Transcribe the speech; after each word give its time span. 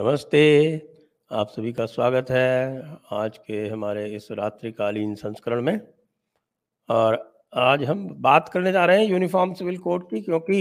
नमस्ते, 0.00 0.80
आप 1.30 1.48
सभी 1.48 1.72
का 1.72 1.86
स्वागत 1.86 2.30
है 2.30 2.98
आज 3.12 3.36
के 3.38 3.68
हमारे 3.68 4.04
इस 4.16 4.28
रात्रिकालीन 4.32 5.14
संस्करण 5.14 5.62
में। 5.62 5.80
और 6.88 7.42
आज 7.54 7.84
हम 7.84 8.06
बात 8.20 8.48
करने 8.48 8.72
जा 8.72 8.84
रहे 8.86 8.98
हैं 8.98 9.10
यूनिफॉर्म 9.10 9.52
सिविल 9.54 9.78
कोड 9.78 10.08
की 10.10 10.20
क्योंकि 10.20 10.58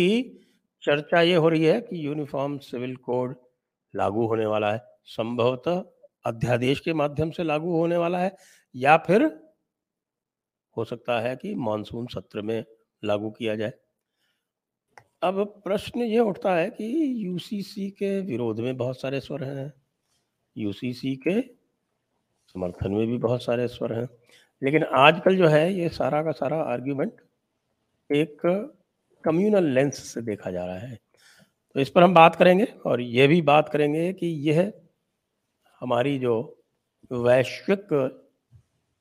चर्चा 0.84 1.22
ये 1.22 1.36
हो 1.36 1.50
रही 1.50 1.66
है 1.66 1.80
कि 1.82 2.06
यूनिफॉर्म 2.08 2.58
सिविल 2.58 2.96
कोड 2.96 3.36
लागू 3.96 4.28
होने 4.28 4.46
वाला 4.46 4.72
है। 4.72 4.82
संभवतः 5.06 5.84
अध्यादेश 6.26 6.80
के 6.80 6.94
माध्यम 6.94 7.32
से 7.32 7.44
लागू 7.44 7.78
होने 7.78 7.98
वाला 7.98 8.20
है 8.20 8.36
या 8.76 8.98
फिर 8.98 9.24
हो 10.78 10.86
सकता 10.86 11.20
है 11.20 11.36
कि 11.36 11.56
मानसून 11.56 12.08
सत्र 12.08 12.42
में 12.42 12.64
लागू 13.04 13.30
किया 13.30 13.56
जाए। 13.56 13.74
अब 15.22 15.62
प्रश्न 15.64 16.02
ये 16.02 16.20
उठता 16.20 16.56
है 16.56 16.70
कि 16.70 17.14
यूसीसी 17.26 17.90
के 17.90 18.22
विरोध 18.22 18.60
में 18.60 18.78
बहुत 18.78 19.02
सारे 19.02 19.20
स्वर 19.20 19.44
हैं। 19.44 19.74
यूसीसी 20.58 21.16
के 21.16 21.42
समर्थन 22.48 22.92
में 22.92 23.08
भी 23.08 23.18
बहुत 23.18 23.44
सारे 23.44 23.68
स्वर 23.68 23.94
हैं। 23.94 24.10
लेकिन 24.64 24.84
आजकल 24.84 25.38
जो 25.38 25.48
है, 25.48 25.74
ये 25.74 25.90
सारा 25.90 26.24
का 26.24 26.32
सारा 26.32 26.62
आर्ग्यूमेंट 26.62 27.14
एक 28.16 28.42
कम्युनल 29.24 29.64
लेंस 29.64 30.00
से 30.00 30.22
देखा 30.22 30.52
जा 30.52 30.66
रहा 30.66 30.80
है। 30.80 31.00
तो 31.74 31.80
इस 31.80 31.90
पर 31.90 32.04
हम 32.04 32.14
बात 32.14 32.36
करेंगे 32.36 32.66
और 32.86 33.02
ये 33.02 33.28
भी 33.28 33.42
बात 33.42 33.70
करेंगे 33.70 34.14
कि 34.14 34.28
यह 34.28 34.74
हमारी 35.80 36.20
जो 36.20 36.64
वैश्विक 37.12 37.88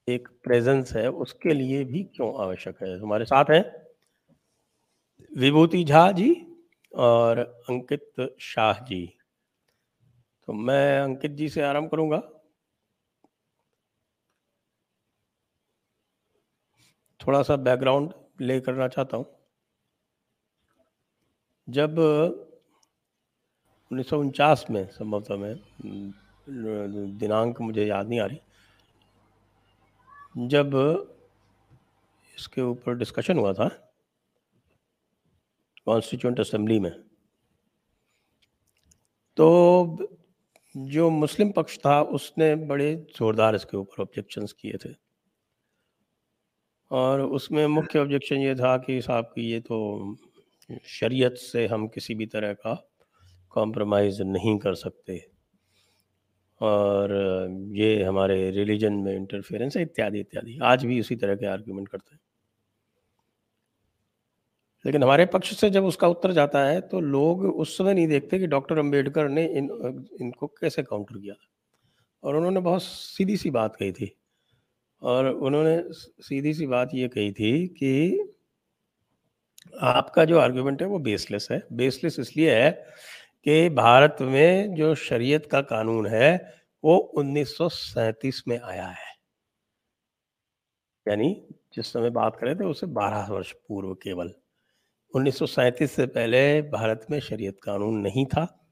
एक 0.09 0.29
प्रेजेंस 0.43 0.93
है, 0.93 1.11
उसके 1.11 1.55
लिए 1.55 1.85
भी 1.85 2.03
क्यों 2.05 2.43
आवश्यक 2.43 2.83
है। 2.83 3.01
हमारे 3.01 3.25
साथ 3.25 3.45
हैं 3.51 3.88
विभूति 5.33 5.83
झा 5.85 6.11
जी 6.13 6.31
और 6.93 7.39
अंकित 7.39 8.35
शाह 8.41 8.79
जी। 8.85 9.05
तो 10.49 10.53
मैं 10.53 11.01
अंकित 11.01 11.31
जी 11.31 11.49
से 11.49 11.63
आरंभ 11.63 11.91
करूँगा। 11.91 12.21
थोड़ा 17.21 17.43
सा 17.43 17.57
बैकग्राउंड 17.59 18.13
प्ले 18.39 18.61
करना 18.61 18.89
चाहता 18.89 19.17
हूँ। 19.17 19.27
जब 21.69 21.99
उन्नीस 23.91 24.09
सौ 24.11 24.19
उनचास 24.21 24.65
में 24.71 24.87
संभवतः 24.89 25.37
में 25.37 25.55
दिनांक 27.19 27.61
मुझे 27.61 27.87
याद 27.87 28.09
नहीं 28.09 28.21
आ 28.21 28.27
रही, 28.27 28.41
जब 30.49 30.75
इसके 32.39 32.63
ऊपर 32.63 32.95
डिस्कशन 32.97 33.39
हुआ 33.39 33.53
था 33.53 33.69
कॉन्स्टिट्यूंट 35.89 36.41
असेंबली 36.41 36.79
में। 36.81 36.93
तो 39.37 40.09
जो 40.77 41.11
मुस्लिम 41.11 41.51
पक्ष 41.51 41.79
था, 41.79 42.03
उसने 42.03 42.55
बड़े 42.55 42.95
ज़ोरदार 43.17 43.55
इसके 43.55 43.77
ऊपर 43.77 44.03
ऑब्जेक्शंस 44.03 44.53
किए 44.53 44.77
थे। 44.85 44.95
और 46.91 47.21
उसमें 47.21 47.67
मुख्य 47.67 47.99
ऑब्जेक्शन 47.99 48.37
ये 48.37 48.55
था 48.55 48.77
कि 48.77 49.01
साहब 49.03 49.25
की 49.25 49.51
ये 49.51 49.61
तो 49.61 49.79
शरीयत 50.87 51.35
से 51.35 51.67
हम 51.67 51.89
किसी 51.89 52.15
भी 52.15 52.27
तरह 52.27 52.53
का 52.53 52.75
कॉम्प्रोमाइज़ 53.51 54.23
नहीं 54.23 54.59
कर 54.59 54.75
सकते। 54.75 55.19
और 56.61 57.13
ये 57.73 58.03
हमारे 58.05 58.51
रिलीजन 58.51 58.93
में 58.93 59.15
इंटरफेरेंस 59.17 59.77
है, 59.77 59.83
इत्यादि 59.83 60.21
इत्यादि। 60.21 60.59
आज 60.63 60.85
भी 60.85 61.01
उसी 61.01 61.17
तरह 61.17 61.37
के 61.37 61.47
आर्ग्यूमेंट 61.47 61.89
करते 61.89 62.15
हैं। 62.15 62.21
लेकिन 64.89 65.03
हमारे 65.03 65.27
पक्ष 65.27 65.57
से 65.57 65.71
जब 65.71 65.85
उसका 65.85 66.09
उत्तर 66.09 66.33
जाता 66.33 66.65
है 66.65 66.81
तो 66.81 67.01
लोग 67.01 67.45
उस 67.45 67.79
समय 67.79 67.95
नहीं 67.95 68.09
देखते 68.09 68.39
कि 68.39 68.47
डॉक्टर 68.47 68.79
अंबेडकर 68.79 69.29
ने 69.29 69.47
इन, 69.47 69.65
इनको 70.21 70.47
कैसे 70.47 70.83
काउंटर 70.83 71.19
किया। 71.19 71.35
और 72.23 72.37
उन्होंने 72.37 72.61
बहुत 72.61 72.83
सीधी 72.83 73.37
सी 73.37 73.51
बात 73.51 73.77
कही 73.77 73.93
थी। 73.93 74.17
और 75.03 75.27
उन्होंने 75.27 75.83
सीधी 76.23 76.55
सी 76.55 76.67
बात 76.67 76.91
ये 76.95 77.09
कही 77.09 77.33
थी 77.33 77.67
कि 77.67 78.25
आपका 79.81 80.25
जो 80.25 80.39
आर्ग्यूमेंट 80.39 80.83
है 80.83 80.89
वो 80.89 80.99
बेसलेस 80.99 81.49
है। 81.51 81.63
बेसलेस 81.73 82.19
इसलिए 82.19 82.55
है 82.55 82.87
कि 83.45 83.69
भारत 83.69 84.17
में 84.21 84.75
जो 84.75 84.95
शरीयत 84.95 85.47
का 85.47 85.61
कानून 85.61 86.07
है, 86.07 86.61
वो 86.85 86.97
उन्नीस 86.97 87.57
सौ 87.57 87.69
सैंतीस 87.69 88.45
में 88.49 88.61
आया 88.61 88.87
है। 88.87 89.15
यानी 91.09 91.47
जिस 91.75 91.93
समय 91.93 92.11
बात 92.11 92.37
करें 92.37 92.57
थे 92.57 92.65
उससे 92.65 92.87
12 92.87 93.27
वर्ष 93.31 93.53
पूर्व 93.53 93.95
केवल। 93.95 94.35
उन्नीस 95.15 95.39
सौ 95.39 95.47
सैंतीस 95.47 95.93
से 95.93 96.07
पहले 96.07 96.63
भारत 96.63 97.07
में 97.11 97.21
शरीयत 97.21 97.57
कानून 97.63 97.95
नहीं 97.95 98.27
था 98.27 98.71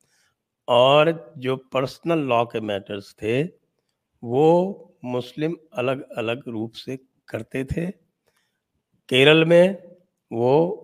और 0.69 1.35
जो 1.39 1.57
पर्सनल 1.57 2.19
लॉ 2.19 2.45
के 2.45 2.61
मैटर्स 2.61 3.15
थे, 3.15 3.43
वो 4.25 4.99
मुस्लिम 5.05 5.57
अलग 5.73 6.11
अलग 6.11 6.49
रूप 6.49 6.73
से 6.73 6.99
करते 7.29 7.65
थे। 7.65 7.91
केरल 9.09 9.45
में 9.45 9.97
वो 10.33 10.83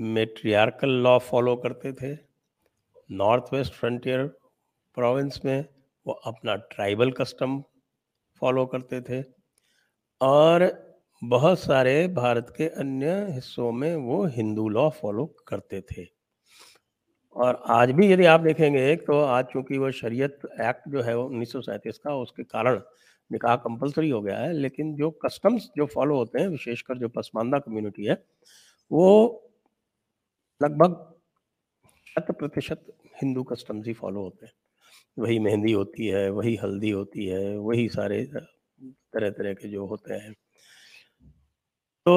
मेट्रियार्कल 0.00 0.88
लॉ 0.88 1.18
फॉलो 1.18 1.56
करते 1.56 1.92
थे। 1.92 2.18
नॉर्थ 3.10 3.44
वेस्ट 3.52 3.72
फ्रंटियर 3.72 4.26
प्रोविंस 4.94 5.40
में 5.44 5.64
वो 6.06 6.12
अपना 6.12 6.56
ट्राइबल 6.56 7.12
कस्टम 7.12 7.62
फॉलो 8.40 8.66
करते 8.66 9.00
थे। 9.00 9.24
और 10.20 10.87
बहुत 11.22 11.58
सारे 11.58 12.06
भारत 12.08 12.52
के 12.56 12.66
अन्य 12.80 13.12
हिस्सों 13.30 13.70
में 13.72 13.94
वो 13.96 14.24
हिंदू 14.26 14.68
लॉ 14.68 14.88
फॉलो 14.90 15.24
करते 15.48 15.80
थे। 15.82 16.06
और 17.36 17.62
आज 17.68 17.90
भी 17.90 18.10
यदि 18.12 18.24
आप 18.24 18.40
देखेंगे 18.40 18.94
तो 18.96 19.18
आज 19.20 19.44
चूँकि 19.44 19.78
वो 19.78 19.90
शरीयत 19.92 20.38
एक्ट 20.60 20.88
जो 20.88 21.02
है 21.02 21.16
उन्नीस 21.18 21.52
सौ 21.52 21.60
सैंतीस 21.60 21.98
का, 21.98 22.14
उसके 22.14 22.42
कारण 22.44 22.80
निकाह 23.30 23.56
कंपलसरी 23.56 24.10
हो 24.10 24.22
गया 24.22 24.38
है, 24.38 24.52
लेकिन 24.52 24.94
जो 24.96 25.10
कस्टम्स 25.24 25.68
जो 25.76 25.86
फॉलो 25.86 26.16
होते 26.16 26.40
हैं, 26.40 26.48
विशेषकर 26.48 26.98
जो 26.98 27.08
पसमानदा 27.08 27.58
कम्युनिटी 27.58 28.04
है, 28.04 28.22
वो 28.90 29.50
लगभग 30.60 31.04
शत 32.06 32.30
प्रतिशत 32.30 32.84
हिंदू 33.22 33.42
कस्टम्स 33.44 33.86
ही 33.86 33.92
फॉलो 33.94 34.22
होते 34.22 34.46
हैं। 34.46 34.52
वही 35.16 35.38
मेहंदी 35.38 35.72
होती 35.72 36.06
है, 36.06 36.28
वही 36.30 36.56
हल्दी 36.56 36.90
होती 36.90 37.26
है, 37.26 37.56
वही 37.58 37.88
सारे 37.88 38.24
तरह 38.26 39.30
तरह 39.30 39.54
के 39.54 39.68
जो 39.68 39.86
होते 39.86 40.14
हैं। 40.14 40.34
तो 42.08 42.14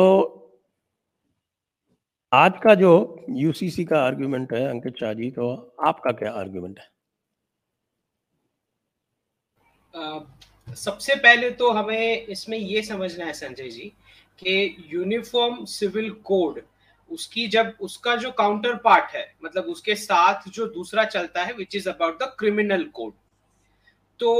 आज 2.31 2.51
का 2.63 2.73
जो 2.75 2.91
यूसीसी 3.29 3.83
का 3.85 4.01
आर्ग्यूमेंट 4.01 4.53
है 4.53 4.67
अंकित 4.67 4.99
शाह 4.99 5.13
जी 5.13 5.29
तो 5.31 5.47
आपका 5.85 6.11
क्या 6.11 6.31
आर्ग्यूमेंट 6.31 6.79
है? 6.79 6.85
आ, 9.93 10.19
सबसे 10.75 11.15
पहले 11.15 11.49
तो 11.51 11.71
हमें 11.71 12.25
इसमें 12.27 12.57
ये 12.57 12.81
समझना 12.81 13.25
है 13.25 13.33
संजय 13.33 13.69
जी 13.69 13.91
कि 14.39 14.85
यूनिफॉर्म 14.89 15.65
सिविल 15.65 16.09
कोड 16.11 16.61
उसकी 17.11 17.47
जब 17.47 17.73
उसका 17.81 18.15
जो 18.15 18.31
काउंटर 18.31 18.75
पार्ट 18.75 19.15
है 19.15 19.25
मतलब 19.45 19.63
उसके 19.63 19.95
साथ 19.95 20.49
जो 20.49 20.67
दूसरा 20.67 21.03
चलता 21.05 21.43
है 21.43 21.53
which 21.53 21.75
is 21.75 21.89
about 21.89 22.23
the 22.23 22.35
criminal 22.39 22.83
code 22.83 23.13
तो 24.19 24.31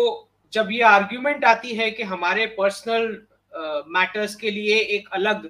जब 0.53 0.71
ये 0.71 0.81
आर्ग्यूमेंट 0.81 1.45
आती 1.45 1.75
है 1.75 1.91
कि 1.91 2.03
हमारे 2.03 2.45
पर्सनल 2.45 3.21
मैटर्स 3.53 4.35
के 4.35 4.51
लिए 4.51 4.77
एक 4.95 5.09
अलग 5.13 5.45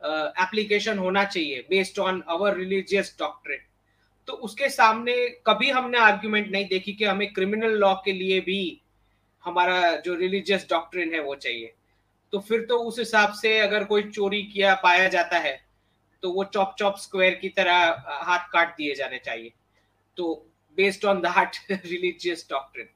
एप्लीकेशन 0.00 0.98
होना 0.98 1.24
चाहिए 1.24 1.66
based 1.70 1.98
on 1.98 2.20
our 2.28 2.56
religious 2.56 3.14
doctrine 3.18 3.58
तो 4.28 4.32
उसके 4.46 4.68
सामने 4.68 5.14
कभी 5.46 5.70
हमने 5.70 5.98
आर्ग्यूमेंट 5.98 6.50
नहीं 6.52 6.66
देखी 6.68 6.92
कि 6.92 7.04
हमें 7.04 7.32
क्रिमिनल 7.32 7.76
लॉ 7.78 7.94
के 8.04 8.12
लिए 8.12 8.40
भी 8.40 8.60
हमारा 9.44 9.94
जो 9.96 10.14
रिलीजियस 10.14 10.66
डॉक्ट्रिन 10.70 11.14
है 11.14 11.20
वो 11.20 11.34
चाहिए। 11.34 11.72
तो 12.32 12.38
फिर 12.40 12.64
तो 12.68 12.78
उस 12.78 12.98
हिसाब 12.98 13.32
से 13.32 13.58
अगर 13.58 13.84
कोई 13.84 14.02
चोरी 14.02 14.42
किया, 14.42 14.74
पाया 14.74 15.08
जाता 15.08 15.38
है 15.38 15.60
तो 16.22 16.32
वो 16.32 16.44
चॉप 16.44 16.74
चॉप 16.78 16.96
स्क्वायर 16.98 17.34
की 17.34 17.48
तरह 17.48 18.04
हाथ 18.08 18.48
काट 18.52 18.76
दिए 18.76 18.94
जाने 18.94 19.18
चाहिए। 19.24 19.52
तो 20.16 20.34
based 20.78 21.04
on 21.04 21.20
that 21.20 21.56
religious 21.70 22.46
doctrine 22.50 22.88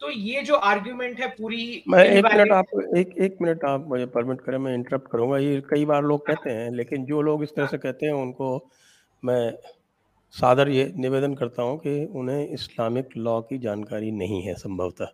तो 0.00 0.10
ये 0.10 0.42
जो 0.42 0.54
आर्ग्यूमेंट 0.68 1.20
है 1.20 1.26
पूरी 1.28 1.82
मैं 1.88 2.04
एक 2.06 2.24
मिनट 2.24 2.52
आप 2.52 2.66
एक 2.96 3.14
एक 3.18 3.36
मिनट 3.42 3.64
आप 3.64 3.86
मुझे 3.88 4.06
परमिट 4.06 4.40
करें 4.40 4.58
मैं 4.58 4.74
इंटरप्ट 4.74 5.10
करूँगा। 5.10 5.38
ये 5.38 5.60
कई 5.70 5.84
बार 5.84 6.02
लोग 6.04 6.26
कहते 6.26 6.50
हैं 6.50 6.70
लेकिन 6.72 7.04
जो 7.04 7.20
लोग 7.22 7.42
इस 7.42 7.54
तरह 7.56 7.66
से 7.66 7.78
कहते 7.78 8.06
हैं 8.06 8.12
उनको 8.14 8.48
मैं 9.22 9.52
सादर 10.34 10.68
ये 10.68 10.92
निवेदन 10.96 11.34
करता 11.34 11.62
हूँ 11.62 11.78
कि 11.78 12.04
उन्हें 12.14 12.48
इस्लामिक 12.48 13.16
लॉ 13.18 13.40
की 13.42 13.58
जानकारी 13.58 14.10
नहीं 14.12 14.42
है 14.42 14.54
संभवतः। 14.56 15.08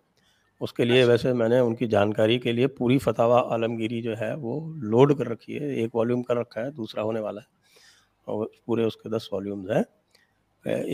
उसके 0.61 0.85
लिए 0.85 1.01
अच्छा। 1.01 1.13
वैसे 1.13 1.33
मैंने 1.35 1.61
उनकी 1.61 1.87
जानकारी 1.89 2.39
के 2.39 2.53
लिए 2.53 2.67
पूरी 2.79 2.99
फतावा 2.99 3.41
आलमगिरी 3.55 4.01
जो 4.03 4.15
है 4.15 4.35
वो 4.37 4.61
लोड 4.85 5.17
कर 5.19 5.27
रखी 5.27 5.55
है। 5.55 5.75
एक 5.85 5.91
वॉल्यूम 5.95 6.23
कर 6.23 6.37
रखा 6.37 6.61
है 6.61 6.71
दूसरा 6.73 7.03
होने 7.03 7.21
वाला 7.21 7.41
है। 7.41 7.47
और 8.27 8.51
पूरे 8.67 8.85
उसके 8.85 9.11
दस 9.11 9.29
वॉल्यूम्स 9.33 9.71
हैं। 9.71 9.85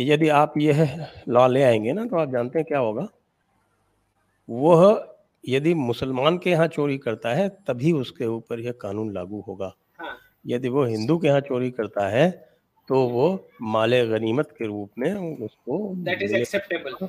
यदि 0.05 0.29
आप 0.31 0.55
ये 0.59 0.89
लॉ 1.29 1.47
ले 1.49 1.63
आएँगे 1.63 1.93
ना 1.93 2.05
तो 2.07 2.17
आप 2.17 2.33
जानते 2.33 2.59
हैं 2.59 2.67
क्या 2.69 2.79
होगा? 2.79 3.09
वह 4.49 5.07
यदि 5.45 5.75
मुसलमान 5.75 6.39
के 6.39 6.51
यहाँ 6.51 6.67
चोरी 6.69 6.99
करता 6.99 7.35
है 7.35 7.49
तभी 7.69 7.93
उसके 7.93 8.27
ऊपर 8.27 8.61
यह 8.61 8.73
कानून 8.81 9.13
लागू 9.15 9.41
होगा। 9.49 9.73
हाँ। 9.99 10.17
यदि 10.47 10.69
वो 10.69 10.85
हिंदू 10.85 11.19
के 11.19 11.29
यहाँ 11.29 11.41
चोरी 11.43 11.71
करता 11.71 12.09
है 12.09 12.31
तो 12.89 13.01
वो 13.09 13.27
माले 13.65 14.07
गनीमत 14.09 14.55
के 14.59 14.67
रूप 14.67 14.91
में 14.99 15.15
उसको 15.45 15.79
दैट 16.05 16.23
इज़ 16.23 16.35
एक्सेप्टेबल 16.35 17.09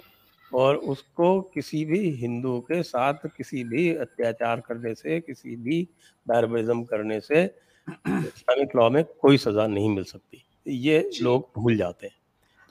और 0.51 0.75
उसको 0.91 1.39
किसी 1.53 1.83
भी 1.85 1.99
हिंदू 2.11 2.59
के 2.61 2.81
साथ 2.83 3.27
किसी 3.37 3.63
भी 3.63 3.89
अत्याचार 3.95 4.59
करने 4.59 4.93
से 4.95 5.19
किसी 5.19 5.55
भी 5.55 5.81
बैरबिज्म 6.27 6.83
करने 6.83 7.19
से 7.19 7.43
इस्लामिक 7.87 8.75
लॉ 8.75 8.89
में 8.89 9.03
कोई 9.21 9.37
सज़ा 9.37 9.67
नहीं 9.67 9.89
मिल 9.89 10.03
सकती। 10.03 10.43
ये 10.65 11.09
लोग 11.21 11.49
भूल 11.57 11.77
जाते 11.77 12.07
हैं। 12.07 12.15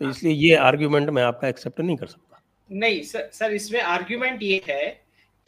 तो 0.00 0.04
हाँ। 0.04 0.12
इसलिए 0.12 0.32
ये 0.32 0.54
आर्ग्यूमेंट 0.54 1.10
मैं 1.10 1.22
आपका 1.22 1.48
एक्सेप्ट 1.48 1.80
नहीं 1.80 1.96
कर 1.96 2.06
सकता। 2.06 2.25
नहीं 2.70 3.02
सर 3.02 3.30
सर 3.32 3.52
इसमें 3.52 3.80
आर्ग्यूमेंट 3.80 4.42
ये 4.42 4.62
है 4.68 4.84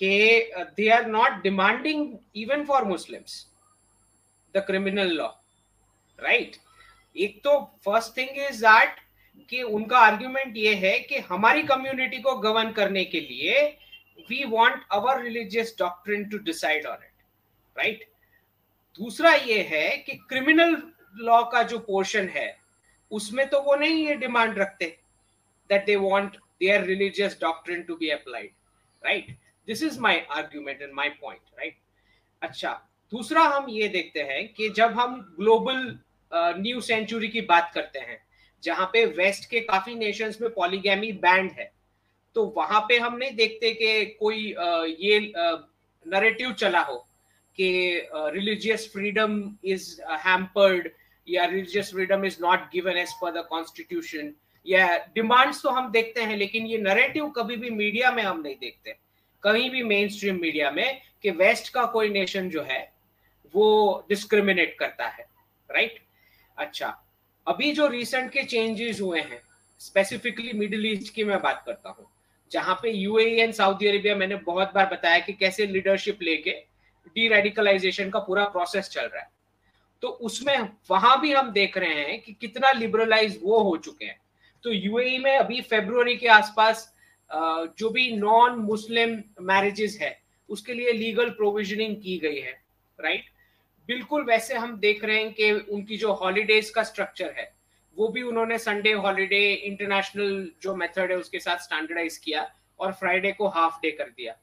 कि 0.01 0.51
they 0.77 0.89
are 0.89 1.07
not 1.07 1.43
demanding 1.43 2.17
even 2.37 2.65
for 2.65 2.85
Muslims 2.85 3.47
the 4.55 4.65
criminal 4.67 5.13
law 5.13 5.29
right 6.19 6.57
एक 7.17 7.41
तो 7.45 7.59
फ़र्स्ट 7.85 8.17
थिंग 8.17 8.39
इज़ 8.49 8.65
दैट 8.65 8.97
कि 9.51 9.63
उनका 9.63 9.99
आर्ग्यूमेंट 9.99 10.57
ये 10.57 10.75
है 10.75 10.99
कि 10.99 11.19
हमारी 11.19 11.63
कम्युनिटी 11.63 12.19
को 12.19 12.35
गवर्न 12.37 12.73
करने 12.73 13.05
के 13.05 13.21
लिए 13.21 13.63
we 14.31 14.45
want 14.45 14.83
our 14.93 15.23
religious 15.23 15.75
doctrine 15.79 16.29
to 16.29 16.39
decide 16.39 16.87
on 16.87 16.99
it 17.05 17.79
right 17.79 18.09
दूसरा 18.99 19.33
ये 19.33 19.63
है 19.63 19.97
कि 19.97 20.13
क्रिमिनल 20.29 20.83
लॉ 21.17 21.43
का 21.43 21.63
जो 21.63 21.79
पोर्शन 21.79 22.29
है, 22.29 22.59
उसमें 23.11 23.49
तो 23.49 23.61
वो 23.61 23.77
नहीं 23.77 24.07
ये 24.07 24.15
डिमांड 24.15 24.59
रखते 24.59 24.87
that 25.71 25.87
they 25.87 25.97
want 25.97 26.37
their 26.61 26.85
religious 26.85 27.39
doctrine 27.41 27.83
to 27.83 27.97
be 27.97 28.11
applied 28.11 28.51
right 29.03 29.37
this 29.69 29.83
is 29.83 29.99
my 30.01 30.27
argument 30.31 30.83
and 30.83 30.93
my 30.95 31.09
point 31.21 31.41
right 31.59 31.77
अच्छा 32.43 32.73
दूसरा 33.13 33.43
हम 33.47 33.67
ये 33.71 33.89
देखते 33.89 34.23
हैं 34.23 34.47
कि 34.55 34.69
जब 34.77 34.99
हम 35.01 35.21
ग्लोबल 35.39 35.99
न्यू 36.33 36.81
सेंचुरी 36.81 37.29
की 37.29 37.41
बात 37.51 37.71
करते 37.75 37.99
हैं 37.99 38.21
जहाँ 38.63 38.87
पे 38.93 39.05
वेस्ट 39.15 39.49
के 39.51 39.61
काफ़ी 39.61 39.95
नेशंस 39.95 40.41
में 40.41 40.51
पॉलीगैमी 40.51 41.13
बैंड 41.25 41.51
है 41.59 41.71
तो 42.37 42.45
वहाँ 42.57 42.81
पे 42.89 42.99
हम 42.99 43.17
नहीं 43.17 43.35
देखते 43.37 43.71
कि 43.75 44.05
कोई 44.21 44.55
uh, 44.55 44.85
ये 45.01 45.33
नरेटिव 46.07 46.49
uh, 46.49 46.57
चला 46.57 46.81
हो 46.81 46.97
कि 47.59 48.09
रिलीजियस 48.35 48.89
फ्रीडम 48.93 49.33
इज़ 49.65 50.01
हैम्पर्ड 50.27 50.89
या 51.29 51.45
religious 51.45 51.91
freedom 51.93 52.25
is 52.25 52.37
not 52.43 52.71
given 52.73 52.97
as 52.97 53.13
per 53.23 53.31
the 53.33 53.45
constitution 53.51 54.33
या 54.69 54.87
डिमांड्स 55.15 55.63
तो 55.63 55.71
हम 55.71 55.91
देखते 55.93 56.21
हैं, 56.21 56.37
लेकिन 56.37 56.67
ये 56.67 56.79
नरेटिव 56.79 57.29
कभी 57.29 57.57
भी 57.57 57.71
मीडिया 57.73 58.11
में 58.13 58.23
हम 58.23 58.41
नहीं 58.41 58.55
देखते। 58.57 58.97
कहीं 59.43 59.71
भी 59.71 59.83
मेन 59.85 60.09
स्ट्रीम 60.09 60.41
मीडिया 60.41 60.71
में 60.71 61.01
कि 61.23 61.31
वेस्ट 61.33 61.73
का 61.73 61.85
कोई 61.87 62.09
नेशन 62.11 62.49
जो 62.51 62.63
है, 62.63 62.81
वो 63.55 64.07
डिस्क्रिमिनेट 64.09 64.77
करता 64.79 65.07
है 65.09 65.27
राइट 65.71 65.99
अच्छा 66.57 66.97
अभी 67.47 67.73
जो 67.73 67.87
रिसेंट 67.89 68.31
के 68.33 68.43
चेंजेस 68.45 69.01
हुए 69.01 69.21
हैं 69.21 69.41
स्पेसिफिकली 69.81 70.53
मिडिल 70.53 70.87
ईस्ट 70.87 71.15
की 71.15 71.25
मैं 71.25 71.41
बात 71.43 71.63
करता 71.67 71.91
हूँ, 71.91 72.07
जहाँ 72.53 72.75
पे 72.83 72.91
यूएई 72.91 73.35
एंड 73.35 73.53
सऊदी 73.55 73.87
अरेबिया 73.89 74.15
मैंने 74.17 74.37
बहुत 74.45 74.73
बार 74.75 74.87
बताया 74.87 75.19
कि 75.19 75.33
कैसे 75.35 75.67
लीडरशिप 75.67 76.23
लेके 76.23 76.51
डी 77.17 77.29
रेडिकलाइजेशन 77.29 78.11
का 78.11 78.19
पूरा 78.19 78.45
प्रोसेस 78.47 78.89
चल 78.89 79.05
रहा 79.05 79.21
है। 79.21 79.31
तो 80.03 80.09
उसमें 80.09 80.59
वहाँ 80.91 81.21
भी 81.21 81.33
हम 81.33 81.51
देख 81.53 81.79
रहे 81.79 82.03
हैं 82.03 82.21
कि 82.23 82.33
कितना 82.33 82.71
लिबरलाइज 82.73 83.39
वो 83.43 83.59
हो 83.61 83.77
चुके 83.77 84.05
हैं। 84.05 84.21
तो 84.69 84.73
यूएई 84.73 85.19
में 85.19 85.37
अभी 85.37 85.61
फेब्रुवरी 85.63 86.17
के 86.17 86.27
आसपास 86.29 86.81
जो 87.79 87.91
भी 87.91 88.11
नॉन 88.17 88.59
मुस्लिम 88.61 89.17
मैरिजेस 89.43 89.97
है, 90.01 90.11
उसके 90.51 90.75
लिए 90.75 90.93
लीगल 90.93 91.31
प्रोविजनिंग 91.31 91.95
की 92.03 92.17
गई 92.19 92.41
है 92.41 92.53
राइट 92.99 93.25
बिल्कुल 93.89 94.25
वैसे 94.25 94.55
हम 94.57 94.77
देख 94.81 95.05
रहे 95.05 95.23
हैं 95.23 95.33
कि 95.33 95.51
उनकी 95.53 95.97
जो 95.97 96.13
हॉलीडेज 96.15 96.71
का 96.71 96.83
स्ट्रक्चर 96.83 97.33
है, 97.39 97.51
वो 97.97 98.09
भी 98.09 98.23
उन्होंने 98.25 98.59
संडे 98.59 98.93
हॉलीडे 98.93 99.41
इंटरनेशनल 99.53 100.51
जो 100.63 100.75
मेथड 100.77 101.11
है, 101.11 101.17
उसके 101.17 101.39
साथ 101.39 101.65
स्टैंडर्डाइज 101.65 102.19
किया 102.19 102.47
और 102.81 102.93
फ्राइडे 102.93 103.33
को 103.33 103.49
हाफ़ 103.49 103.81
डे 103.83 103.91
कर 103.93 104.11
दिया। 104.11 104.37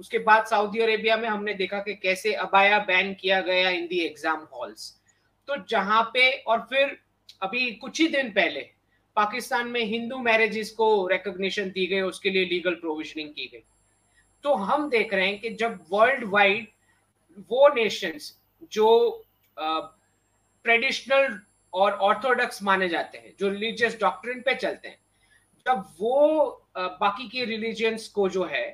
उसके 0.00 0.18
बाद 0.20 0.46
सऊदी 0.46 0.80
अरेबिया 0.80 1.16
में 1.16 1.28
हमने 1.28 1.54
देखा 1.54 1.78
कि 1.78 1.94
कैसे 2.02 2.34
अबाया 2.40 2.78
बैन 2.84 3.14
किया 3.14 3.40
गया 3.42 3.70
इन 3.70 3.86
दी 3.86 4.04
एग्ज़ाम 4.06 4.46
हॉल्स 4.52 4.92
तो 5.48 5.64
जहाँ 5.68 6.02
पे 6.14 6.30
और 6.32 6.66
फिर 6.70 6.98
अभी 7.42 7.70
कुछ 7.72 8.00
ही 8.00 8.08
दिन 8.10 8.30
पहले 8.32 8.70
पाकिस्तान 9.16 9.68
में 9.68 9.84
हिंदू 9.84 10.18
मैरिजेस 10.18 10.70
को 10.70 11.06
रिकॉग्निशन 11.08 11.70
दी 11.70 11.86
गई 11.86 12.00
उसके 12.00 12.30
लिए 12.30 12.44
लीगल 12.44 12.74
प्रोविजनिंग 12.74 13.28
की 13.30 13.46
गई। 13.52 13.62
तो 14.44 14.54
हम 14.54 14.88
देख 14.90 15.14
रहे 15.14 15.26
हैं 15.26 15.38
कि 15.40 15.50
जब 15.54 15.78
वर्ल्ड 15.92 16.24
वाइड 16.24 16.66
वो 17.50 17.68
नेशंस 17.74 18.38
जो 18.72 18.88
ट्रेडिशनल 19.56 21.38
और 21.72 21.92
ऑर्थोडॉक्स 21.92 22.62
माने 22.62 22.88
जाते 22.88 23.18
हैं 23.18 23.34
जो 23.40 23.48
रिलीजियस 23.48 23.98
डॉक्ट्रिन 24.00 24.40
पे 24.40 24.54
चलते 24.54 24.88
हैं 24.88 24.98
जब 25.66 25.84
वो 25.98 26.18
uh, 26.78 26.90
बाकी 27.00 27.28
के 27.28 27.44
रिलीजियंस 27.44 28.08
को 28.08 28.28
जो 28.28 28.44
है 28.44 28.66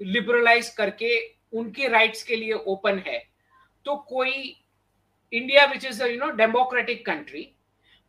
लिबरलाइज 0.00 0.68
करके 0.68 1.18
उनके 1.52 1.88
राइट्स 1.88 2.22
के 2.22 2.36
लिए 2.36 2.52
ओपन 2.52 2.98
है 3.06 3.18
तो 3.84 3.96
कोई 4.08 4.56
India 5.32 5.64
which 5.64 5.84
is 5.84 6.02
you 6.04 6.18
know 6.18 6.30
democratic 6.36 7.04
country 7.06 7.48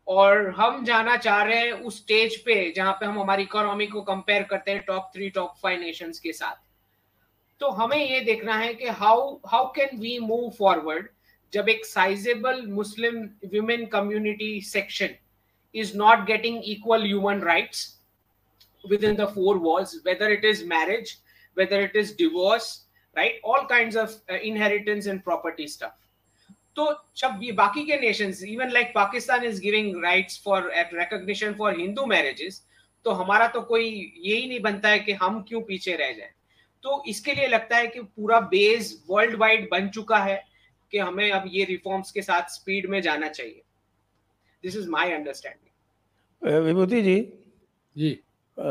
और 0.10 0.50
हम 0.58 0.84
जाना 0.86 1.16
चाह 1.18 1.42
रहे 1.44 1.58
हैं 1.58 1.72
उस 1.72 1.98
स्टेज 1.98 2.36
पे 2.44 2.72
जहाँ 2.76 2.94
पे 2.94 3.06
हम 3.06 3.20
हमारी 3.20 3.44
इकोनॉमी 3.44 3.88
को 3.88 4.02
कंपेयर 4.02 4.44
करते 4.44 4.72
हैं 4.72 4.82
top 4.88 5.12
three 5.16 5.30
top 5.30 5.54
five 5.64 5.80
nations 5.80 6.20
के 6.20 6.34
साथ 6.34 6.56
तो 7.62 7.70
हमें 7.72 7.98
ये 7.98 8.20
देखना 8.22 8.56
है 8.56 8.74
कि 8.74 8.88
how 9.00 9.30
how 9.48 9.72
can 9.76 10.00
we 10.00 10.18
move 10.20 10.50
forward 10.50 11.08
जब 11.54 11.70
एक 11.70 11.86
sizeable 11.86 12.66
Muslim 12.70 13.22
women 13.54 13.86
community 13.86 14.60
section 14.66 15.16
is 15.76 15.96
not 15.98 16.26
getting 16.26 16.62
equal 16.66 17.04
human 17.04 17.42
rights 17.42 17.88
within 19.04 19.16
the 19.16 19.26
four 19.36 19.58
walls 19.60 19.96
whether 20.06 20.32
it 20.32 20.46
is 20.46 20.66
marriage 20.68 21.18
whether 21.58 21.84
it 21.84 21.96
is 21.96 22.16
divorce 22.18 22.76
right 23.16 23.42
all 23.46 23.66
kind 23.70 23.98
of 23.98 24.32
inheritance 24.32 25.08
and 25.08 25.22
property 25.22 25.68
stuff. 25.68 26.09
तो 26.80 26.86
जब 27.18 27.40
ये 27.44 27.52
बाकी 27.52 27.86
के 27.86 27.96
nations 28.02 28.44
even 28.44 28.70
like 28.72 28.92
Pakistan 28.96 29.44
is 29.44 29.62
giving 29.62 30.04
rights 30.04 30.42
for 30.44 30.72
recognition 30.94 31.54
for 31.54 31.80
Hindu 31.80 32.06
marriages 32.06 32.62
तो 33.06 33.12
हमारा 33.12 33.48
तो 33.48 33.62
कोई 33.62 33.88
यही 34.18 34.48
नहीं 34.48 34.60
बनता 34.60 34.90
है 34.90 35.00
कि 35.00 35.14
हम 35.14 35.42
क्यों 35.48 35.62
पीछे 35.62 35.96
रह 35.96 36.12
जाएँ। 36.12 36.32
तो 36.84 37.04
इसके 37.08 37.34
लिए 37.34 37.48
लगता 37.48 37.78
है 37.78 37.88
कि 37.88 38.02
पूरा 38.02 38.40
बेस 38.54 38.92
वर्ल्ड 39.10 39.36
वाइड 39.40 39.68
बन 39.72 39.90
चुका 39.90 40.18
है 40.18 40.44
कि 40.92 40.98
हमें 40.98 41.32
अब 41.32 41.44
ये 41.48 41.64
रिफॉर्म्स 41.66 42.12
के 42.12 42.22
साथ 42.22 42.50
स्पीड 42.52 42.90
में 42.90 43.02
जाना 43.02 43.28
चाहिए। 43.30 43.62
This 44.64 44.78
is 44.78 44.90
my 44.90 45.12
understanding 45.12 46.64
Vibhuti 46.66 47.02
ji? 47.02 47.20
जी। 47.96 48.14
आ, 48.58 48.70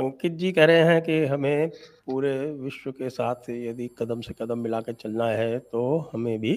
अंकित 0.00 0.32
जी 0.32 0.52
कह 0.52 0.64
रहे 0.64 0.82
हैं 0.84 1.00
कि 1.02 1.24
हमें 1.26 1.68
पूरे 2.06 2.34
विश्व 2.60 2.90
के 2.92 3.10
साथ 3.10 3.50
यदि 3.50 3.88
कदम 3.98 4.20
से 4.20 4.34
कदम 4.40 4.58
मिलाकर 4.58 4.92
चलना 4.94 5.28
है 5.30 5.58
तो 5.58 6.10
हमें 6.12 6.38
भी 6.40 6.54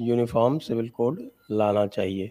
यूनिफॉर्म 0.00 0.58
सिविल 0.58 0.88
कोड 0.88 1.20
लाना 1.50 1.86
चाहिए। 1.86 2.30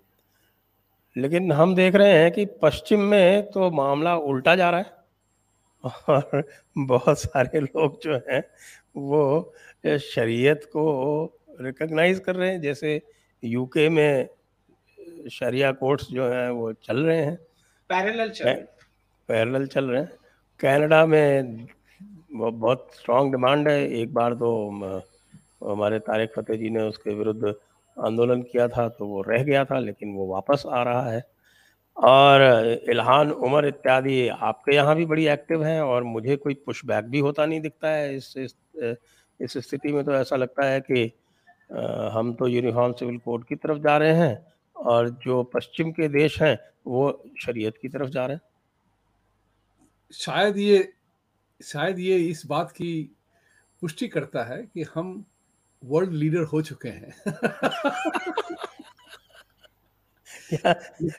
लेकिन 1.16 1.52
हम 1.52 1.76
देख 1.76 1.96
रहे 1.96 2.14
हैं 2.14 2.32
कि 2.32 2.46
पश्चिम 2.62 3.02
में 3.02 3.50
तो 3.52 3.70
मामला 3.72 4.16
उल्टा 4.16 4.56
जा 4.56 4.70
रहा 4.70 4.80
है। 4.80 4.98
और 6.10 6.44
बहुत 6.78 7.20
सारे 7.20 7.60
लोग 7.60 8.00
जो 8.04 8.16
हैं 8.30 8.42
वो 8.98 9.54
शरीयत 9.86 10.64
को 10.66 10.84
रिकग्नाइज 11.62 12.20
कर 12.20 12.36
रहे 12.36 12.50
हैं। 12.52 12.62
जैसे 12.62 13.02
यूके 13.44 13.88
में 13.90 14.28
शरिया 15.32 15.72
कोर्ट्स 15.72 16.08
जो 16.12 16.30
हैं 16.30 16.50
वो 16.50 16.72
चल 16.74 16.98
रहे 16.98 17.18
हैं। 17.18 17.36
पैरेलल 17.90 18.30
चल 18.30 18.54
पैरेलल 19.30 19.66
चल 19.68 19.86
रहे 19.86 20.02
हैं। 20.02 20.12
कनाडा 20.60 21.06
में 21.06 21.68
बहुत 22.32 22.90
स्ट्रांग 22.94 23.32
डिमांड 23.32 23.68
है। 23.68 23.88
एक 23.92 24.14
बार 24.14 24.34
तो 24.34 24.70
हमारे 25.62 26.00
तारिक 26.00 26.34
फतेह 26.36 26.58
जी 26.58 26.70
ने 26.70 26.82
उसके 26.82 27.14
विरुद्ध 27.14 27.54
आंदोलन 27.98 28.42
किया 28.42 28.68
था 28.68 28.88
तो 28.90 29.06
वो 29.08 29.22
रह 29.22 29.44
गया 29.44 29.64
था 29.66 29.80
लेकिन 29.80 30.14
वो 30.16 30.28
वापस 30.28 30.64
आ 30.68 30.84
रहा 30.84 31.10
है। 31.12 31.24
और 31.98 32.42
इल्हान 32.90 33.32
उमर 33.32 33.66
इत्यादि 33.68 34.28
आपके 34.30 34.76
यहाँ 34.76 34.96
भी 34.96 35.06
बड़ी 35.06 35.28
एक्टिव 35.28 35.64
हैं 35.64 35.82
और 35.82 36.04
मुझे 36.04 36.36
कोई 36.36 36.54
पुशबैक 36.66 37.06
भी 37.06 37.20
होता 37.20 37.46
नहीं 37.46 37.62
दिखता 37.62 37.90
है। 37.90 38.16
इस 38.16 38.34
इस, 38.38 39.58
स्थिति 39.58 39.92
में 39.94 40.04
तो 40.06 40.14
ऐसा 40.14 40.36
लगता 40.36 40.66
है 40.66 40.80
कि 40.82 41.12
हम 42.14 42.34
तो 42.34 42.48
यूनिफॉर्म 42.48 42.94
सिविल 42.94 43.18
कोड 43.18 43.44
की 43.46 43.56
तरफ़ 43.56 43.80
जा 43.80 43.98
रहे 43.98 44.14
हैं 44.14 44.46
और 44.76 45.10
जो 45.24 45.42
पश्चिम 45.54 45.92
के 45.92 46.08
देश 46.08 46.42
हैं 46.42 46.58
वो 46.88 47.24
शरीयत 47.42 47.78
की 47.82 47.90
तरफ़ 47.90 48.10
जा 48.10 48.26
रहे 48.26 48.36
हैं। 48.36 48.42
शायद 50.14 50.58
ये 50.58 50.92
शायद 51.62 52.00
ये 52.00 52.18
इस 52.20 52.46
बात 52.46 52.72
की 52.72 52.92
पुष्टि 53.82 54.08
करता 54.08 54.44
है 54.44 54.58
कि 54.64 54.86
हम 54.96 55.24
वर्ल्ड 55.84 56.14
लीडर 56.14 56.44
हो 56.44 56.62
चुके 56.62 56.90
हैं। 56.90 57.14
या, 60.54 60.76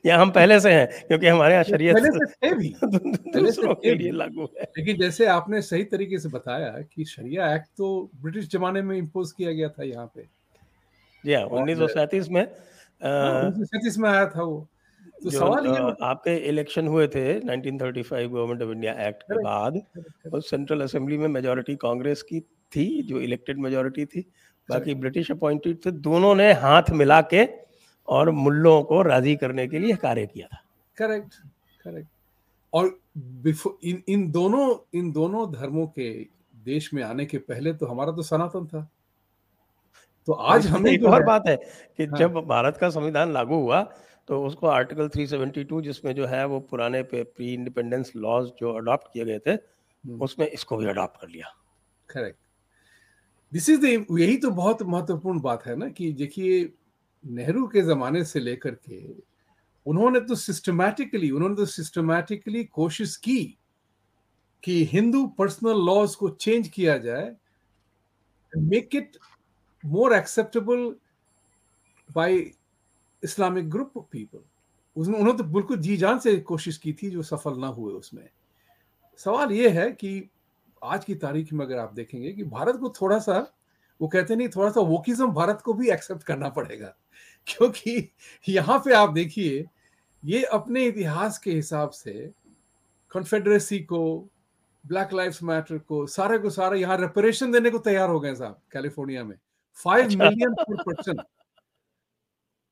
या 0.07 0.19
हम 0.19 0.31
पहले 0.31 0.61
से 0.61 0.73
हैं 0.73 1.07
क्योंकि 1.07 1.27
हमारे 1.27 1.53
यहाँ 1.53 1.65
शरीयत 1.65 1.97
पहले 1.97 2.11
से 2.11 2.27
थे 2.27 2.55
भी। 2.55 2.69
से 3.53 3.75
के 3.75 3.95
लिए 3.95 4.11
लागू 4.11 4.49
है। 4.59 4.63
लेकिन 4.79 4.99
जैसे 4.99 5.27
आपने 5.27 5.63
सही 5.63 5.85
तरीके 5.85 6.19
से 6.19 6.29
बताया 6.29 6.71
कि 6.71 7.05
शरिया 7.05 7.55
एक्ट 7.55 7.67
तो 7.77 8.11
ब्रिटिश 8.23 8.49
जमाने 8.51 8.83
में 8.83 8.99
इम्पोज 8.99 9.33
किया 9.33 9.53
गया 9.53 9.69
था 9.69 9.85
यहाँ 9.85 10.07
पे। 10.07 10.29
जी 11.25 11.33
हाँ 11.33 11.45
उन्नीस 11.45 12.29
में 12.31 12.43
हाँ, 13.03 13.43
उन्नीस 13.43 13.69
सैतीस 13.69 13.99
में 13.99 14.11
आया 14.11 14.27
था 14.27 14.43
वो। 14.43 14.69
तो 15.25 15.31
सवाल 15.31 15.67
ये 15.67 15.95
आपके 16.03 16.37
इलेक्शन 16.37 16.87
हुए 16.87 17.07
थे 17.09 17.41
1935 17.41 18.29
गवर्नमेंट 18.29 18.63
ऑफ़ 18.63 18.71
इंडिया 18.71 18.93
एक्ट 19.09 19.23
के 19.23 19.43
बाद 19.43 19.83
और 20.35 20.43
सेंट्रल 20.43 20.81
असेंबली 20.81 21.19
में 21.19 21.29
मेजोरिटी 21.29 21.77
कांग्रेस 21.77 22.23
की 22.23 22.41
थी 22.41 23.03
जो 23.03 23.21
इलेक्टेड 23.21 23.59
मेजोरिटी 23.59 24.05
थी। 24.05 24.31
बाकी 24.71 24.95
ब्रिटिश 24.95 25.31
अपॉइंटेड 25.31 25.79
थे 25.87 25.91
दोनों 25.91 26.35
ने 26.35 26.53
हाथ 26.53 26.83
मिला 26.91 27.21
के 27.21 27.49
और 28.09 28.31
मुल्लों 28.31 28.83
को 28.83 29.03
राज़ी 29.03 29.37
करने 29.37 29.69
के 29.69 29.79
लिए 29.79 29.97
कार्य 29.97 30.27
किया 30.27 30.47
था। 30.47 30.63
Correct 30.97 31.35
correct. 31.85 32.09
और 32.73 33.01
बिफोर 33.19 33.79
इन 33.85 34.03
इन 34.09 34.31
दोनों 34.31 34.99
इन 34.99 35.13
दोनों 35.13 35.53
धर्मों 35.53 35.87
के 35.87 36.27
देश 36.65 36.95
में 36.95 37.03
आने 37.03 37.27
के 37.27 37.39
पहले 37.39 37.73
तो 37.73 37.87
हमारा 37.87 38.13
तो 38.13 38.23
सनातन 38.23 38.67
था। 38.67 38.89
तो 40.27 40.33
आज 40.33 40.67
हमें 40.67 40.91
एक 40.93 41.05
और 41.05 41.25
बात 41.25 41.49
है 41.49 41.57
कि 41.97 42.05
हाँ। 42.05 42.19
जब 42.19 42.33
भारत 42.33 42.77
का 42.77 42.91
संविधान 42.91 43.33
लागू 43.33 43.55
हुआ 43.55 43.83
तो 44.29 44.45
उसको 44.45 44.67
आर्टिकल 44.67 45.09
372 45.09 45.81
जिसमें 45.83 46.15
जो 46.15 46.27
है 46.27 46.45
वो 46.47 46.61
पुराने 46.61 47.03
पे 47.03 47.23
प्री 47.23 47.55
इंडिपेंडेंस 47.55 48.13
लॉज 48.17 48.53
जो 48.61 48.73
अडॉप्ट 48.73 49.09
किए 49.13 49.25
गए 49.25 49.39
थे 49.39 49.51
हम्म। 49.51 50.23
उसमें 50.23 50.47
इसको 50.49 50.77
भी 50.77 50.87
अडॉप्ट 50.87 51.21
कर 51.21 51.29
लिया। 51.29 51.47
करेक्ट। 52.09 52.40
दिस 53.53 53.69
इज़ 53.69 53.81
द 53.81 54.07
यही 54.19 54.37
तो 54.37 54.51
बहुत 54.51 54.83
महत्वपूर्ण 54.83 55.41
बात 55.41 55.67
है 55.67 55.77
ना 55.77 55.89
कि 55.89 56.13
देखिए, 56.13 56.73
नेहरू 57.25 57.67
के 57.69 57.83
जमाने 57.83 58.25
से 58.25 58.41
लेकर 58.41 58.75
के 58.89 59.01
उन्होंने 59.87 60.21
तो 60.21 60.35
सिस्टमैटिकली 60.35 61.31
उन्होंने 61.31 61.57
तो 61.57 61.67
सिस्टमैटिकली 61.67 62.65
कोशिश 62.65 63.17
की 63.17 63.43
कि 64.63 64.85
हिंदू 64.85 65.27
पर्सनल 65.39 65.85
लॉज 65.87 66.15
को 66.15 66.29
चेंज 66.31 66.69
किया 66.69 66.97
जाए 66.99 67.35
make 68.53 68.95
it 68.95 69.17
more 69.85 70.15
acceptable 70.15 70.95
by 72.09 72.37
Islamic 73.23 73.71
group 73.71 73.97
of 73.97 74.05
people 74.13 74.39
उसने, 74.97 75.19
उन्होंने 75.19 75.39
तो 75.39 75.45
बिल्कुल 75.45 75.77
जी 75.79 75.97
जान 75.97 76.19
से 76.19 76.37
कोशिश 76.43 76.77
की 76.79 76.93
थी 76.93 77.11
जो 77.11 77.23
सफल 77.23 77.59
ना 77.61 77.67
हुए 77.69 77.93
उसमें। 77.95 78.29
सवाल 79.21 79.53
ये 79.53 79.69
है 79.71 79.91
कि 79.93 80.31
आज 80.83 81.05
की 81.05 81.15
तारीख 81.15 81.53
में 81.53 81.65
अगर 81.67 81.79
आप 81.79 81.93
देखेंगे 81.95 82.33
कि 82.33 82.45
भारत 82.45 82.77
को 82.77 82.89
थोड़ा 83.01 83.19
सा 83.19 83.47
वो 84.01 84.09
कहते 84.09 84.37
नहीं 84.37 84.49
थोड़ा 84.49 84.71
सा 84.71 84.81
वोकिज्म 84.81 85.27
भारत 85.33 85.61
को 85.65 85.73
भी 85.75 85.91
एक्सेप्ट 85.91 86.23
करना 86.23 86.49
पड़ेगा। 86.49 86.95
क्योंकि 87.47 88.13
यहाँ 88.49 88.79
पे 88.85 88.95
आप 88.95 89.13
देखिए 89.13 89.65
ये 90.23 90.43
अपने 90.45 90.85
इतिहास 90.87 91.39
के 91.39 91.53
हिसाब 91.53 91.91
से 91.91 92.13
कॉन्फेडरेसी 93.13 93.79
को 93.83 94.01
ब्लैक 94.85 95.13
लाइफ्स 95.13 95.43
मैटर 95.43 95.79
को 95.79 96.07
सारे 96.07 96.39
को 96.39 96.51
सारा 96.51 96.77
यहाँ 96.77 96.97
रेपरेशन 96.99 97.53
देने 97.53 97.71
को 97.71 97.79
तैयार 97.79 98.09
हो 98.11 98.21
गए 98.21 98.35
साहब 98.35 98.61
कैलिफ़ोर्निया 98.73 99.25
में। 99.25 99.37
Five 99.85 100.09
million 100.09 100.55
per 100.55 100.83
person 100.83 101.23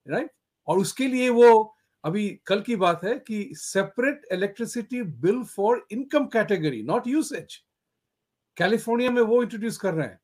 right 0.07 0.31
और 0.69 0.79
उसके 0.79 1.07
लिए 1.07 1.29
वो 1.31 1.75
अभी 2.05 2.29
कल 2.47 2.61
की 2.61 2.77
बात 2.77 3.05
है 3.05 3.19
कि 3.19 3.49
separate 3.55 4.27
electricity 4.33 5.03
bill 5.03 5.43
for 5.47 5.87
income 5.93 6.27
category 6.27 6.83
not 6.83 7.07
usage 7.07 7.61
California 8.59 9.11
में 9.11 9.23
वो 9.23 9.43
इंट्रोड्यूस 9.43 9.77
कर 9.79 9.95
रहे 9.95 10.07
हैं। 10.07 10.21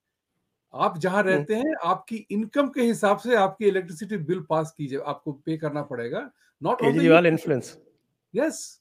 आप 0.74 0.98
जहाँ 0.98 1.18
हम्म। 1.18 1.28
रहते 1.28 1.54
हैं 1.54 1.74
आपकी 1.84 2.16
इनकम 2.30 2.68
के 2.68 2.82
हिसाब 2.82 3.18
से 3.18 3.34
आपकी 3.36 3.64
इलेक्ट्रिसिटी 3.64 4.16
बिल 4.24 4.40
पास 4.50 4.74
कीजिए 4.78 4.98
आपको 5.06 5.32
पे 5.32 5.56
करना 5.56 5.82
पड़ेगा। 5.82 6.30
नॉट 6.62 6.80
केजरीवाल 6.80 7.26
इन्फ्लुएंस 7.26 7.76
यस 8.34 8.80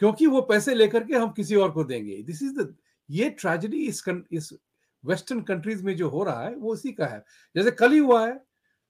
क्योंकि 0.00 0.26
वो 0.26 0.40
पैसे 0.42 0.74
लेकर 0.74 1.04
के 1.04 1.14
हम 1.14 1.30
किसी 1.32 1.54
और 1.56 1.70
को 1.70 1.84
देंगे। 1.84 2.22
दिस 2.22 2.42
इज़ 2.42 2.60
द 2.60 2.74
ये 3.08 3.30
ट्रेजेडी 3.30 3.86
इस 3.86 4.02
इस 4.32 4.52
वेस्टर्न 5.04 5.40
कंट्रीज़ 5.42 5.84
में 5.84 5.94
जो 5.96 6.08
हो 6.08 6.24
रहा 6.24 6.42
है 6.42 6.54
वो 6.56 6.72
उसी 6.72 6.92
का 6.92 7.06
है। 7.06 7.24
जैसे 7.54 7.70
कल 7.70 7.92
ही 7.92 7.98
हुआ 7.98 8.26
है 8.26 8.40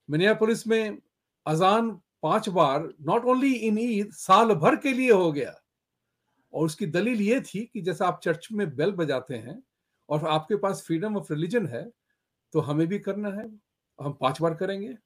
मिनियापोलिस 0.08 0.66
में 0.66 0.98
अजान 1.46 1.90
पाँच 2.22 2.48
बार 2.48 2.88
नॉट 3.02 3.24
ओनली 3.24 3.52
इन 3.52 3.78
ईद 3.78 4.12
साल 4.12 4.54
भर 4.54 4.76
के 4.76 4.92
लिए 4.92 5.10
हो 5.12 5.32
गया 5.32 5.54
और 6.52 6.64
उसकी 6.66 6.86
दलील 6.86 7.20
ये 7.20 7.40
थी 7.40 7.64
कि 7.72 7.80
जैसे 7.80 8.04
आप 8.04 8.20
चर्च 8.24 8.48
में 8.52 8.68
बेल 8.76 8.92
बजाते 8.92 9.34
हैं 9.34 9.62
और 10.08 10.26
आपके 10.28 10.56
पास 10.56 10.82
फ्रीडम 10.86 11.16
ऑफ़ 11.16 11.32
रिलीजन 11.32 11.66
है 11.66 11.88
तो 12.54 12.60
हमें 12.60 12.86
भी 12.86 12.98
करना 12.98 13.28
है। 13.30 13.46
हम 13.98 14.12
पाँच 14.12 14.40
बार 14.40 14.54
करेंगे। 14.54 14.96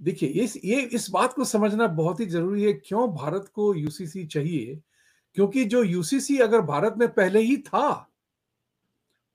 देखिए 0.00 0.28
इस, 0.28 0.56
ये 0.56 0.80
इस 0.82 1.08
बात 1.10 1.32
को 1.32 1.44
समझना 1.44 1.86
बहुत 1.86 2.20
ही 2.20 2.26
ज़रूरी 2.26 2.62
है, 2.62 2.72
क्यों 2.72 3.08
भारत 3.14 3.50
को 3.54 3.74
यूसीसी 3.74 4.26
चाहिए? 4.26 4.80
क्योंकि 5.36 5.64
जो 5.64 5.82
यूसीसी 5.82 6.38
अगर 6.38 6.60
भारत 6.60 6.94
में 6.98 7.08
पहले 7.08 7.40
ही 7.40 7.56
था, 7.58 7.88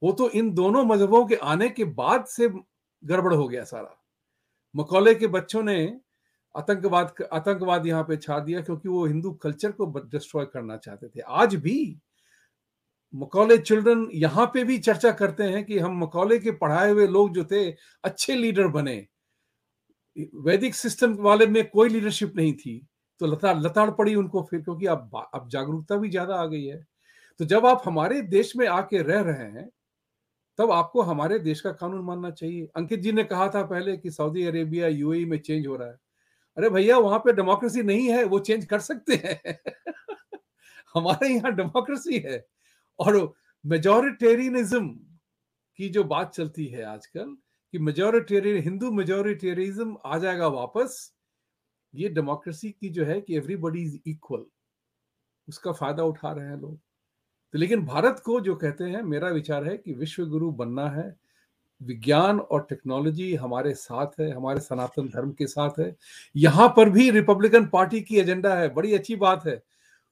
वो 0.02 0.12
तो 0.12 0.30
इन 0.30 0.54
दोनों 0.54 0.84
मजहबों 0.86 1.26
के 1.26 1.36
आने 1.36 1.70
के 1.70 1.84
बाद 1.84 2.26
से 2.26 2.48
गड़बड़ 3.04 3.34
हो 3.34 3.48
गया 3.48 3.64
सारा। 3.64 3.96
मकौले 4.76 5.14
के 5.16 5.28
बच्चों 5.28 5.64
ने 5.64 6.00
आतंकवाद 6.56 7.14
आतंकवाद 7.34 7.86
यहाँ 7.88 8.04
पे 8.04 8.18
छा 8.18 8.40
दिया, 8.40 8.62
क्योंकि 8.62 8.90
वो 8.90 9.06
हिंदू 9.06 9.32
कल्चर 9.34 9.72
को 9.72 9.86
डिस्ट्रॉय 10.02 10.46
करना 10.46 10.78
चाहते 10.78 11.08
थे। 11.08 11.20
आज 11.20 11.56
भी 11.56 12.00
मकौले 13.14 13.58
चिल्ड्रन 13.60 14.08
यहाँ 14.16 14.46
पे 14.54 14.64
भी 14.64 14.78
चर्चा 14.80 15.12
करते 15.14 15.44
हैं 15.46 15.64
कि 15.66 15.80
हम 15.80 15.98
मकौले 16.00 16.40
के 16.40 16.52
पढ़ाए 16.58 16.92
हुए 16.92 17.08
लोग 17.08 17.34
जो 17.34 17.44
थे, 17.46 17.70
अच्छे 18.04 18.36
लीडर 18.36 18.68
बने। 18.70 19.06
वैदिक 20.46 20.76
सिस्टम 20.76 21.14
वाले 21.20 21.46
में 21.48 21.64
कोई 21.70 21.90
लीडरशिप 21.90 22.36
नहीं 22.36 22.54
थी। 22.54 22.80
तो 23.22 23.26
लताड़ 23.26 23.58
लताड़ 23.60 23.90
पड़ी 23.92 24.16
उनको 24.16 24.42
फिर, 24.44 24.62
क्योंकि 24.62 24.86
अब 24.86 25.22
अब 25.36 25.48
जागरूकता 25.50 25.96
भी 25.98 26.10
ज़्यादा 26.10 26.36
आ 26.36 26.46
गई 26.46 26.64
है। 26.66 26.78
तो 27.40 27.46
जब 27.46 27.66
आप 27.66 27.82
हमारे 27.86 28.22
देश 28.24 28.56
में 28.58 28.68
आके 28.68 29.02
रह 29.04 29.22
रहे 29.22 29.46
हैं, 29.52 29.70
तब 30.60 30.72
आपको 30.72 31.02
हमारे 31.04 31.40
देश 31.40 31.62
का 31.62 31.72
कानून 31.74 32.06
मानना 32.06 32.32
चाहिए। 32.32 32.68
अंकित 32.78 33.00
जी 33.00 33.12
ने 33.12 33.24
कहा 33.26 33.48
था 33.50 33.64
पहले 33.66 33.98
कि 33.98 34.12
सऊदी 34.12 34.46
अरेबिया, 34.46 34.88
यूएई 34.90 35.26
में 35.26 35.38
चेंज 35.40 35.68
हो 35.68 35.76
रहा 35.78 35.88
है। 35.90 35.98
अरे 36.58 36.70
भैया, 36.70 36.98
वहाँ 37.00 37.20
पे 37.20 37.34
डेमोक्रेसी 37.34 37.84
नहीं 37.84 38.10
है, 38.10 38.24
वो 38.26 38.40
चेंज 38.42 38.66
कर 38.66 38.80
सकते 38.82 39.16
हैं। 39.26 39.60
हमारे 40.96 41.30
यहाँ 41.30 41.54
डेमोक्रेसी 41.56 42.20
है। 42.20 42.38
और 43.00 43.34
मेजोरिटेरियनिज्म 43.66 44.88
की 45.80 45.90
जो 45.90 46.04
बात 46.04 46.34
चलती 46.34 46.66
है 46.68 46.84
आजकल, 46.84 47.36
कि 47.74 47.80
मेजोरिटेरियन 47.80 48.64
हिंदू 48.64 48.92
मेजोरिटेरिज्म 48.92 49.98
आ 50.06 50.18
जाएगा 50.18 50.48
वापस, 50.48 51.14
ये 51.94 52.10
डेमोक्रेसी 52.10 52.70
की 52.72 52.90
जो 52.90 53.06
है 53.06 53.20
कि 53.22 53.36
एवरीबडी 53.36 53.84
इज़ 53.84 53.98
इक्वल 54.08 54.46
उसका 55.48 55.72
फ़ायदा 55.72 56.04
उठा 56.04 56.32
रहे 56.32 56.48
हैं 56.48 56.60
लोग। 56.62 56.78
तो 57.54 57.60
लेकिन 57.60 57.86
भारत 57.86 58.22
को 58.26 58.40
जो 58.42 58.56
कहते 58.56 58.84
हैं, 58.84 59.02
मेरा 59.04 59.30
विचार 59.30 59.64
है 59.64 59.78
कि 59.78 59.94
विश्व 59.94 60.26
गुरु 60.26 60.52
बनना 60.52 60.90
है, 60.90 61.16
विज्ञान 61.82 62.40
और 62.40 62.66
टेक्नोलॉजी 62.70 63.34
हमारे 63.36 63.74
साथ 63.74 64.20
है, 64.20 64.32
हमारे 64.32 64.60
सनातन 64.60 65.08
धर्म 65.08 65.32
के 65.32 65.48
साथ 65.48 65.80
है। 65.80 65.96
यहाँ 66.36 66.68
पर 66.78 66.90
भी 66.90 67.10
रिपब्लिकन 67.12 67.66
पार्टी 67.66 68.02
की 68.02 68.18
एजेंडा 68.18 68.56
है, 68.56 68.74
बड़ी 68.74 68.94
अच्छी 68.94 69.16
बात 69.16 69.46
है। 69.48 69.62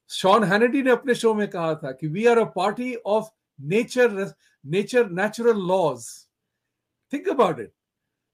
शॉन 0.09 0.43
हैनेडी 0.43 0.81
ने 0.81 0.91
अपने 0.91 1.15
शो 1.15 1.33
में 1.33 1.47
कहा 1.47 1.75
था 1.75 1.91
कि 1.91 2.07
we 2.07 2.25
are 2.25 2.39
a 2.39 2.43
party 2.43 2.95
of 2.95 3.29
nature 3.61 4.33
nature 4.65 5.09
natural 5.09 5.57
laws 5.57 6.27
think 7.13 7.29
about 7.29 7.59
it 7.59 7.73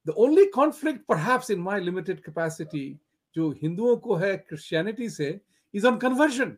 the 0.07 0.09
only 0.09 0.45
conflict 0.45 1.05
perhaps 1.05 1.51
in 1.51 1.59
my 1.59 1.79
limited 1.79 2.23
capacity 2.23 2.99
जो 3.35 3.51
हिंदुओं 3.51 3.97
को 3.97 4.15
है 4.15 4.37
क्रिश्चियनिटी 4.37 5.09
से 5.09 5.41
इज़ 5.73 5.87
ऑन 5.87 5.97
कन्वर्जन 5.97 6.57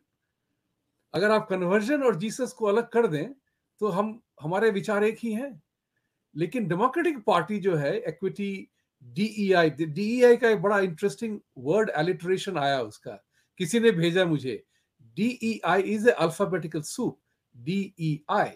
अगर 1.13 1.31
आप 1.31 1.47
कन्वर्जन 1.49 2.03
और 2.03 2.15
जीसस 2.15 2.51
को 2.51 2.65
अलग 2.65 2.89
कर 2.89 3.07
दें 3.07 3.33
तो 3.79 3.87
हम, 3.87 4.21
हमारे 4.41 4.69
विचार 4.71 5.03
एक 5.03 5.17
ही 5.19 5.33
हैं. 5.33 5.61
लेकिन 6.35 6.67
डेमोक्रेटिक 6.67 7.23
पार्टी 7.23 7.59
जो 7.59 7.75
है 7.75 7.97
इक्विटी 7.97 8.69
डीईआई 9.03 9.69
डीईआई 9.69 10.37
का 10.37 10.49
एक 10.49 10.61
बड़ा 10.61 10.79
इंटरेस्टिंग 10.79 11.39
वर्ड 11.57 11.91
एलिट्रेशन 11.97 12.57
आया 12.57 12.81
उसका. 12.81 13.25
किसी 13.57 13.79
ने 13.79 13.91
भेजा 13.91 14.25
मुझे 14.25 14.63
DEI 15.19 15.81
is 15.81 16.09
a 16.09 16.11
alphabetical 16.11 16.81
soup 16.81 17.17
DEI 17.55 18.49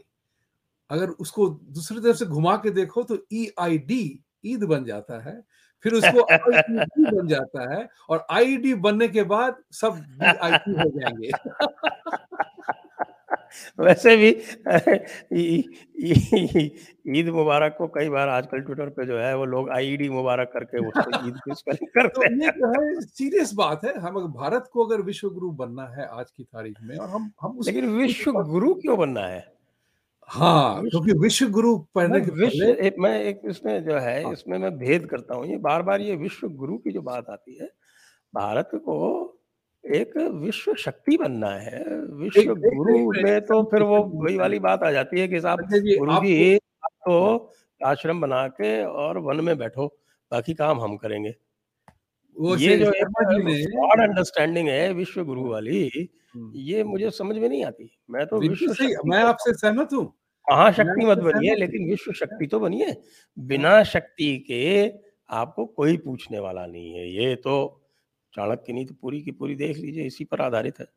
अगर 0.89 1.09
उसको 1.09 1.49
दूसरी 1.49 1.99
तरफ़ 1.99 2.17
से 2.17 2.25
घुमा 2.25 2.55
के 2.57 2.69
देखो 2.69 3.03
तो 3.03 3.17
ई 3.33 3.47
आई 3.59 3.77
डी 3.77 4.23
ईद 4.45 4.63
बन 4.63 4.85
जाता 4.85 5.19
है। 5.23 5.43
फिर 5.85 5.93
उसको 5.93 6.23
बन 7.15 7.27
जाता 7.27 7.73
है 7.73 7.89
और 8.09 8.25
आईडी 8.31 8.73
बनने 8.73 9.07
के 9.07 9.23
बाद 9.23 9.55
सब 9.71 9.93
हो 10.21 10.89
जाएँगे। 10.99 11.31
वैसे 13.79 14.15
भी 14.15 14.29
ईद 17.11 17.29
मुबारक 17.29 17.75
को 17.77 17.87
कई 17.89 18.09
बार 18.09 18.29
आजकल 18.29 18.61
ट्विटर 18.61 18.89
पे 18.89 19.05
जो 19.05 19.17
है 19.19 19.35
वो 19.37 19.45
लोग 19.47 19.69
आईडी 19.71 20.09
मुबारक 20.11 20.51
करके 20.53 20.85
उसको 20.87 21.09
ईद 21.27 21.39
की 21.39 21.55
स्पेलिंग 21.55 21.89
करते 21.95 22.49
तो 22.51 22.71
है 22.73 23.01
सीरियस 23.01 23.53
बात 23.53 23.85
है 23.85 23.97
हम 23.99 24.21
भारत 24.33 24.69
को 24.73 24.85
अगर 24.85 25.01
विश्व 25.03 25.29
गुरु 25.29 25.51
बनना 25.55 25.87
है 25.89 26.07
आज 26.09 26.31
की 26.31 26.43
तारीख 26.43 26.77
में 26.81 26.95
और 26.97 27.09
हम 27.09 27.31
हम 27.41 27.57
उस 27.57 27.67
लेकिन 27.67 27.89
विश्व 27.91 28.31
गुरु 28.43 28.73
क्यों 28.75 28.97
बनना 28.97 29.25
है 29.27 29.41
हाँ 30.29 30.81
क्योंकि 30.81 31.13
विश्व 31.19 31.49
गुरु 31.49 31.77
पढ़ने 31.95 32.19
के 32.21 32.31
विश्व 32.33 33.01
मैं 33.01 33.19
एक 33.21 33.41
इसमें 33.45 33.83
जो 33.83 33.97
है 33.99 34.23
हाँ। 34.23 34.31
इसमें 34.33 34.57
मैं 34.57 34.71
भेद 34.77 35.05
करता 35.05 35.35
हूँ 35.35 35.45
ये 35.47 35.57
बार 35.59 35.81
बार 35.81 36.01
ये 36.01 36.15
विश्व 36.17 36.47
गुरु 36.55 36.77
की 36.77 36.91
जो 36.91 37.01
बात 37.03 37.29
आती 37.29 37.57
है 37.57 37.67
भारत 38.33 38.69
को 38.75 38.99
एक 39.83 40.17
विश्व 40.35 40.73
शक्ति 40.75 41.17
बनना 41.17 41.49
है। 41.59 41.83
विश्व 42.17 42.39
एक 42.41 42.49
गुरु 42.49 42.97
में 43.13 43.41
तो 43.41 43.61
फिर 43.71 43.81
वो 43.83 43.99
वही 44.15 44.37
वाली 44.37 44.59
बात 44.59 44.83
आ 44.83 44.91
जाती 44.91 45.19
है 45.19 45.27
कि 45.27 45.39
साहब 45.41 45.61
गुरु 45.61 46.19
जी 46.25 46.57
तो 46.77 47.51
आश्रम 47.81 48.21
बना 48.21 48.47
के 48.49 48.83
और 48.83 49.17
वन 49.19 49.43
में 49.43 49.57
बैठो 49.57 49.87
बाकी 50.31 50.53
काम 50.53 50.81
हम 50.81 50.95
करेंगे। 50.97 51.33
वो 52.37 52.55
ये 52.57 52.77
जो 52.77 52.91
ब्रॉड 52.91 54.01
अंडरस्टैंडिंग 54.01 54.67
है 54.69 54.93
विश्व 54.93 55.23
गुरु 55.23 55.43
वाली 55.49 55.89
हम्म। 56.35 56.51
ये 56.55 56.83
मुझे 56.83 57.09
समझ 57.11 57.37
में 57.37 57.47
नहीं 57.49 57.63
आती। 57.65 57.89
मैं 58.09 58.25
तो 58.27 58.39
विश्व 58.39 58.73
सही 58.73 58.93
मैं 59.05 59.23
आपसे 59.23 59.53
सहमत 59.53 59.93
हूँ। 59.93 60.05
महाशक्ति 60.47 61.05
मत 61.05 61.17
बनिए 61.19 61.55
लेकिन 61.55 61.89
विश्व 61.89 62.11
शक्ति 62.13 62.47
तो 62.47 62.59
बनिए। 62.59 62.95
बिना 63.37 63.83
शक्ति 63.85 64.37
के 64.47 64.63
आपको 65.29 65.65
कोई 65.67 65.97
पूछने 65.97 66.39
वाला 66.39 66.65
नहीं 66.65 66.93
है 66.93 67.09
ये 67.11 67.35
तो 67.35 67.53
चाणक्य 68.35 68.73
नीति 68.73 68.93
पूरी 68.93 69.21
की 69.21 69.31
पूरी 69.31 69.55
देख 69.55 69.77
लीजिए, 69.77 70.05
इसी 70.05 70.23
पर 70.25 70.41
आधारित 70.41 70.79
है। 70.79 70.87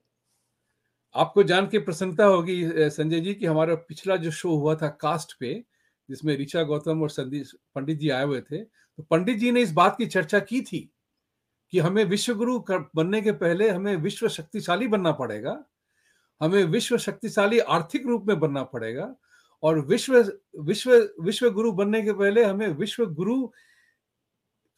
आपको 1.15 1.43
जान 1.43 1.67
के 1.67 1.79
प्रसन्नता 1.79 2.25
होगी 2.25 2.63
संजय 2.91 3.21
जी, 3.21 3.35
कि 3.35 3.47
हमारा 3.47 3.75
पिछला 3.75 4.17
जो 4.17 4.31
शो 4.33 4.57
हुआ 4.57 4.75
था 4.75 4.89
कास्ट 5.01 5.37
पे, 5.41 5.53
जिसमें 6.09 6.37
ऋचा 6.39 6.63
गौतम 6.63 7.03
और 7.03 7.11
संदीप, 7.11 7.47
पंडित 7.75 7.99
जी 7.99 8.11
आए 8.11 8.25
हुए 8.25 8.41
थे 8.43 8.63
तो 8.65 9.03
पंडित 9.03 9.39
जी 9.39 9.51
ने 9.53 9.61
इस 9.61 9.73
बात 9.73 9.97
की 9.99 10.07
चर्चा 10.07 10.39
की 10.41 10.61
थी 10.63 10.79
कि 11.73 11.79
हमें 11.79 12.05
विश्व 12.05 12.35
गुरु 12.35 12.59
बनने 12.71 13.21
के 13.21 13.33
पहले 13.35 13.69
हमें 13.71 13.97
विश्व 13.97 14.29
शक्तिशाली 14.29 14.87
बनना 14.89 15.13
पड़ेगा, 15.13 15.65
हमें 16.41 16.63
विश्व 16.65 16.97
शक्तिशाली 16.99 17.59
आर्थिक 17.59 18.07
रूप 18.07 18.25
में 18.25 18.39
बनना 18.41 18.63
पड़ेगा, 18.65 19.15
और 19.63 19.81
विश्व 19.81 20.19
विश्व 20.61 20.93
विश्व 21.21 21.51
गुरु 21.51 21.73
बनने 21.73 22.03
के 22.03 22.13
पहले 22.13 22.45
हमें 22.45 22.69
विश्व 22.69 23.07
गुरु 23.07 23.37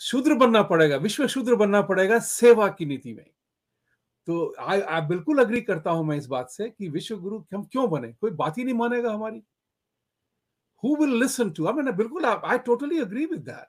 शूद्र 0.01 0.35
बनना 0.35 0.63
पड़ेगा 0.63 0.97
विश्व 0.97 1.27
शूद्र 1.27 1.55
बनना 1.57 1.83
पड़ेगा 1.83 2.19
सेवा 2.21 2.69
की 2.69 2.87
नीति 2.87 3.13
में। 3.15 3.25
तो 4.29 4.55
आई 4.61 4.81
आई 4.81 5.01
बिल्कुल 5.03 5.41
अग्री 5.45 5.61
करता 5.61 5.91
हूँ 5.91 6.07
मैं 6.07 6.17
इस 6.17 6.27
बात 6.27 6.51
से 6.51 6.69
कि 6.71 6.89
विश्व 6.89 7.17
गुरु 7.19 7.39
हम 7.55 7.65
क्यों 7.65 7.91
बने? 7.91 8.13
कोई 8.13 8.31
बात 8.33 8.59
ही 8.59 8.65
नहीं 8.65 8.75
मानेगा 8.75 9.13
हमारी। 9.13 9.43
Who 10.83 10.95
will 10.97 11.15
listen 11.21 11.51
to 11.51 11.67
I 11.67 11.73
mean 11.73 11.91
बिल्कुल 11.93 12.25
I 12.27 12.59
totally 12.59 12.99
agree 12.99 13.25
with 13.27 13.41
that 13.41 13.67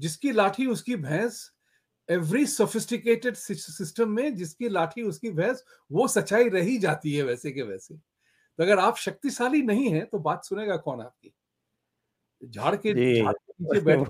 जिसकी 0.00 0.32
लाठी 0.32 0.66
उसकी 0.66 0.96
भैंस 0.96 1.50
एवरी 2.08 2.46
सोफिस्टिकेटेड 2.46 3.34
सिस्टम 3.36 4.10
में 4.10 4.34
जिसकी 4.36 4.68
लाठी 4.68 5.02
उसकी 5.02 5.30
भैंस 5.32 5.64
वो 5.92 6.08
सच्चाई 6.08 6.48
रही 6.48 6.78
जाती 6.78 7.12
है 7.14 7.22
वैसे 7.22 7.50
के 7.52 7.62
वैसे। 7.62 7.94
तो 7.94 8.62
अगर 8.64 8.78
आप 8.78 8.96
शक्तिशाली 8.98 9.62
नहीं 9.62 9.90
है 9.90 10.04
तो 10.04 10.18
बात 10.20 10.44
सुनेगा 10.44 10.76
कौन 10.78 11.00
आपकी? 11.02 11.32
झाड़ 12.42 12.76
के 12.76 12.94
नीचे 12.94 13.80
बैठ 13.80 14.08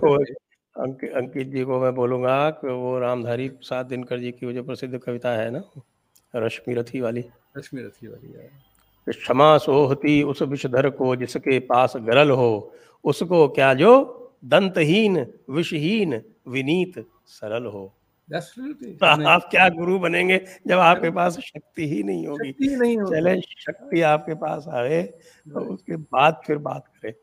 अंकित 0.75 1.47
जी 1.47 1.63
को 1.63 1.79
मैं 1.79 1.93
बोलूँगा 1.95 2.49
कि 2.51 2.67
वो 2.67 2.97
रामधारी 2.99 3.47
प्रसाद 3.49 3.85
दिनकर 3.85 4.19
जी 4.19 4.31
की 4.31 4.45
वो 4.45 4.51
जो 4.53 4.63
प्रसिद्ध 4.63 4.97
कविता 4.97 5.31
है 5.31 5.49
ना 5.51 5.61
रश्मि 6.33 6.73
रथी 6.73 7.01
वाली। 7.01 7.23
रश्मि 7.57 7.81
रथी 7.81 8.07
वाली 8.07 8.31
है। 8.33 8.49
क्षमा 9.07 9.57
सोहती 9.57 10.21
उस 10.23 10.41
विषधर 10.41 10.89
को 10.89 11.15
जिसके 11.15 11.59
पास 11.65 11.93
गरल 11.97 12.29
हो 12.31 12.51
उसको 13.03 13.47
क्या 13.47 13.73
जो 13.73 13.91
दंतहीन 14.45 15.25
विषहीन 15.49 16.21
विनीत 16.47 17.05
सरल 17.27 17.65
हो। 17.65 17.91
तो 18.29 19.05
आप 19.05 19.47
क्या 19.51 19.67
गुरु 19.69 19.97
बनेंगे 19.99 20.37
जब 20.67 20.79
आपके 20.79 21.09
पास 21.09 21.37
शक्ति 21.39 21.87
ही 21.89 22.01
नहीं 22.03 22.27
होगी? 22.27 22.55
नहीं 22.77 22.97
चले 22.99 23.39
शक्ति 23.41 24.01
आपके 24.01 24.33
पास 24.35 24.67
आए 24.67 25.01
तो 25.03 25.61
उसके 25.73 25.95
बाद 25.95 26.41
फिर 26.47 26.57
बात 26.57 26.87
करें। 26.87 27.13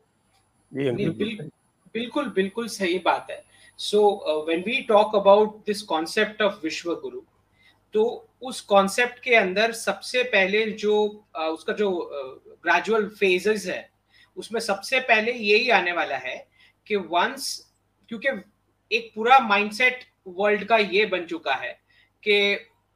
जी। 0.71 0.91
बिल्कुल। 0.91 1.49
बिल्कुल 1.95 2.29
बिल्कुल 2.35 2.67
सही 2.67 2.97
बात 2.99 3.27
है। 3.31 3.43
So 3.79 4.45
when 4.47 4.61
we 4.65 4.81
talk 4.89 5.15
about 5.15 5.57
this 5.65 5.81
concept 5.81 6.41
of 6.41 6.59
Vishwa 6.63 6.93
Guru 6.95 7.21
तो 7.93 8.03
उस 8.41 8.61
कॉन्सेप्ट 8.61 9.19
के 9.23 9.35
अंदर 9.35 9.71
सबसे 9.71 10.23
पहले 10.23 10.65
जो 10.71 10.95
uh, 11.37 11.43
उसका 11.43 11.73
जो 11.73 11.89
ग्रेजुअल 12.63 13.05
uh, 13.05 13.15
फेजेस 13.15 13.65
है 13.67 13.89
उसमें 14.37 14.59
सबसे 14.59 14.99
पहले 14.99 15.31
यही 15.31 15.69
आने 15.69 15.91
वाला 15.91 16.15
है 16.17 16.35
कि 16.87 16.95
वंस 16.95 17.45
क्योंकि 18.09 18.29
एक 18.91 19.11
पूरा 19.15 19.39
माइंडसेट 19.39 20.03
वर्ल्ड 20.27 20.63
का 20.63 20.77
ये 20.77 21.05
बन 21.05 21.25
चुका 21.25 21.53
है 21.55 21.71
कि 22.23 22.35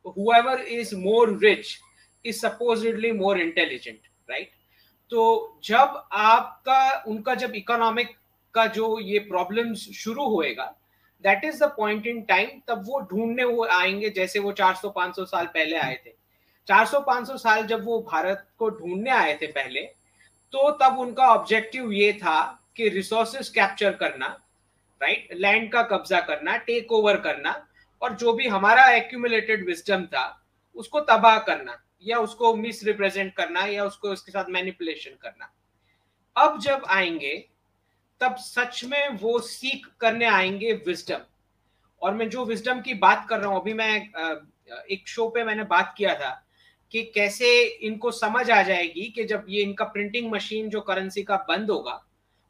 whoever 0.05 0.61
is 0.61 0.95
more 0.95 1.37
rich 1.43 1.77
is 2.25 2.39
supposedly 2.39 3.11
more 3.11 3.39
intelligent 3.39 3.99
right 4.29 4.51
तो 5.11 5.59
जब 5.63 6.03
आपका 6.11 7.03
उनका 7.07 7.35
जब 7.35 7.55
इकोनॉमिक 7.55 8.15
का 8.57 8.65
जो 8.67 8.99
ये 8.99 9.19
प्रॉब्लम 9.29 9.73
शुरू 9.73 10.27
होएगा 10.27 10.73
that 11.23 11.45
is 11.45 11.63
the 11.63 11.71
point 11.77 12.07
in 12.07 12.21
time 12.21 12.61
तब 12.67 12.83
वो 12.87 12.99
ढूँढने 13.11 13.43
वो 13.43 13.65
आएँगे 13.65 14.09
जैसे 14.09 14.39
वो 14.39 14.51
400-500 14.53 15.25
साल 15.25 15.45
पहले 15.45 15.77
आए 15.77 15.99
थे 16.05 16.13
400-500 16.67 17.37
साल 17.37 17.65
जब 17.67 17.85
वो 17.85 17.99
भारत 18.11 18.47
को 18.57 18.69
ढूँढने 18.69 19.11
आए 19.11 19.37
थे 19.41 19.47
पहले 19.51 19.81
तो 20.53 20.69
तब 20.81 20.99
उनका 20.99 21.27
ऑब्जेक्टिव 21.27 21.91
ये 21.91 22.11
था 22.13 22.39
कि 22.75 22.89
रिसोर्सेस 22.89 23.49
कैप्चर 23.49 23.91
करना 23.91 24.27
राइट 25.01 25.27
right? 25.27 25.41
लैंड 25.41 25.71
का 25.71 25.81
कब्जा 25.81 26.19
करना 26.19 26.55
टेक 26.57 26.91
ओवर 26.91 27.17
करना, 27.17 27.51
और 28.01 28.13
जो 28.13 28.33
भी 28.33 28.47
हमारा 28.47 28.85
एक्यूमुलेटेड 28.91 29.65
विजडम 29.65 30.05
था, 30.05 30.23
उसको 30.75 30.99
तबाह 30.99 31.37
करना, 31.39 31.77
या 32.03 32.17
उसको 32.17 32.53
मिसरिप्रेजेंट 32.55 33.33
करना, 33.35 33.65
या 33.65 33.83
उसको 33.85 34.09
उसके 34.09 34.31
साथ 34.31 34.49
मैनिपुलेशन 34.49 35.11
करना 35.21 35.51
अब 36.35 36.59
जब 36.59 36.85
आएँगे 36.87 37.33
तब 38.21 38.35
सच 38.35 38.83
में 38.85 39.09
वो 39.09 39.39
सीख 39.39 39.87
करने 39.99 40.25
आएँगे 40.25 40.71
विजडम 40.87 41.21
और 42.01 42.13
मैं 42.13 42.29
जो 42.29 42.45
विजडम 42.45 42.81
की 42.81 42.93
बात 42.93 43.25
कर 43.29 43.39
रहा 43.39 43.49
हूँ, 43.49 43.61
अभी 43.61 43.73
मैं 43.73 43.95
एक 44.91 45.07
शो 45.07 45.27
पे 45.29 45.43
मैंने 45.43 45.63
बात 45.63 45.93
किया 45.97 46.15
था 46.15 46.29
कि 46.91 47.03
कैसे 47.15 47.63
इनको 47.63 48.11
समझ 48.11 48.49
आ 48.51 48.61
जाएगी 48.63 49.09
कि 49.15 49.23
जब 49.23 49.45
ये 49.49 49.63
इनका 49.63 49.85
प्रिंटिंग 49.85 50.31
मशीन 50.31 50.69
जो 50.69 50.81
करेंसी 50.81 51.23
का 51.23 51.37
बंद 51.49 51.71
होगा, 51.71 52.03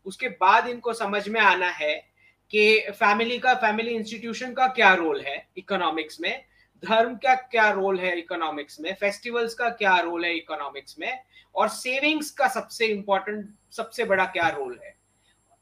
उसके 0.06 0.30
बाद 0.30 0.67
इनको 0.67 0.93
समझ 0.93 1.27
में 1.30 1.39
आना 1.41 1.69
है 1.69 1.95
कि 2.51 2.80
फैमिली 2.91 3.39
का 3.39 3.53
फैमिली 3.53 3.95
इंस्टीट्यूशन 3.95 4.53
का 4.53 4.67
क्या 4.67 4.93
रोल 4.93 5.21
है 5.21 5.47
इकोनॉमिक्स 5.58 6.19
में, 6.21 6.43
धर्म 6.84 7.15
का 7.15 7.36
क्या 7.36 7.69
रोल 7.71 7.99
है 7.99 8.17
इकोनॉमिक्स 8.19 8.80
में 8.80 8.93
फेस्टिवल्स 8.93 9.53
का 9.53 9.69
क्या 9.69 9.97
रोल 9.99 10.25
है 10.25 10.36
इकोनॉमिक्स 10.36 10.99
में, 10.99 11.19
और 11.56 11.67
सेविंग्स 11.69 12.32
का 12.32 12.47
सबसे 12.47 12.88
इंपॉर्टेंट 12.88 13.49
सबसे 13.71 14.03
बड़ा 14.03 14.25
क्या 14.25 14.47
रोल 14.49 14.80
है। 14.84 14.95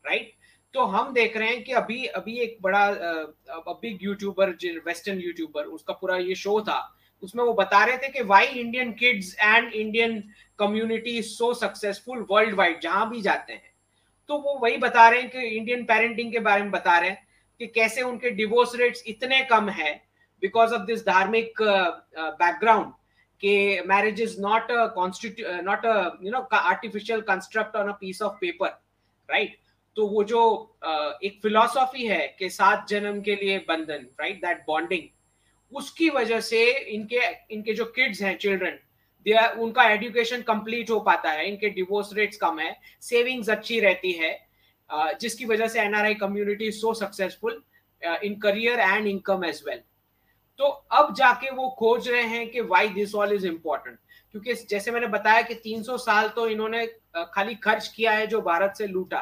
राइट 0.06 0.34
तो 0.74 0.86
हम 0.88 1.14
देख 1.14 1.38
रहे 1.38 1.50
हैं 1.50 1.64
कि 1.64 1.72
अभी 1.74 2.06
अभी 2.16 2.38
एक 2.40 2.58
बड़ा 2.62 2.90
बिग 2.92 4.04
यूट्यूबर 4.04 4.50
वेस्टर्न 4.86 5.20
यूट्यूबर 5.20 5.66
उसका 5.66 5.94
पूरा 5.94 6.18
ये 6.18 6.36
शो 6.36 6.60
था, 6.62 6.96
उसमें 7.24 7.44
वो 7.44 7.54
बता 7.54 7.84
रहे 7.86 7.98
थे 7.98 8.08
कि 8.10 8.24
why 8.24 8.46
Indian 8.48 8.92
kids 8.94 9.36
and 9.40 9.74
Indian 9.74 10.20
community 10.60 11.22
so 11.22 11.54
successful 11.54 12.26
world 12.32 12.56
wide 12.56 12.80
जहाँ 12.82 13.10
भी 13.10 13.22
जाते 13.22 13.54
हैं। 13.54 13.74
तो 14.30 14.38
वो 14.38 14.58
वही 14.60 14.78
बता 14.78 15.08
रहे 15.10 15.22
हैं 15.22 15.30
कि 15.30 15.48
इंडियन 15.48 15.84
पेरेंटिंग 15.86 16.32
के 16.32 16.40
बारे 16.42 16.64
में 16.64 16.72
बता 16.72 16.98
रहे 17.00 17.10
हैं 17.10 17.24
कि 17.60 17.68
कैसे 17.68 18.02
उनके 18.02 18.30
डिवोर्स 18.36 18.76
रेट्स 18.76 19.04
इतने 19.08 19.44
कम 19.52 19.70
है 19.72 19.94
बिकॉज़ 20.42 20.74
ऑफ़ 20.74 20.82
दिस 20.86 21.06
धार्मिक 21.06 21.62
बैकग्राउंड 21.62 22.92
कि 23.44 23.82
marriage 23.88 24.22
is 24.22 24.40
not 24.42 24.68
constitu 24.96 25.62
not 25.64 25.86
you 26.24 26.32
know 26.32 26.48
artificial 26.54 27.22
construct 27.30 27.76
on 27.76 27.90
a 27.90 27.98
piece 28.02 28.22
of 28.22 28.34
paper 28.42 28.80
right 29.30 29.58
तो 29.98 30.08
वो 30.08 30.24
जो 30.24 30.42
एक 31.24 31.40
फिलोसॉफी 31.42 32.06
है 32.08 32.36
कि 32.40 32.50
सात 32.50 32.88
जन्म 32.90 33.22
के 33.22 33.36
लिए 33.36 33.58
बंधन 33.60 34.08
राइट 34.22 34.42
दैट 34.46 34.64
बॉन्डिंग 34.68 35.08
उसकी 35.72 36.10
वजह 36.10 36.40
से 36.40 36.66
इनके 36.72 37.22
इनके 37.54 37.74
जो 37.74 37.86
किड्स 37.86 38.22
हैं 38.22 38.38
चिल्ड्रन 38.38 38.80
उनका 39.60 39.84
एजुकेशन 39.90 40.42
कंप्लीट 40.42 40.90
हो 40.90 41.00
पाता 41.00 41.30
है, 41.32 41.48
इनके 41.48 41.70
डिवोर्स 41.70 42.10
रेट्स 42.14 42.38
कम 42.38 42.60
है 42.60 42.76
सेविंग्स 43.02 43.50
अच्छी 43.50 43.80
रहती 43.80 44.12
है 44.12 44.38
जिसकी 45.20 45.46
वजह 45.46 45.68
से 45.68 45.82
NRI 45.82 46.14
community 46.14 46.72
so 46.72 46.94
successful 46.94 47.62
in 48.24 48.36
career 48.40 48.80
and 48.80 49.08
income 49.08 49.46
as 49.46 49.64
well 49.68 49.82
तो 50.60 50.66
अब 50.66 51.14
जाके 51.16 51.50
वो 51.52 51.70
खोज 51.80 52.10
रहे 52.10 52.24
हैं 52.24 52.50
कि 52.50 52.62
why 52.62 52.90
this 52.90 53.16
all 53.16 53.34
is 53.34 53.48
important 53.48 53.98
क्योंकि 54.32 54.54
जैसे 54.70 54.92
मैंने 54.92 55.08
बताया 55.08 55.42
कि 55.42 55.56
300 55.56 55.98
साल 56.00 56.28
तो 56.30 56.48
इन्होंने 56.48 56.86
खाली 57.34 57.56
खर्च 57.56 57.88
किया 57.88 58.12
है 58.12 58.28
जो 58.28 58.42
भारत 58.42 58.74
से 58.78 58.88
लूटा। 58.88 59.20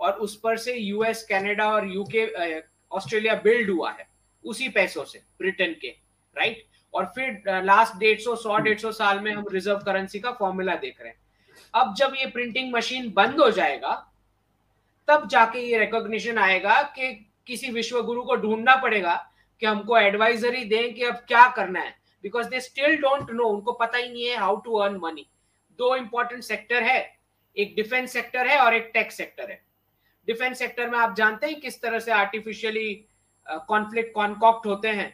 और 0.00 0.12
उस 0.14 0.38
पर 0.40 0.56
से 0.56 0.74
यूएस 0.74 1.22
कनाडा 1.30 1.68
और 1.70 1.88
यूके 1.88 2.26
ऑस्ट्रेलिया 2.92 3.34
बिल्ड 3.44 3.70
हुआ 3.70 3.90
है, 3.90 4.06
उसी 4.44 4.68
पैसों 4.70 5.04
से 5.04 5.22
ब्रिटेन 5.38 5.74
के 5.80 5.88
राइट 6.36 6.64
और 6.94 7.04
फिर 7.14 7.62
लास्ट 7.64 7.98
डेढ़ 8.00 8.18
सौ 8.20 8.34
सौ 8.36 8.56
डेढ़ 8.58 8.78
सौ 8.78 8.92
साल 8.92 9.20
में 9.20 9.32
हम 9.32 9.44
रिज़र्व 9.52 9.78
करेंसी 9.78 10.20
का 10.20 10.32
फॉर्मूला 10.32 10.74
देख 10.76 11.00
रहे 11.00 11.08
हैं। 11.08 11.18
अब 11.74 11.94
जब 11.94 12.14
ये 12.16 12.26
प्रिंटिंग 12.28 12.72
मशीन 12.74 13.12
बंद 13.16 13.40
हो 13.40 13.50
जाएगा, 13.50 13.92
तब 15.08 15.28
जाके 15.28 15.60
ये 15.60 15.78
रिकॉग्निशन 15.78 16.38
आएगा 16.38 16.82
कि 16.96 17.12
किसी 17.46 17.70
विश्व 17.70 18.00
गुरु 18.02 18.22
को 18.22 18.36
ढूंढना 18.36 18.76
पड़ेगा 18.76 19.14
कि 19.62 19.66
हमको 19.66 19.98
एडवाइजरी 19.98 20.64
दें 20.64 20.94
कि 20.94 21.04
अब 21.04 21.14
क्या 21.28 21.46
करना 21.56 21.80
है। 21.80 21.94
Because 22.24 22.48
they 22.48 22.60
still 22.60 22.96
don't 22.98 23.30
know 23.30 23.44
उनको 23.46 23.72
पता 23.74 23.98
ही 23.98 24.08
नहीं 24.08 24.26
है 24.26 24.36
हाउ 24.36 24.56
टू 24.60 24.76
अर्न 24.76 24.98
मनी 25.02 25.26
दो 25.78 25.94
इंपॉर्टेंट 25.96 26.42
सेक्टर 26.44 26.82
है, 26.82 27.00
एक 27.56 27.74
डिफेंस 27.76 28.12
सेक्टर 28.12 28.46
है 28.46 28.58
और 28.58 28.74
एक 28.74 28.90
टेक्स 28.94 29.16
सेक्टर 29.16 29.50
है। 29.50 29.62
डिफेंस 30.30 30.58
सेक्टर 30.58 30.90
में 30.90 30.98
आप 30.98 31.14
जानते 31.16 31.46
हैं 31.46 31.60
किस 31.60 31.80
तरह 31.82 31.98
से 31.98 32.12
आर्टिफिशियली 32.14 32.88
कॉन्फ्लिक्ट 33.68 34.12
कॉन्कॉक्ट 34.14 34.66
होते 34.66 34.88
हैं 34.90 35.12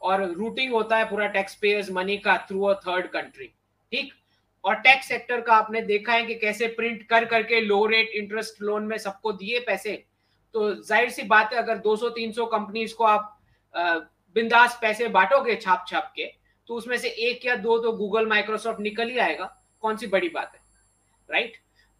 और 0.00 0.22
रूटिंग 0.32 0.72
होता 0.72 0.96
है 0.96 1.08
पूरा 1.10 1.26
tax 1.32 1.54
payers 1.56 1.90
money 1.92 2.16
money 2.18 2.36
through 2.48 2.64
a 2.64 2.74
third 2.80 3.06
country 3.10 3.46
ठीक? 3.92 4.12
और 4.64 4.74
टैक्स 4.76 5.08
सेक्टर 5.08 5.40
का 5.40 5.54
आपने 5.54 5.80
देखा 5.84 6.12
है 6.12 6.24
कि 6.26 6.34
कैसे 6.36 6.66
प्रिंट 6.76 7.02
कर 7.08 7.24
करके 7.26 7.60
लो 7.60 7.84
रेट 7.86 8.10
इंटरेस्ट 8.16 8.62
लोन 8.62 8.84
में 8.84 8.96
सबको 8.98 9.32
दिए 9.34 9.58
पैसे। 9.66 9.92
तो 10.54 10.72
ज़ाहिर 10.76 11.10
सी 11.10 11.22
बात 11.24 11.52
है, 11.52 11.58
अगर 11.58 11.78
200-300 11.78 12.46
कंपनीज़ 12.46 12.94
को 12.94 13.04
आप 13.04 13.38
बिंदास 14.36 14.78
पैसे 14.80 15.08
बांटोगे 15.10 15.54
छाप 15.56 15.84
छाप 15.88 16.12
के 16.16 16.24
तो 16.68 16.74
उसमें 16.74 16.96
से 16.98 17.08
एक 17.08 17.46
या 17.46 17.54
दो 17.58 17.78
तो 17.78 17.92
गूगल 17.94 18.26
माइक्रोसॉफ्ट 18.28 18.80
निकल 18.80 19.08
ही 19.08 19.18
आएगा। 19.18 19.44
कौन 19.82 19.96
सी 19.96 20.06
बड़ी 20.08 20.28
बात 20.30 20.52
है? 20.54 20.60
राइट 21.28 21.56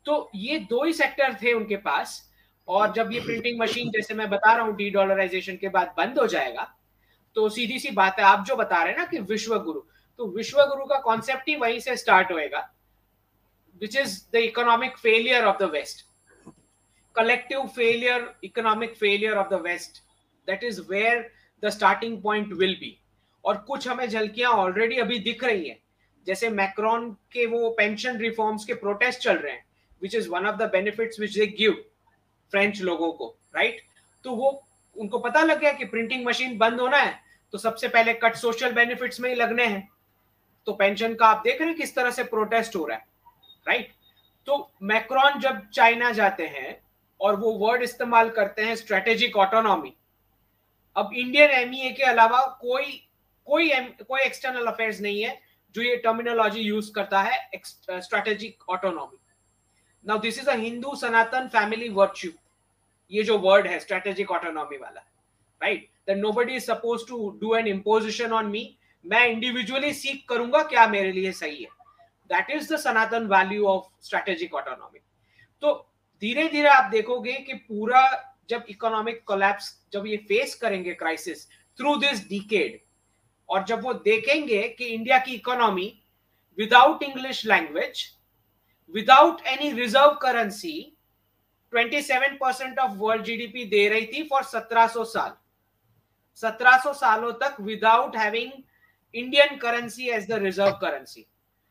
तो 0.07 0.31
ये 0.37 0.59
दो 0.71 0.83
ही 0.85 0.93
सेक्टर 0.95 1.35
थे 1.43 1.53
उनके 1.53 1.77
पास। 1.79 2.23
और 2.69 2.93
जब 2.93 3.13
ये 3.13 3.21
प्रिंटिंग 3.21 3.61
मशीन 3.61 3.91
जैसे 3.91 4.15
मैं 4.15 4.29
बता 4.31 4.53
रहा 4.53 4.65
हूँ 4.67 4.77
डी 4.77 4.91
डॉलराइजेशन 4.91 5.57
के 5.57 5.69
बाद 5.69 5.95
बंद 5.99 6.19
हो 6.19 6.27
जाएगा 6.27 6.73
तो 7.37 7.49
सीधी 7.49 7.79
सी 7.79 7.91
बात 7.91 8.19
है, 8.19 8.25
आप 8.25 8.45
जो 8.47 8.57
बता 8.57 8.83
रहे 8.83 8.93
हैं 8.93 8.99
ना 8.99 9.05
कि 9.05 9.19
विश्व 9.31 9.59
गुरु 9.59 9.81
तो 10.19 10.27
विश्व 10.37 10.65
गुरु 10.65 10.85
का 10.87 10.99
कॉन्सेप्ट 11.01 11.49
ही 11.49 11.57
वहीं 11.57 11.79
से 11.81 11.97
स्टार्ट 11.97 12.33
होएगा 12.33 12.69
which 13.81 13.97
is 13.97 14.21
the 14.33 14.37
economic 14.51 14.97
failure 14.99 15.45
of 15.45 15.65
the 15.65 15.71
west 15.73 16.05
collective 17.17 17.69
failure, 17.75 18.23
economic 18.45 18.95
failure 18.95 19.37
of 19.37 19.47
the 19.51 19.59
west, 19.59 20.01
that 20.49 20.63
is 20.63 20.81
where 20.89 21.21
the 21.63 21.71
starting 21.71 22.17
point 22.25 22.51
will 22.53 22.75
be. 22.81 22.91
और 23.45 23.57
कुछ 23.69 23.87
हमें 23.89 24.09
झलकियाँ 24.09 24.51
ऑलरेडी 24.53 24.97
अभी 25.01 25.19
दिख 25.19 25.45
रही 25.45 25.69
हैं, 25.69 25.79
जैसे 26.27 26.49
मैक्रॉन 26.51 27.11
के 27.33 27.47
वो 27.47 27.71
पेंशन 27.79 28.19
रिफॉर्म्स 28.19 28.65
के 28.65 28.75
प्रोटेस्ट 28.75 29.21
चल 29.21 29.37
रहे 29.37 29.53
हैं 29.53 29.65
which 30.03 30.15
is 30.15 30.29
one 30.31 30.47
of 30.47 30.57
the 30.57 30.69
benefits 30.73 31.21
which 31.21 31.39
they 31.39 31.47
give 31.61 31.73
French 32.53 32.81
लोगों 32.83 33.13
को 33.13 33.35
राइट 33.57 33.81
तो 34.25 34.31
वो, 34.33 34.63
उनको 34.97 35.19
पता 35.19 35.43
लग 35.43 35.61
गया 35.61 35.73
कि 35.73 35.85
प्रिंटिंग 35.85 36.27
मशीन 36.27 36.57
बंद 36.59 36.81
होना 36.81 36.97
है 36.97 37.21
तो 37.53 37.59
सबसे 37.59 37.89
पहले 37.89 38.13
कट 38.15 38.35
सोशल 38.37 38.73
बेनिफिट्स 38.73 39.21
में 39.21 39.29
ही 39.31 39.35
लगने 39.37 39.67
हैं। 39.67 39.89
तो 40.67 40.73
पेंशन 40.73 41.15
का 41.15 41.27
आप 41.27 41.43
देख 41.45 41.61
रहे 41.61 41.69
हैं 41.69 41.77
किस 41.79 41.95
तरह 41.95 42.11
से 42.11 42.23
प्रोटेस्ट 42.25 42.77
हो 42.77 42.87
रहा 42.87 42.97
है 42.97 43.05
राइट 43.67 43.93
तो 44.47 44.57
मैक्रॉन 44.83 45.39
जब 45.41 45.61
चाइना 45.71 46.11
जाते 46.13 46.47
हैं, 46.47 46.81
और 47.21 47.37
वो 47.37 47.53
वर्ड 47.59 47.83
इस्तेमाल 47.83 48.31
करते 48.31 48.63
हैं 48.63 48.75
स्ट्रेटेजिक 48.77 49.37
ऑटोनॉमी 49.37 49.95
अब 50.97 51.11
इंडियन 51.15 51.51
एमईए 51.51 51.91
के 51.91 52.03
अलावा 52.03 52.41
कोई 52.61 53.03
कोई 53.47 53.71
कोई 54.03 54.21
एक्सटर्नल 54.21 54.67
अफेयर्स 54.67 55.01
नहीं 55.01 55.23
है 55.23 55.39
जो 55.75 55.83
ये 55.83 55.97
टर्मिनोलॉजी 55.97 56.61
यूज़ 56.61 56.91
करता 56.93 57.21
है 57.23 57.39
strategic 57.57 58.69
autonomy 58.69 59.19
now 60.07 60.19
this 60.19 60.39
is 60.39 60.51
Hindu 60.51 60.95
Sanatan 60.97 61.47
family 61.49 61.89
virtue 61.89 62.31
ये 63.13 63.23
जो 63.23 63.39
वर्ड 63.39 63.67
है 63.67 63.79
स्ट्रेटेजिक 63.81 64.31
ऑटोनॉमी 64.31 64.77
वाला 64.77 65.01
right 65.61 65.89
that 66.09 66.19
nobody 66.19 66.55
is 66.57 66.65
suppose 66.65 67.07
to 67.09 67.19
do 67.41 67.55
an 67.55 67.67
imposition 67.67 68.33
on 68.33 68.47
me 68.47 68.63
मैं 69.05 69.27
इंडिविजुअली 69.29 69.93
सीख 69.95 70.25
करूँगा 70.29 70.63
क्या 70.63 70.87
मेरे 70.89 71.13
लिए 71.13 71.33
सही 71.33 71.63
है? 71.63 71.69
That 72.31 72.51
is 72.51 72.73
the 72.73 72.77
Sanatan 72.79 73.27
value 73.27 73.67
of 73.67 73.85
strategic 74.07 74.55
autonomy 74.55 74.99
तो 75.63 75.75
धीरे 76.23 76.49
धीरे 76.49 76.69
आप 76.69 76.91
देखोगे 76.91 77.33
कि 77.47 77.55
पूरा 77.55 78.03
जब 78.49 78.65
इकोनॉमिक 78.71 79.23
कोलैप्स 79.27 79.75
जब 79.93 80.07
ये 80.07 80.17
फेस 80.29 80.55
करेंगे 80.55 80.93
क्राइसिस 80.95 81.47
थ्रू 81.79 81.97
दिस 81.97 82.29
डिकेड 82.29 82.81
और 83.49 83.65
जब 83.65 83.83
वो 83.83 83.93
देखेंगे 84.05 84.63
कि 84.69 84.85
इंडिया 84.85 85.19
की 85.19 85.35
economy 85.35 85.93
without 86.59 87.03
English 87.03 87.45
language 87.47 88.05
without 88.95 89.41
any 89.47 89.71
reserve 89.73 90.11
currency 90.23 90.75
27 91.73 92.37
percent 92.41 92.79
of 92.79 92.93
world 92.99 93.25
GDP 93.25 93.65
दे 93.67 93.89
रही 93.89 94.07
थी 94.07 94.23
फॉर 94.31 94.43
1700 94.45 95.05
साल। 95.07 95.37
1700 96.39 96.93
सालों 96.95 97.33
तक 97.43 97.57
without 97.61 98.17
having 98.17 98.53
Indian 99.15 99.57
currency 99.59 100.09
as 100.09 100.27
the 100.31 100.39
reserve 100.43 100.73
currency 100.81 101.27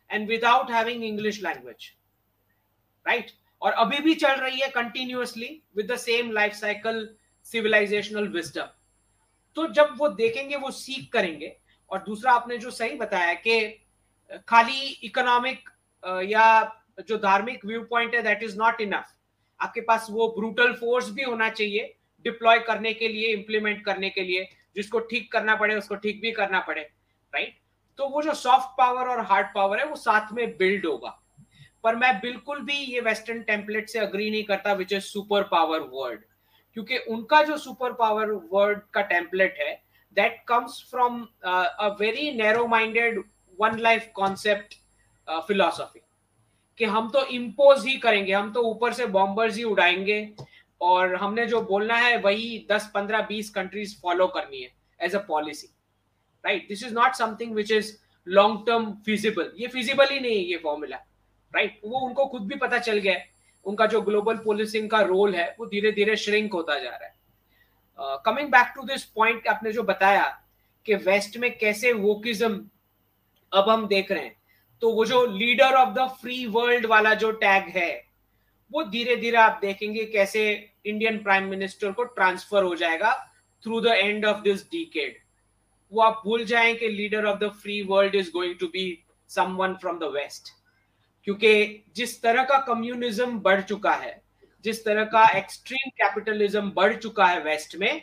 and 0.09 0.27
without 0.29 0.71
having 0.71 1.03
English 1.03 1.41
language 1.43 1.91
right 3.05 3.31
और 3.61 3.71
अभी 3.73 3.99
भी 3.99 4.15
चल 4.15 4.35
रही 4.35 4.59
है 4.61 4.67
continuously 4.69 5.61
with 5.77 5.91
the 5.91 5.95
same 5.97 6.31
life 6.31 6.53
cycle 6.53 7.07
civilizational 7.45 8.27
wisdom 8.27 8.67
तो 9.57 9.67
जब 9.67 9.93
वो 9.97 10.07
देखेंगे, 10.09 10.55
वो 10.55 10.71
सीख 10.71 11.11
करेंगे। 11.11 11.55
और 11.91 11.99
दूसरा 12.03 12.31
आपने 12.33 12.57
जो 12.57 12.71
सही 12.71 12.95
बताया 12.97 13.33
कि 13.33 13.59
खाली 14.47 14.87
इकोनॉमिक 15.03 15.69
या 16.23 16.47
जो 16.97 17.17
धार्मिक 17.17 17.65
व्यू 17.65 17.81
पॉइंट 17.89 18.15
है 18.15 18.21
दैट 18.23 18.43
इज़ 18.43 18.57
नॉट 18.59 18.81
इनफ 18.81 19.13
आपके 19.59 19.81
पास 19.81 20.07
वो 20.11 20.27
ब्रूटल 20.37 20.73
फोर्स 20.73 21.09
भी 21.09 21.23
होना 21.23 21.49
चाहिए 21.49 21.93
डिप्लॉय 22.25 22.59
करने 22.67 22.93
के 22.93 23.07
लिए 23.07 23.33
इंप्लीमेंट 23.33 23.83
करने 23.85 24.09
के 24.09 24.21
लिए, 24.21 24.47
जिसको 24.75 24.99
ठीक 25.01 25.31
करना 25.31 25.55
पड़े, 25.55 25.75
उसको 25.75 25.95
ठीक 25.95 26.21
भी 26.21 26.31
करना 26.31 26.59
पड़े 26.67 26.81
राइट 26.81 27.55
तो 27.99 28.07
वो 28.09 28.21
जो 28.21 28.33
सॉफ्ट 28.33 28.77
पावर 28.77 29.07
और 29.09 29.19
हार्ड 29.25 29.47
पावर 29.55 29.79
है, 29.79 29.85
वो 29.85 29.95
साथ 29.95 30.31
में 30.33 30.57
बिल्ड 30.57 30.85
होगा। 30.85 31.09
पर 31.83 31.95
मैं 31.95 32.13
बिल्कुल 32.19 32.61
भी 32.65 32.73
ये 32.73 33.01
वेस्टर्न 33.01 33.41
टेम्पलेट 33.43 33.89
से 33.89 33.99
अग्री 33.99 34.29
नहीं 34.31 34.43
करता 34.43 34.73
which 34.73 34.93
is 34.93 35.03
super 35.03 35.43
power 35.51 35.79
word 35.91 36.21
क्योंकि 36.77 36.97
उनका 37.09 37.41
जो 37.43 37.57
सुपर 37.57 37.93
पावर 37.93 38.31
वर्ड 38.51 38.79
का 38.93 39.01
टेम्पलेट 39.11 39.57
है 39.59 39.73
that 40.17 40.43
comes 40.47 40.81
from 40.91 41.21
a 41.43 41.95
very 41.99 42.31
narrow 42.37 42.65
minded 42.67 43.23
one 43.59 43.79
life 43.79 44.09
concept 44.15 44.73
philosophy 45.47 45.99
कि 46.77 46.85
हम 46.85 47.09
तो 47.09 47.25
इम्पोज 47.25 47.85
ही 47.85 47.97
करेंगे, 47.97 48.33
हम 48.33 48.51
तो 48.53 48.61
ऊपर 48.61 48.93
से 48.93 49.05
बॉम्बर्स 49.05 49.57
ही 49.57 49.63
उड़ाएँगे 49.63 50.29
और 50.81 51.15
हमने 51.15 51.45
जो 51.45 51.61
बोलना 51.61 51.95
है 51.95 52.17
वही 52.17 52.67
10 52.71 52.89
15 52.95 53.27
20 53.27 53.49
कंट्रीज़ 53.49 53.95
फॉलो 54.01 54.27
करनी 54.27 54.61
है 54.61 54.71
as 55.01 55.15
a 55.15 55.19
policy 55.19 55.67
right 56.45 56.67
this 56.67 56.83
is 56.83 56.93
not 56.93 57.13
something 57.13 57.55
which 57.55 57.71
is 57.71 57.95
long 58.27 58.63
term 58.67 58.91
feasible 59.05 59.51
ये 59.57 59.67
फिजिबल 59.67 60.09
ही 60.09 60.19
नहीं 60.19 60.37
है 60.37 60.43
ये 60.43 60.57
फॉर्मूला 60.57 60.97
राइट 60.97 61.71
right? 61.71 61.91
वो 61.91 61.99
उनको 61.99 62.25
खुद 62.25 62.47
भी 62.47 62.55
पता 62.55 62.77
चल 62.77 62.97
गया 62.97 63.17
उनका 63.65 63.85
जो 63.85 64.01
ग्लोबल 64.01 64.37
पोलिसिंग 64.37 64.89
का 64.89 64.99
रोल 65.01 65.35
है, 65.35 65.55
वो 65.59 65.65
धीरे 65.65 65.91
धीरे 65.91 66.15
श्रिंक 66.15 66.53
होता 66.53 66.79
जा 66.79 66.89
रहा 66.89 67.05
है। 67.05 67.13
Coming 68.25 68.49
back 68.49 68.73
to 68.75 68.83
this 68.83 69.03
point 69.05 69.47
आपने 69.47 69.71
जो 69.71 69.83
बताया 69.83 70.23
कि 70.85 70.95
वेस्ट 70.95 71.37
में 71.37 71.57
कैसे 71.57 71.93
वोकिज्म 71.93 72.67
अब 73.51 73.69
हम 73.69 73.87
देख 73.87 74.11
रहे 74.11 74.23
हैं 74.23 74.35
तो 74.81 74.91
वो 74.91 75.05
जो 75.05 75.25
leader 75.27 75.75
of 75.75 75.93
the 75.93 76.07
free 76.21 76.45
world 76.45 76.85
वाला 76.85 77.13
जो 77.13 77.31
टैग 77.33 77.67
है, 77.75 78.03
वो 78.71 78.83
धीरे 78.83 79.15
धीरे 79.15 79.37
आप 79.37 79.59
देखेंगे 79.61 80.05
कैसे 80.05 80.43
इंडियन 80.85 81.17
प्राइम 81.23 81.47
मिनिस्टर 81.49 81.91
को 81.91 82.03
ट्रांसफ़र 82.03 82.63
हो 82.63 82.75
जाएगा 82.75 83.13
through 83.63 83.81
the 83.81 83.87
end 83.87 84.25
of 84.25 84.41
this 84.41 84.63
decade 84.71 85.17
वो 85.91 86.01
आप 86.01 86.21
भूल 86.25 86.43
जाएँ 86.45 86.73
कि 86.75 86.87
leader 86.87 87.25
of 87.25 87.39
the 87.39 87.49
free 87.61 87.81
world 87.83 88.15
is 88.15 88.31
going 88.31 88.55
to 88.59 88.67
be 88.67 88.87
someone 89.29 89.73
from 89.73 89.99
the 89.99 90.11
west 90.13 90.49
क्योंकि 91.27 91.83
जिस 91.95 92.21
तरह 92.21 92.43
का 92.43 92.57
कम्युनिज्म 92.57 93.39
बढ़ 93.39 93.61
चुका 93.61 93.91
है, 93.91 94.21
जिस 94.65 94.83
तरह 94.85 95.03
का 95.03 95.23
एक्सट्रीम 95.37 95.89
कैपिटलिज्म 95.91 96.71
बढ़ 96.71 96.95
चुका 96.95 97.25
है 97.25 97.39
वेस्ट 97.43 97.75
में, 97.75 98.01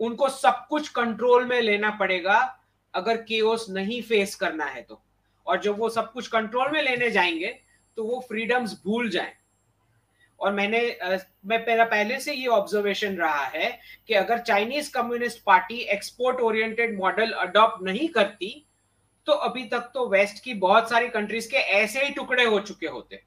उनको 0.00 0.28
सब 0.28 0.66
कुछ 0.70 0.88
कंट्रोल 0.88 1.44
में 1.44 1.60
लेना 1.60 1.90
पड़ेगा, 1.90 2.38
अगर 2.94 3.16
केओस 3.22 3.66
नहीं 3.70 4.00
फेस 4.02 4.34
करना 4.34 4.64
है 4.64 4.82
तो। 4.82 5.00
और 5.46 5.60
जब 5.60 5.78
वो 5.78 5.88
सब 5.88 6.12
कुछ 6.12 6.28
कंट्रोल 6.28 6.70
में 6.72 6.82
लेने 6.82 7.10
जाएँगे 7.10 7.58
तो 7.96 8.04
वो 8.04 8.20
फ्रीडम्स 8.28 8.72
भूल 8.84 9.08
जाए। 9.10 9.32
और 10.40 10.52
मैंने 10.52 10.80
मैं 11.46 11.58
मेरा 11.66 11.84
पहले 11.84 12.18
से 12.20 12.32
ये 12.34 12.46
ऑब्जर्वेशन 12.48 13.16
रहा 13.16 13.44
है 13.46 13.70
कि 14.08 14.14
अगर 14.14 14.38
Chinese 14.38 14.90
communist 14.92 15.42
party 15.46 15.78
export 15.94 16.40
oriented 16.40 16.98
model 16.98 17.30
adopt 17.32 17.82
नहीं 17.84 18.08
करती 18.08 18.54
तो 19.26 19.32
अभी 19.32 19.64
तक 19.64 19.90
तो 19.94 20.08
वेस्ट 20.08 20.42
की 20.44 20.54
बहुत 20.54 20.88
सारी 20.90 21.08
कंट्रीज़ 21.08 21.48
के 21.50 21.56
ऐसे 21.56 22.04
ही 22.04 22.10
टुकड़े 22.10 22.44
हो 22.44 22.60
चुके 22.60 22.86
होते। 22.86 23.22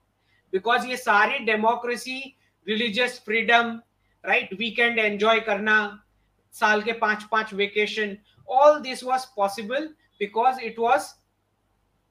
बिकॉज़ 0.54 0.88
ये 0.88 0.98
सारी 0.98 1.38
democracy 1.46 2.20
religious 2.68 3.22
freedom 3.26 3.80
right 4.24 4.54
weekend 4.54 5.00
enjoy 5.00 5.40
करना, 5.40 6.04
साल 6.54 6.82
के 6.82 6.92
पाँच 6.94 7.24
पाँच 7.32 7.54
vacation 7.54 8.18
all 8.50 8.80
this 8.82 9.04
was 9.04 9.26
possible 9.36 9.88
because 10.20 10.60
it 10.62 10.80
was 10.80 11.08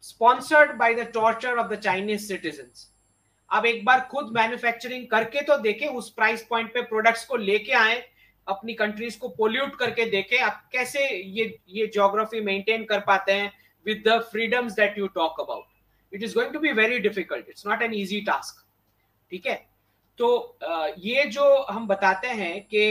sponsored 0.04 0.76
by 0.78 0.94
the 0.94 1.10
torture 1.14 1.58
of 1.58 1.72
the 1.72 1.80
Chinese 1.80 2.26
citizen 2.28 2.70
अब 3.50 3.66
एक 3.66 3.84
बार 3.84 4.00
खुद 4.10 4.32
मैन्युफैक्चरिंग 4.36 5.06
करके 5.08 5.40
तो 5.42 5.56
देखें, 5.58 5.86
उस 5.88 6.10
प्राइस 6.12 6.42
पॉइंट 6.50 6.72
पे 6.74 6.82
प्रोडक्ट्स 6.82 7.24
को 7.24 7.36
लेके 7.36 7.72
आए, 7.72 8.02
अपनी 8.46 8.74
कंट्रीज़ 8.74 9.18
को 9.18 9.28
पोल्यूट 9.38 9.76
करके 9.78 10.04
देखें, 10.10 10.38
आप 10.38 10.68
कैसे 10.72 11.08
ये 11.08 11.44
ये 11.68 11.86
ज्योग्राफी 11.94 12.40
मेंटेन 12.40 12.84
कर 12.84 13.00
पाते 13.06 13.32
हैं 13.32 13.52
with 13.86 13.98
the 14.04 14.14
freedoms 14.28 14.76
that 14.76 14.94
you 14.98 15.06
talk 15.14 15.40
about. 15.42 15.64
It 16.12 16.22
is 16.22 16.34
going 16.34 16.52
to 16.52 16.60
be 16.60 16.70
very 16.72 17.00
difficult. 17.06 17.48
It's 17.48 17.64
not 17.64 17.82
an 17.86 17.94
easy 17.94 18.20
task. 18.28 18.62
ठीक 19.32 19.46
है? 19.46 19.56
तो 20.18 20.58
ये 20.98 21.24
जो 21.34 21.44
हम 21.70 21.86
बताते 21.86 22.28
हैं 22.28 22.60
कि 22.66 22.86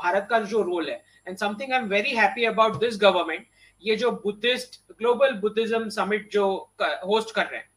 भारत 0.00 0.26
का 0.30 0.38
जो 0.52 0.62
रोल 0.62 0.90
है 0.90 1.02
and 1.28 1.36
something 1.36 1.72
I 1.72 1.78
am 1.78 1.86
very 1.88 2.14
happy 2.16 2.44
about 2.44 2.78
this 2.80 2.98
government 3.02 3.46
ये 3.84 3.96
जो 3.96 4.10
बुद्धिस्ट 4.10 4.80
ग्लोबल 4.98 5.32
बुद्धिज्म 5.32 5.88
समिट 5.88 6.30
जो 6.32 6.72
होस्ट 6.82 7.34
कर 7.34 7.46
रहे 7.46 7.60
हैं 7.60 7.70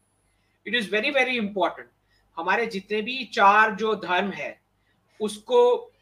it 0.66 0.74
is 0.74 0.90
very 0.90 1.10
very 1.10 1.36
important 1.36 1.88
हमारे 2.36 2.66
जितने 2.66 3.02
भी 3.02 3.24
चार 3.24 3.74
जो 3.74 3.94
धर्म 3.94 4.30
है, 4.30 4.60
उसको 5.20 5.92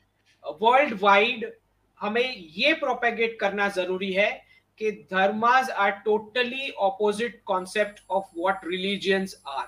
वर्ल्ड 0.62 0.98
वाइड 1.00 1.52
हमें 2.00 2.36
ये 2.36 2.72
प्रोपेगेट 2.74 3.38
करना 3.40 3.68
ज़रूरी 3.68 4.12
है 4.12 4.30
कि 4.78 4.90
dharmas 4.90 5.70
are 5.70 5.90
totally 5.90 6.70
opposite 6.70 7.40
concept 7.46 8.02
of 8.10 8.24
what 8.38 8.66
religions 8.66 9.42
are 9.48 9.66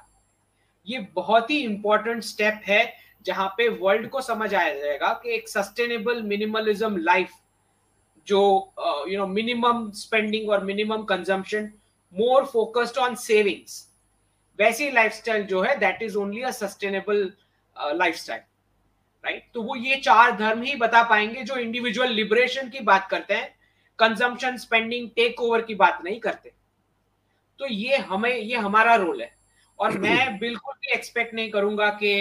ये 0.87 0.99
बहुत 1.15 1.51
ही 1.51 1.59
इंपॉर्टेंट 1.59 2.23
स्टेप 2.23 2.61
है 2.67 2.83
जहाँ 3.27 3.49
पे 3.49 3.69
वर्ल्ड 3.69 4.09
को 4.09 4.21
समझ 4.21 4.55
आया 4.55 4.75
जाएगा 4.75 5.13
कि 5.13 5.35
एक 5.35 5.49
सस्टेनेबल 5.49 6.23
मिनिमलिज्म 6.23 6.97
लाइफ 6.97 7.31
जो 8.29 8.41
यू 9.09 9.19
नो 9.19 9.27
मिनिमम 9.27 9.91
स्पेंडिंग 9.97 10.51
और 10.51 10.65
minimum 10.65 11.03
consumption 11.05 11.71
more 12.15 12.45
focused 12.47 12.99
on 12.99 13.15
savings 13.23 13.85
वैसी 14.59 14.91
लाइफस्टाइल 14.91 15.43
जो 15.47 15.63
है 15.63 15.77
that 15.79 16.03
is 16.03 16.17
only 16.17 16.43
a 16.43 16.51
sustainable 16.51 17.33
lifestyle 17.77 18.41
right 19.25 19.51
तो 19.55 19.63
वो 19.63 19.77
ये 19.77 19.97
चार 19.97 20.37
धर्म 20.37 20.63
ही 20.63 20.75
बता 20.77 21.03
पाएँगे 21.09 21.43
जो 21.43 21.57
इंडिविजुअल 21.57 22.13
लिबरेशन 22.13 22.69
की 22.71 22.81
बात 22.81 23.09
करते 23.11 23.35
हैं 23.35 23.55
कंजम्पशन 23.99 24.57
स्पेंडिंग 24.57 25.09
टेक 25.17 25.41
ओवर 25.41 25.63
की 25.63 25.75
बात 25.75 26.01
नहीं 26.05 26.21
करते। 26.21 26.53
तो 27.59 27.67
ये 27.67 27.97
हमें 28.11 28.35
ये 28.35 28.57
हमारा 28.57 28.95
रोल 28.95 29.23
है। 29.23 29.31
और 29.79 29.99
मैं 29.99 30.39
बिल्कुल 30.41 30.75
भी 30.75 30.93
एक्सपेक्ट 30.95 31.35
नहीं 31.35 31.51
करूँगा 31.51 31.89
कि 32.03 32.13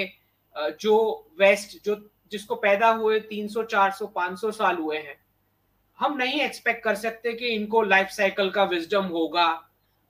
जो 0.82 0.96
वेस्ट 1.40 1.78
जो 1.86 1.96
जिसको 2.32 2.56
पैदा 2.56 2.90
हुए 2.92 3.20
300 3.34 3.64
400 3.74 4.08
500 4.18 4.52
साल 4.54 4.78
हुए 4.78 4.98
हैं 4.98 5.16
हम 6.00 6.18
नहीं 6.18 6.42
एक्सपेक्ट 6.42 6.84
कर 6.84 6.96
सकते 6.96 7.34
कि 7.34 7.48
इनको 7.48 7.82
लाइफ 7.82 8.08
साइकिल 8.08 8.50
का 8.50 8.64
विजडम 8.64 9.06
होगा, 9.06 9.48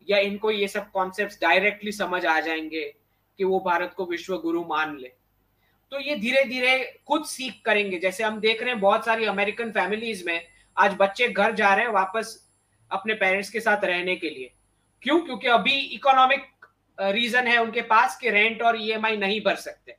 या 0.08 0.18
इनको 0.20 0.52
ये 0.52 0.68
सब 0.68 0.90
कॉन्सेप्ट 0.92 1.42
डायरेक्टली 1.42 1.92
समझ 1.92 2.26
आ 2.26 2.40
जाएँगे 2.40 2.84
कि 3.40 3.44
वो 3.44 3.60
भारत 3.60 3.94
को 3.98 4.06
विश्व 4.06 4.38
गुरु 4.38 4.64
मान 4.66 4.98
ले। 4.98 5.12
तो 5.92 6.00
ये 6.00 6.16
धीरे 6.16 6.44
धीरे 6.44 7.02
खुद 7.08 7.26
सीख 7.26 7.62
करेंगे। 7.66 8.00
जैसे 8.00 8.24
हम 8.24 8.40
देख 8.40 8.62
रहे 8.62 8.72
हैं 8.72 8.80
बहुत 8.80 9.06
सारी 9.06 9.26
अमेरिकन 9.26 9.72
फैमिलीज़ 9.72 10.26
में 10.26 10.42
आज 10.78 10.96
बच्चे 11.00 11.28
घर 11.28 11.54
जा 11.56 11.74
रहे 11.74 11.86
हैं 11.86 11.92
वापस 11.94 12.36
अपने 12.92 13.14
पेरेंट्स 13.14 13.50
के 13.50 13.60
साथ 13.60 13.84
रहने 13.84 14.16
के 14.16 14.30
लिए। 14.30 14.52
क्यों? 15.04 15.20
क्योंकि 15.20 15.48
अभी 15.48 15.78
इकोनॉमिक 15.94 16.46
रीजन 16.98 17.48
है 17.48 17.58
उनके 17.58 17.82
पास 17.84 18.18
कि 18.18 18.30
रेंट 18.30 18.62
और 18.62 18.82
ईएमआई 18.82 19.16
e 19.16 19.20
नहीं 19.20 19.42
भर 19.42 19.56
सकते। 19.58 19.96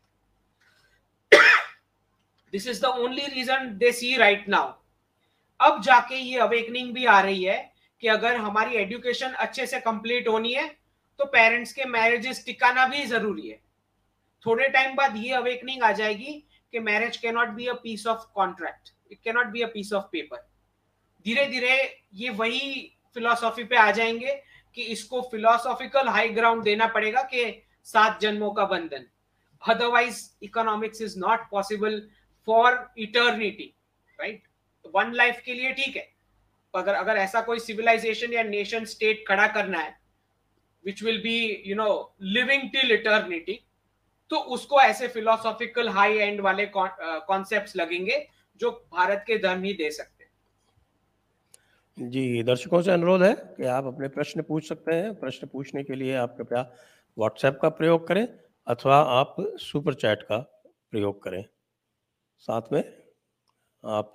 This 2.52 2.66
is 2.68 2.82
the 2.82 2.84
only 2.84 3.26
reason 3.26 3.76
they 3.78 3.92
see 3.92 4.16
right 4.16 4.48
now 4.48 4.72
अब 5.60 5.80
जाके 5.82 6.16
ये 6.16 6.38
अवेकनिंग 6.38 6.92
भी 6.94 7.04
आ 7.04 7.20
रही 7.20 7.42
है 7.44 7.58
कि 8.02 8.08
अगर 8.08 8.36
हमारी 8.36 8.76
एजुकेशन 8.76 9.32
अच्छे 9.38 9.66
से 9.66 9.80
कंप्लीट 9.80 10.28
होनी 10.28 10.52
है 10.52 10.66
तो 11.18 11.24
पेरेंट्स 11.26 11.72
के 11.72 11.84
मैरिजेस 11.84 12.44
टिकाना 12.46 12.86
भी 12.88 13.04
ज़रूरी 13.06 13.48
है। 13.48 13.60
थोड़े 14.46 14.68
टाइम 14.68 14.94
बाद 14.96 15.16
ये 15.16 15.32
अवेकनिंग 15.34 15.82
आ 15.82 15.90
जाएगी 15.92 16.32
कि 16.72 16.78
marriage 16.80 17.16
can 17.16 17.34
not 17.34 17.48
be 17.48 17.66
a 17.66 17.72
piece 17.82 18.06
of 18.06 18.26
contract 18.34 18.92
it 19.12 19.18
can 19.24 19.34
not 19.34 19.46
be 19.46 19.62
a 19.62 19.66
piece 19.66 19.92
of 19.92 20.04
paper 20.12 20.46
धीरे 21.26 21.46
धीरे 21.46 21.76
ये 22.14 22.30
वही 22.30 22.60
फिलोसॉफी 23.14 23.64
पे 23.64 23.76
आ 23.76 23.90
जाएँगे 23.90 24.34
कि 24.76 24.82
इसको 24.92 25.20
फिलोसॉफिकल 25.30 26.08
हाई 26.08 26.28
ग्राउंड 26.28 26.62
देना 26.64 26.86
पड़ेगा 26.86 27.22
कि 27.24 27.44
सात 27.86 28.20
जन्मों 28.20 28.50
का 28.50 28.64
बंधन। 28.66 29.06
Otherwise 29.62 30.20
economics 30.42 31.02
is 31.02 31.18
not 31.18 31.48
possible 31.50 32.00
for 32.48 32.86
eternity 32.98 33.72
right 34.18 34.42
one 34.84 35.12
life 35.12 35.40
के 35.44 35.54
लिए 35.54 35.72
ठीक 35.72 35.96
है। 35.96 36.06
अगर 36.74 36.94
अगर 36.94 37.16
ऐसा 37.16 37.40
कोई 37.40 37.58
सिविलाइजेशन 37.58 38.32
या 38.32 38.42
नेशन 38.42 38.84
स्टेट 38.84 39.24
खड़ा 39.28 39.46
करना 39.46 39.78
है 39.78 39.96
which 40.84 41.02
will 41.02 41.22
be 41.22 41.38
you 41.66 41.76
know 41.76 42.16
living 42.22 42.68
till 42.72 42.92
eternity 42.92 43.60
तो 44.30 44.36
उसको 44.54 44.80
ऐसे 44.80 45.08
फिलोसॉफिकल 45.08 45.88
हाई 45.88 46.16
एंड 46.18 46.40
वाले 46.40 46.66
कॉन्सेप्ट्स 46.76 47.76
लगेंगे 47.76 48.26
जो 48.60 48.70
भारत 48.92 49.24
के 49.26 49.38
धर्म 49.38 49.62
ही 49.64 49.72
दे 49.72 49.90
सकते 49.90 50.16
जी, 51.98 52.42
दर्शकों 52.42 52.80
से 52.82 52.90
अनुरोध 52.92 53.22
है 53.22 53.32
कि 53.56 53.64
आप 53.66 53.84
अपने 53.84 54.08
प्रश्न 54.08 54.42
पूछ 54.42 54.68
सकते 54.68 54.94
हैं। 54.94 55.14
प्रश्न 55.14 55.46
पूछने 55.46 55.82
के 55.84 55.94
लिए 55.94 56.14
आप 56.16 56.36
कृपया 56.36 56.60
व्हाट्सएप 57.16 57.58
का 57.62 57.68
प्रयोग 57.70 58.06
करें 58.08 58.26
अथवा 58.66 58.96
आप 59.12 59.34
सुपर 59.60 59.94
चैट 59.94 60.22
का 60.22 60.38
प्रयोग 60.90 61.22
करें। 61.22 61.44
साथ 62.38 62.72
में 62.72 62.80
आप 63.84 64.14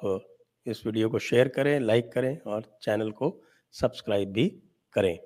इस 0.65 0.86
वीडियो 0.86 1.10
को 1.10 1.19
शेयर 1.19 1.47
करें, 1.47 1.80
लाइक 1.80 2.12
करें 2.13 2.38
और 2.41 2.63
चैनल 2.84 3.12
को 3.12 3.41
सब्सक्राइब 3.76 4.32
भी 4.32 4.47
करें। 4.93 5.17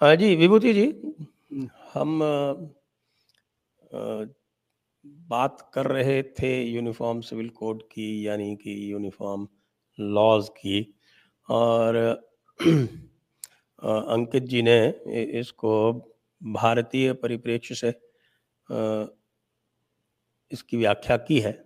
हाँ 0.00 0.14
जी, 0.16 0.34
विभूति 0.36 0.72
जी, 0.74 0.86
हम 1.92 2.18
बात 5.30 5.70
कर 5.74 5.86
रहे 5.86 6.22
थे 6.22 6.62
यूनिफॉर्म 6.62 7.20
सिविल 7.20 7.48
कोड 7.48 7.82
की, 7.82 8.26
यानी 8.26 8.54
कि 8.56 8.92
यूनिफॉर्म 8.92 9.46
लॉज 9.98 10.48
की, 10.48 10.94
और 11.48 11.96
अंकित 13.80 14.42
जी 14.42 14.62
ने 14.62 14.86
इसको 15.40 15.92
भारतीय 16.42 17.12
परिप्रेक्ष्य 17.12 17.74
से 17.74 17.88
इसकी 20.50 20.76
व्याख्या 20.76 21.16
की 21.18 21.38
है। 21.40 21.63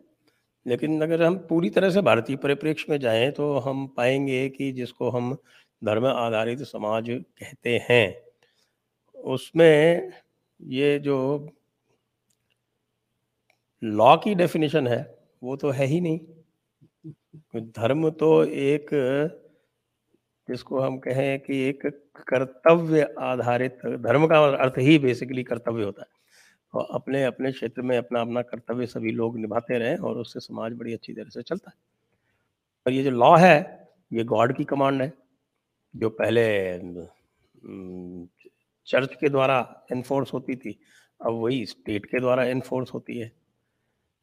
लेकिन 0.69 1.03
अगर 1.03 1.23
हम 1.23 1.37
पूरी 1.49 1.71
तरह 1.71 1.91
से 1.91 2.01
भारतीय 2.03 2.37
परिप्रेक्ष्य 2.37 2.87
में 2.91 2.99
जाएँ 3.01 3.31
तो 3.33 3.59
हम 3.59 3.87
पाएँगे 3.97 4.49
कि 4.49 4.73
जिसको 4.73 5.11
हम 5.11 5.35
धर्म 5.83 6.07
आधारित 6.07 6.63
समाज 6.63 7.07
कहते 7.11 7.79
हैं, 7.91 8.23
उसमें 9.19 10.13
ये 10.61 10.99
जो 10.99 11.17
लॉ 13.83 14.17
की 14.17 14.35
डेफिनेशन 14.35 14.87
है, 14.87 15.19
वो 15.43 15.57
तो 15.57 15.71
है 15.71 15.87
ही 15.87 16.01
नहीं। 16.01 16.19
धर्म 17.57 18.11
तो 18.11 18.45
एक, 18.45 18.89
जिसको 20.49 20.81
हम 20.81 20.99
कहें 20.99 21.39
कि 21.41 21.61
एक 21.69 21.87
कर्तव्य 22.29 23.15
आधारित, 23.21 23.79
धर्म 23.87 24.27
का 24.27 24.45
अर्थ 24.47 24.79
ही 24.79 24.99
बेसिकली 24.99 25.43
कर्तव्य 25.43 25.85
होता 25.85 26.03
है। 26.03 26.09
और 26.75 26.87
अपने 26.91 27.25
अपने 27.25 27.53
क्षेत्र 27.53 27.83
में 27.83 27.97
अपना 27.99 28.21
अपना 28.21 28.43
कर्तव्य 28.43 28.87
सभी 28.87 29.13
लोग 29.13 29.39
निभाते 29.39 29.79
रहें 29.79 29.97
और 29.99 30.19
उससे 30.19 30.41
समाज 30.41 30.73
बड़ी 30.73 30.93
अच्छी 30.93 31.13
तरह 31.13 31.29
से 31.31 31.43
चलता 31.43 31.71
है। 31.71 31.77
और 32.87 32.93
ये 32.93 33.03
जो 33.05 33.11
लॉ 33.11 33.37
है, 33.37 33.89
ये 34.13 34.25
गॉड 34.25 34.57
की 34.57 34.65
कमांड 34.65 35.03
है, 35.03 35.13
जो 35.95 36.09
पहले 36.11 36.45
चर्च 38.87 39.15
के 39.15 39.29
द्वारा 39.29 39.87
इन्फोर्स 39.93 40.33
होती 40.33 40.57
थी, 40.57 40.79
अब 41.21 41.33
वही 41.35 41.65
स्टेट 41.67 42.07
के 42.07 42.21
द्वारा 42.21 42.45
इन्फोर्स 42.45 42.95
होती 42.95 43.19
है। 43.19 43.29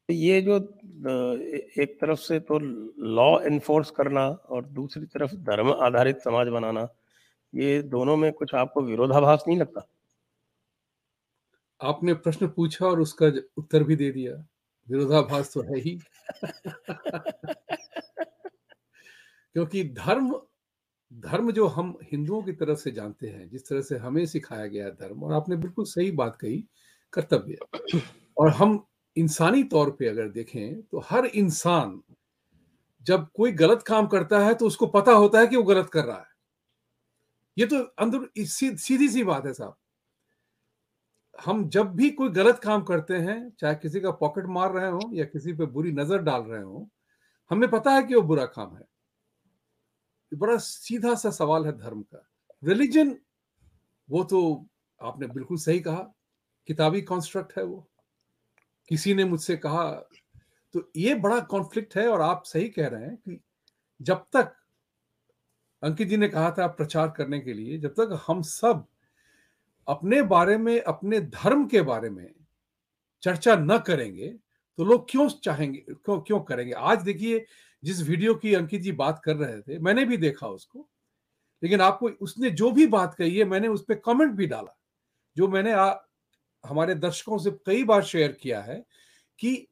तो 0.09 0.13
ये 0.13 0.41
जो 0.41 0.55
एक 1.81 1.97
तरफ़ 2.01 2.19
से 2.19 2.39
तो 2.39 2.59
लॉ 2.59 3.39
इन्फोर्स 3.47 3.91
करना 3.91 4.27
और 4.27 4.65
दूसरी 4.65 5.05
तरफ़ 5.05 5.35
धर्म 5.35 5.71
आधारित 5.73 6.19
समाज 6.19 6.47
बनाना, 6.47 6.87
ये 7.53 7.81
दोनों 7.83 8.15
में 8.17 8.31
कुछ 8.33 8.53
आपको 8.55 8.81
विरोधाभास 8.81 9.43
नहीं 9.47 9.57
लगता? 9.57 9.87
आपने 11.81 12.15
प्रश्न 12.15 12.49
पूछा 12.49 12.85
और 12.85 13.01
उसका 13.01 13.31
उत्तर 13.57 13.83
भी 13.83 13.95
दे 13.95 14.11
दिया। 14.11 14.33
विरोधाभास 14.87 15.53
तो 15.53 15.63
है 15.65 15.79
ही। 15.81 16.03
क्योंकि 19.55 19.83
धर्म 19.95 20.41
धर्म 21.11 21.51
जो 21.51 21.67
हम 21.67 21.99
हिंदुओं 22.03 22.43
की 22.43 22.53
तरफ़ 22.53 22.79
से 22.79 22.91
जानते 22.91 23.27
हैं, 23.27 23.49
जिस 23.49 23.69
तरह 23.69 23.81
से 23.81 23.97
हमें 23.97 24.27
सिखाया 24.27 24.67
गया 24.67 24.91
धर्म, 24.91 25.23
और 25.23 25.33
आपने 25.33 25.57
बिल्कुल 25.57 25.85
सही 25.85 26.13
बात 26.13 26.35
कही, 26.35 26.67
कर्तव्य। 27.13 27.57
और 28.37 28.51
हम 28.51 28.87
इंसानी 29.17 29.65
तौर 29.65 29.91
पे 29.91 30.07
अगर 30.07 30.29
देखें 30.29 30.83
तो 30.83 31.01
हर 31.05 31.27
इंसान 31.27 32.03
जब 33.05 33.31
कोई 33.35 33.55
गलत 33.55 33.83
काम 33.87 34.07
करता 34.07 34.39
है 34.39 34.55
तो 34.55 34.67
उसको 34.67 34.89
पता 34.89 35.13
होता 35.13 35.39
है 35.39 35.47
कि 35.47 35.57
वो 35.57 35.63
गलत 35.63 35.89
कर 35.89 36.05
रहा 36.05 36.17
है। 36.17 36.35
ये 37.57 37.65
तो 37.65 37.79
अंदर 37.99 38.27
सीधी 38.77 39.09
सी 39.09 39.23
बात 39.23 39.45
है 39.45 39.53
साहब। 39.53 39.75
हम 41.39 41.67
जब 41.69 41.93
भी 41.95 42.09
कोई 42.09 42.29
गलत 42.29 42.59
काम 42.59 42.83
करते 42.83 43.13
हैं, 43.13 43.51
चाहे 43.59 43.75
किसी 43.75 43.99
का 44.01 44.11
पॉकेट 44.13 44.45
मार 44.47 44.71
रहे 44.71 44.89
हो 44.89 45.09
या 45.13 45.25
किसी 45.25 45.53
पे 45.53 45.65
बुरी 45.67 45.91
नज़र 45.91 46.21
डाल 46.21 46.41
रहे 46.41 46.61
हो, 46.61 46.87
हमें 47.51 47.69
पता 47.69 47.91
है 47.91 48.03
कि 48.03 48.15
वो 48.15 48.21
बुरा 48.21 48.45
काम 48.47 48.75
है। 48.77 48.83
बड़ा 50.31 50.57
सीधा 50.57 51.13
सा 51.15 51.29
सवाल 51.31 51.65
है 51.65 51.71
धर्म 51.77 52.01
का। 52.03 52.25
रिलीजन 52.63 53.15
वो 54.09 54.23
तो 54.23 54.39
आपने 55.01 55.27
बिल्कुल 55.27 55.57
सही 55.57 55.79
कहा, 55.79 55.99
किताबी 56.69 57.01
कॉन्स्ट्रक्ट 57.01 57.57
है 57.57 57.63
वो। 57.63 57.87
किसी 58.91 59.13
ने 59.13 59.25
मुझसे 59.25 59.57
कहा 59.57 59.89
तो 60.73 60.91
ये 60.95 61.13
बड़ा 61.15 61.39
कॉन्फ्लिक्ट 61.45 61.95
है 61.97 62.07
और 62.09 62.21
आप 62.21 62.43
सही 62.45 62.69
कह 62.69 62.87
रहे 62.87 63.05
हैं 63.05 63.15
कि 63.17 63.39
जब 63.99 64.25
तक 64.33 64.55
अंकित 65.83 66.07
जी 66.07 66.17
ने 66.17 66.27
कहा 66.27 66.51
था 66.51 66.67
प्रचार 66.67 67.09
करने 67.17 67.39
के 67.39 67.53
लिए, 67.53 67.77
जब 67.77 67.89
तक 67.89 68.23
हम 68.27 68.41
सब 68.41 68.85
अपने 69.87 70.21
बारे 70.21 70.57
में 70.57 70.81
अपने 70.81 71.19
धर्म 71.19 71.65
के 71.65 71.81
बारे 71.81 72.09
में 72.09 72.33
चर्चा 73.21 73.55
न 73.55 73.77
करेंगे 73.77 74.27
तो 74.77 74.83
लोग 74.83 75.11
क्यों 75.11 75.29
चाहेंगे 75.29 75.85
क्यों 75.89 76.21
क्यों 76.21 76.39
करेंगे? 76.39 76.73
आज 76.73 77.01
देखिए 77.01 77.45
जिस 77.83 78.01
वीडियो 78.01 78.35
की 78.35 78.53
अंकित 78.53 78.81
जी 78.81 78.91
बात 78.91 79.21
कर 79.25 79.35
रहे 79.35 79.61
थे 79.61 79.79
मैंने 79.79 80.05
भी 80.05 80.17
देखा 80.17 80.47
उसको 80.47 80.89
लेकिन 81.63 81.81
आपको 81.81 82.09
उसने 82.09 82.49
जो 82.49 82.71
भी 82.71 82.87
बात 82.87 83.13
कही 83.13 83.37
है 83.37 83.45
मैंने 83.45 83.67
उस 83.67 83.85
पर 83.87 83.95
कमेंट 83.95 84.31
भी 84.31 84.47
डाला 84.47 84.77
जो 85.37 85.47
मैंने 85.47 85.71
आ, 85.71 85.95
हमारे 86.65 86.95
दर्शकों 86.95 87.37
से 87.37 87.51
कई 87.51 87.83
बार 87.83 88.03
शेयर 88.03 88.31
किया 88.31 88.61
है 88.61 88.85
कि 89.39 89.67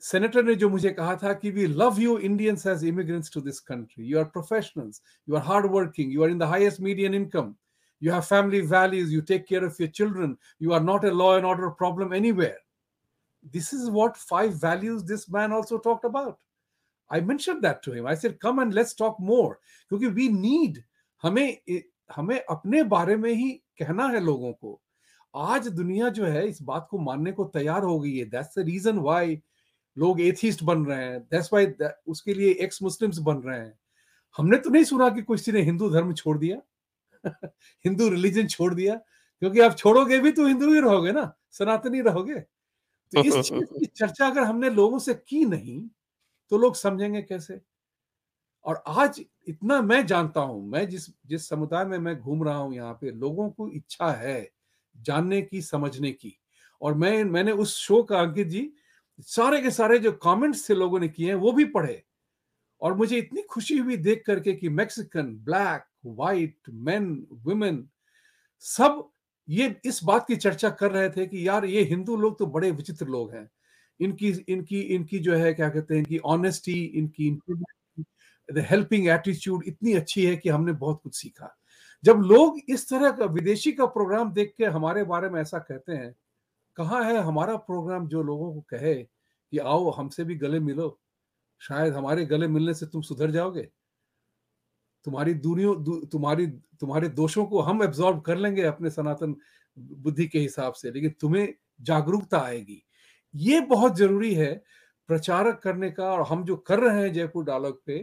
सेनेटर 0.00 0.44
ने 0.44 0.54
जो 0.54 0.68
मुझे 0.68 0.90
कहा 0.90 1.16
था 1.16 1.32
कि 1.34 1.50
we 1.50 1.66
love 1.66 2.00
you 2.00 2.18
Indians 2.18 2.66
as 2.66 2.84
immigrants 2.84 3.32
to 3.34 3.40
this 3.40 3.60
country 3.60 4.04
you 4.04 4.18
are 4.18 4.24
professionals 4.24 5.02
you 5.28 5.36
are 5.36 5.42
hard 5.42 5.66
working 5.66 6.12
you 6.12 6.22
are 6.22 6.30
in 6.30 6.38
the 6.38 6.42
highest 6.42 6.80
median 6.80 7.14
income 7.14 7.54
you 8.02 8.12
have 8.12 8.28
family 8.28 8.60
values, 8.74 9.10
you 9.16 9.22
take 9.22 9.48
care 9.48 9.64
of 9.64 9.80
your 9.80 9.88
children, 9.98 10.36
you 10.58 10.72
are 10.78 10.82
not 10.86 11.04
a 11.04 11.12
law 11.18 11.30
and 11.38 11.48
order 11.50 11.70
problem 11.82 12.12
anywhere. 12.18 12.58
This 13.56 13.72
is 13.72 13.90
what 13.98 14.16
five 14.16 14.56
values 14.62 15.04
this 15.10 15.28
man 15.36 15.54
also 15.58 15.78
talked 15.88 16.08
about. 16.08 16.38
I 17.12 17.20
mention 17.20 17.60
that 17.60 17.80
to 17.84 17.92
him 17.92 18.06
I 18.08 18.16
said 18.16 18.36
come 18.42 18.60
and 18.60 18.72
let's 18.74 18.96
talk 18.98 19.16
more 19.20 19.58
क्योंकि 19.88 20.08
we 20.18 20.28
need 20.28 20.82
हमें 21.22 21.58
हमें 22.16 22.38
अपने 22.40 22.82
बारे 22.92 23.16
में 23.16 23.32
ही 23.32 23.50
कहना 23.78 24.06
है 24.08 24.20
लोगों 24.24 24.52
को। 24.52 24.80
आज 25.34 25.68
दुनिया 25.68 26.08
जो 26.08 26.24
है 26.24 26.46
इस 26.48 26.62
बात 26.62 26.86
को 26.90 26.98
मानने 26.98 27.32
को 27.32 27.44
तैयार 27.54 27.82
हो 27.82 27.98
गई 28.00 28.16
है। 28.16 28.24
दैट्स 28.30 28.58
द 28.58 28.62
रीजन 28.66 28.98
व्हाई 28.98 29.40
लोग 29.96 30.20
एथिस्ट 30.20 30.62
बन 30.64 30.84
रहे 30.86 31.04
हैं। 31.04 31.20
दैट्स 31.20 31.52
व्हाई 31.52 31.66
उसके 32.08 32.34
लिए 32.34 32.52
एक्स 32.64 32.82
मुस्लिम्स 32.82 33.18
बन 33.28 33.36
रहे 33.36 33.58
हैं। 33.58 33.78
हमने 34.36 34.58
तो 34.58 34.70
नहीं 34.70 34.84
सुना 34.84 35.08
कि 35.08 35.22
किसी 35.22 35.52
ने 35.52 35.62
हिंदू 35.62 35.90
धर्म 35.90 36.12
छोड़ 36.14 36.38
दिया। 36.38 36.60
हिंदू 37.84 38.08
रिलीजन 38.10 38.46
छोड़ 38.48 38.74
दिया 38.74 38.94
क्योंकि 39.42 39.60
आप 39.60 39.76
छोड़ोगे 39.76 40.18
भी 40.20 40.32
तो 40.32 40.46
हिंदू 40.46 40.72
ही 40.74 40.80
रहोगे 40.80 41.12
ना 41.12 41.32
सनातनी 41.52 42.00
रहोगे। 42.02 42.40
तो 43.12 43.18
इस 43.18 43.40
चीज़ 43.40 43.64
की 43.78 43.86
चर्चा 43.96 44.26
अगर 44.28 44.44
हमने 44.44 44.70
लोगों 44.70 44.98
से 45.00 45.14
की 45.16 45.44
नहीं 45.46 45.80
तो 46.52 46.58
लोग 46.58 46.76
समझेंगे 46.76 47.22
कैसे? 47.22 47.60
और 48.64 48.82
आज 48.88 49.22
इतना 49.48 49.80
मैं 49.82 50.06
जानता 50.06 50.40
हूँ 50.40 50.66
मैं 50.70 50.88
जिस 50.88 51.08
जिस 51.26 51.48
समुदाय 51.48 51.84
में 51.84 51.98
मैं 51.98 52.16
घूम 52.20 52.44
रहा 52.44 52.56
हूँ 52.56 52.74
यहाँ 52.74 52.94
पे 53.02 53.10
लोगों 53.12 53.50
को 53.50 53.68
इच्छा 53.70 54.10
है 54.14 54.40
जानने 54.96 55.42
की 55.42 55.62
समझने 55.62 56.12
की। 56.12 56.36
और 56.80 56.94
मैं 56.94 57.24
मैंने 57.24 57.52
उस 57.54 57.76
शो 57.78 58.02
का 58.04 58.20
अंकित 58.20 58.48
जी 58.48 58.70
सारे 59.28 59.60
के 59.62 59.70
सारे 59.70 59.98
जो 59.98 60.12
कमेंट्स 60.24 60.68
थे 60.70 60.74
लोगों 60.74 61.00
ने 61.00 61.08
किए 61.08 61.28
हैं 61.28 61.34
वो 61.36 61.52
भी 61.52 61.64
पढ़े। 61.66 62.02
और 62.82 62.94
मुझे 62.96 63.18
इतनी 63.18 63.42
खुशी 63.42 63.78
हुई 63.78 63.96
देख 63.98 64.22
करके 64.26 64.52
कि 64.54 64.68
Mexican 64.70 65.34
black 65.44 65.84
white 66.04 66.70
men 66.70 67.26
women 67.44 67.88
सब 68.64 69.08
ये 69.48 69.74
इस 69.84 70.00
बात 70.04 70.26
की 70.26 70.36
चर्चा 70.36 70.70
कर 70.70 70.90
रहे 70.90 71.08
थे 71.10 71.26
कि 71.26 71.46
यार 71.48 71.64
ये 71.64 71.82
हिंदू 71.84 72.16
लोग 72.16 72.38
तो 72.38 72.46
बड़े 72.46 72.70
विचित्र 72.70 73.06
लोग 73.06 73.32
हैं। 73.34 73.48
इनकी 74.00 74.28
इनकी 74.48 74.80
इनकी 74.80 75.18
जो 75.18 75.34
है, 75.34 75.52
क्या 75.54 75.68
कहते 75.68 75.94
हैं, 75.94 76.00
इनकी 76.00 76.18
ऑनेस्टी 76.18 76.82
इनकी 76.84 77.28
हेल्पिंग 78.48 79.08
एटीट्यूड 79.08 79.64
इतनी 79.66 79.92
अच्छी 79.92 80.24
है 80.26 80.36
कि 80.36 80.48
हमने 80.48 80.72
बहुत 80.74 81.00
कुछ 81.02 81.16
सीखा। 81.16 81.56
जब 82.04 82.20
लोग 82.22 82.58
इस 82.68 82.88
तरह 82.88 83.10
का 83.10 83.24
विदेशी 83.24 83.72
का 83.72 83.86
प्रोग्राम 83.86 84.32
देख 84.32 84.54
के 84.58 84.64
हमारे 84.66 85.04
बारे 85.04 85.28
में 85.30 85.40
ऐसा 85.40 85.58
कहते 85.58 85.92
हैं, 85.92 86.14
कहाँ 86.76 87.02
है 87.04 87.16
हमारा 87.18 87.56
प्रोग्राम 87.58 88.06
जो 88.08 88.22
लोगों 88.22 88.52
को 88.54 88.60
कहे 88.70 88.94
कि 88.94 89.58
आओ 89.58 89.90
हमसे 89.90 90.24
भी 90.24 90.34
गले 90.36 90.60
मिलो, 90.60 90.98
शायद 91.60 91.94
हमारे 91.94 92.24
गले 92.26 92.48
मिलने 92.48 92.74
से 92.74 92.86
तुम 92.86 93.02
सुधर 93.02 93.30
जाओगे? 93.30 93.68
तुम्हारी 95.06 95.34
दूरियों 95.34 95.82
दू, 95.84 95.94
तुम्हारी 96.02 96.46
तुम्हारे 96.80 97.08
दोषों 97.10 97.44
को 97.46 97.60
हम 97.60 97.82
एब्जॉर्ब 97.82 98.20
कर 98.20 98.36
लेंगे 98.36 98.62
अपने 98.62 98.90
सनातन 98.90 99.36
बुद्धि 99.76 100.26
के 100.26 100.38
हिसाब 100.38 100.72
से 100.72 100.90
लेकिन 100.90 101.10
तुम्हें 101.20 101.48
जागरूकता 101.80 102.38
आएगी। 102.38 102.82
ये 103.34 103.60
बहुत 103.60 103.96
ज़रूरी 103.96 104.32
है 104.34 104.54
प्रचारक 105.08 105.60
करने 105.62 105.90
का 105.90 106.04
और 106.04 106.26
हम 106.28 106.44
जो 106.44 106.56
कर 106.56 106.80
रहे 106.80 107.02
हैं 107.02 107.12
जयपुर 107.12 107.44
डायलॉग 107.44 107.80
पे 107.86 107.98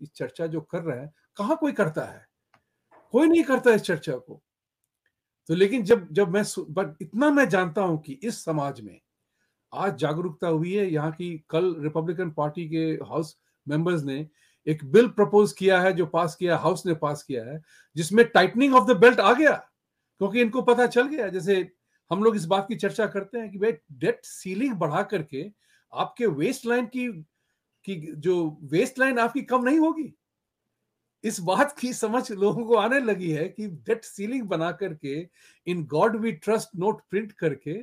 इस 0.00 0.12
चर्चा 0.16 0.46
जो 0.46 0.60
कर 0.60 0.82
रहे 0.82 0.98
हैं 0.98 1.12
कहाँ 1.36 1.56
कोई 1.56 1.72
करता 1.72 2.02
है? 2.02 2.26
कोई 3.14 3.28
नहीं 3.28 3.42
करता 3.44 3.74
इस 3.74 3.82
चर्चा 3.82 4.16
को। 4.16 4.42
तो 5.48 5.54
लेकिन 5.54 5.82
जब 5.82 6.08
जब 6.12 6.28
मैं 6.28 6.42
बट 6.70 6.96
इतना 7.02 7.30
मैं 7.30 7.48
जानता 7.48 7.82
हूँ 7.82 8.00
कि 8.02 8.18
इस 8.22 8.44
समाज 8.44 8.80
में 8.80 8.98
आज 9.72 9.96
जागरूकता 9.98 10.48
हुई 10.48 10.72
है 10.74 10.86
यहाँ 10.86 11.10
की 11.12 11.30
कल 11.50 11.74
रिपब्लिकन 11.80 12.30
पार्टी 12.30 12.68
के 12.68 12.84
हाउस 13.04 13.36
मेंबर्स 13.66 14.04
ने 14.04 14.26
एक 14.68 14.84
बिल 14.92 15.08
प्रपोज 15.08 15.52
किया 15.52 15.80
है 15.80 15.92
जो 15.92 16.06
पास 16.06 16.34
किया 16.36 16.56
हाउस 16.56 16.84
ने 16.86 16.94
पास 16.94 17.22
किया 17.22 17.44
है 17.44 17.60
जिसमें 17.96 18.24
टाइटनिंग 18.28 18.74
ऑफ़ 18.74 18.92
द 18.92 18.96
बेल्ट 18.96 19.20
आ 19.20 19.32
गया 19.32 19.52
क्योंकि 20.20 20.40
इनको 20.40 20.62
पता 20.62 20.86
चल 20.86 21.08
गया 21.08 21.28
जैसे 21.28 21.56
हम 22.10 22.22
लोग 22.24 22.36
इस 22.36 22.44
बात 22.44 22.66
की 22.68 22.76
चर्चा 22.76 23.06
करते 23.06 23.38
हैं 23.38 23.50
कि 23.50 23.58
भाई 23.58 23.72
डेट 23.92 24.24
सीलिंग 24.24 24.74
बढ़ा 24.74 25.02
करके 25.02 25.44
आपके 25.92 26.26
वेस्ट 26.26 26.66
लाइन 26.66 26.86
की 26.86 27.08
की 27.84 27.96
जो 28.16 28.58
वेस्ट 28.62 28.98
लाइन 28.98 29.18
आपकी 29.18 29.42
कम 29.42 29.64
नहीं 29.64 29.78
होगी 29.78 30.12
इस 31.24 31.40
बात 31.40 31.76
की 31.78 31.92
समझ 31.92 32.30
लोगों 32.30 32.64
को 32.64 32.76
आने 32.76 33.00
लगी 33.00 33.30
है 33.30 33.48
कि 33.48 33.66
डेट 33.66 34.04
सीलिंग 34.04 34.42
बना 34.48 34.72
करके 34.72 35.28
in 35.66 35.84
God 35.86 36.16
we 36.16 36.32
trust 36.32 36.68
note 36.76 37.00
print 37.10 37.32
करके 37.32 37.78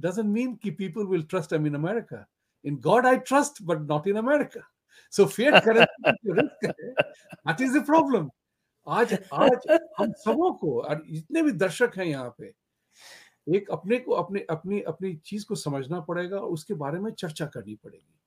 doesn't 0.00 0.32
mean 0.32 0.56
कि 0.56 0.70
people 0.70 1.04
will 1.04 1.22
trust 1.22 1.50
them 1.50 1.66
in 1.66 1.74
America. 1.74 2.26
In 2.64 2.78
God 2.78 3.04
I 3.04 3.16
trust, 3.18 3.66
but 3.66 3.82
not 3.82 4.06
in 4.06 4.16
America. 4.16 4.60
So 5.10 5.26
fiat 5.26 5.62
currency 5.64 6.32
risk 6.32 6.64
है, 6.64 6.94
that 7.46 7.60
is 7.60 7.72
the 7.72 7.84
problem. 7.90 8.28
आज 8.88 9.12
आज 9.32 9.78
हम 9.98 10.12
सबों 10.12 10.52
को 10.54 10.80
और 10.80 11.02
जितने 11.10 11.42
भी 11.42 11.52
दर्शक 11.52 11.92
हैं 11.98 12.04
यहाँ 12.04 12.34
पे 12.38 12.52
एक 13.56 13.70
अपने 13.70 13.98
को 13.98 14.12
अपने 14.12 14.40
अपनी 14.50 14.80
अपनी 14.80 15.14
चीज़ 15.16 15.46
को 15.46 15.54
समझना 15.54 16.00
पड़ेगा 16.00 16.36
और 16.36 16.48
उसके 16.48 16.74
बारे 16.74 16.98
में 16.98 17.10
चर्चा 17.12 17.46
करनी 17.46 17.74
पड़ेगी। 17.74 18.20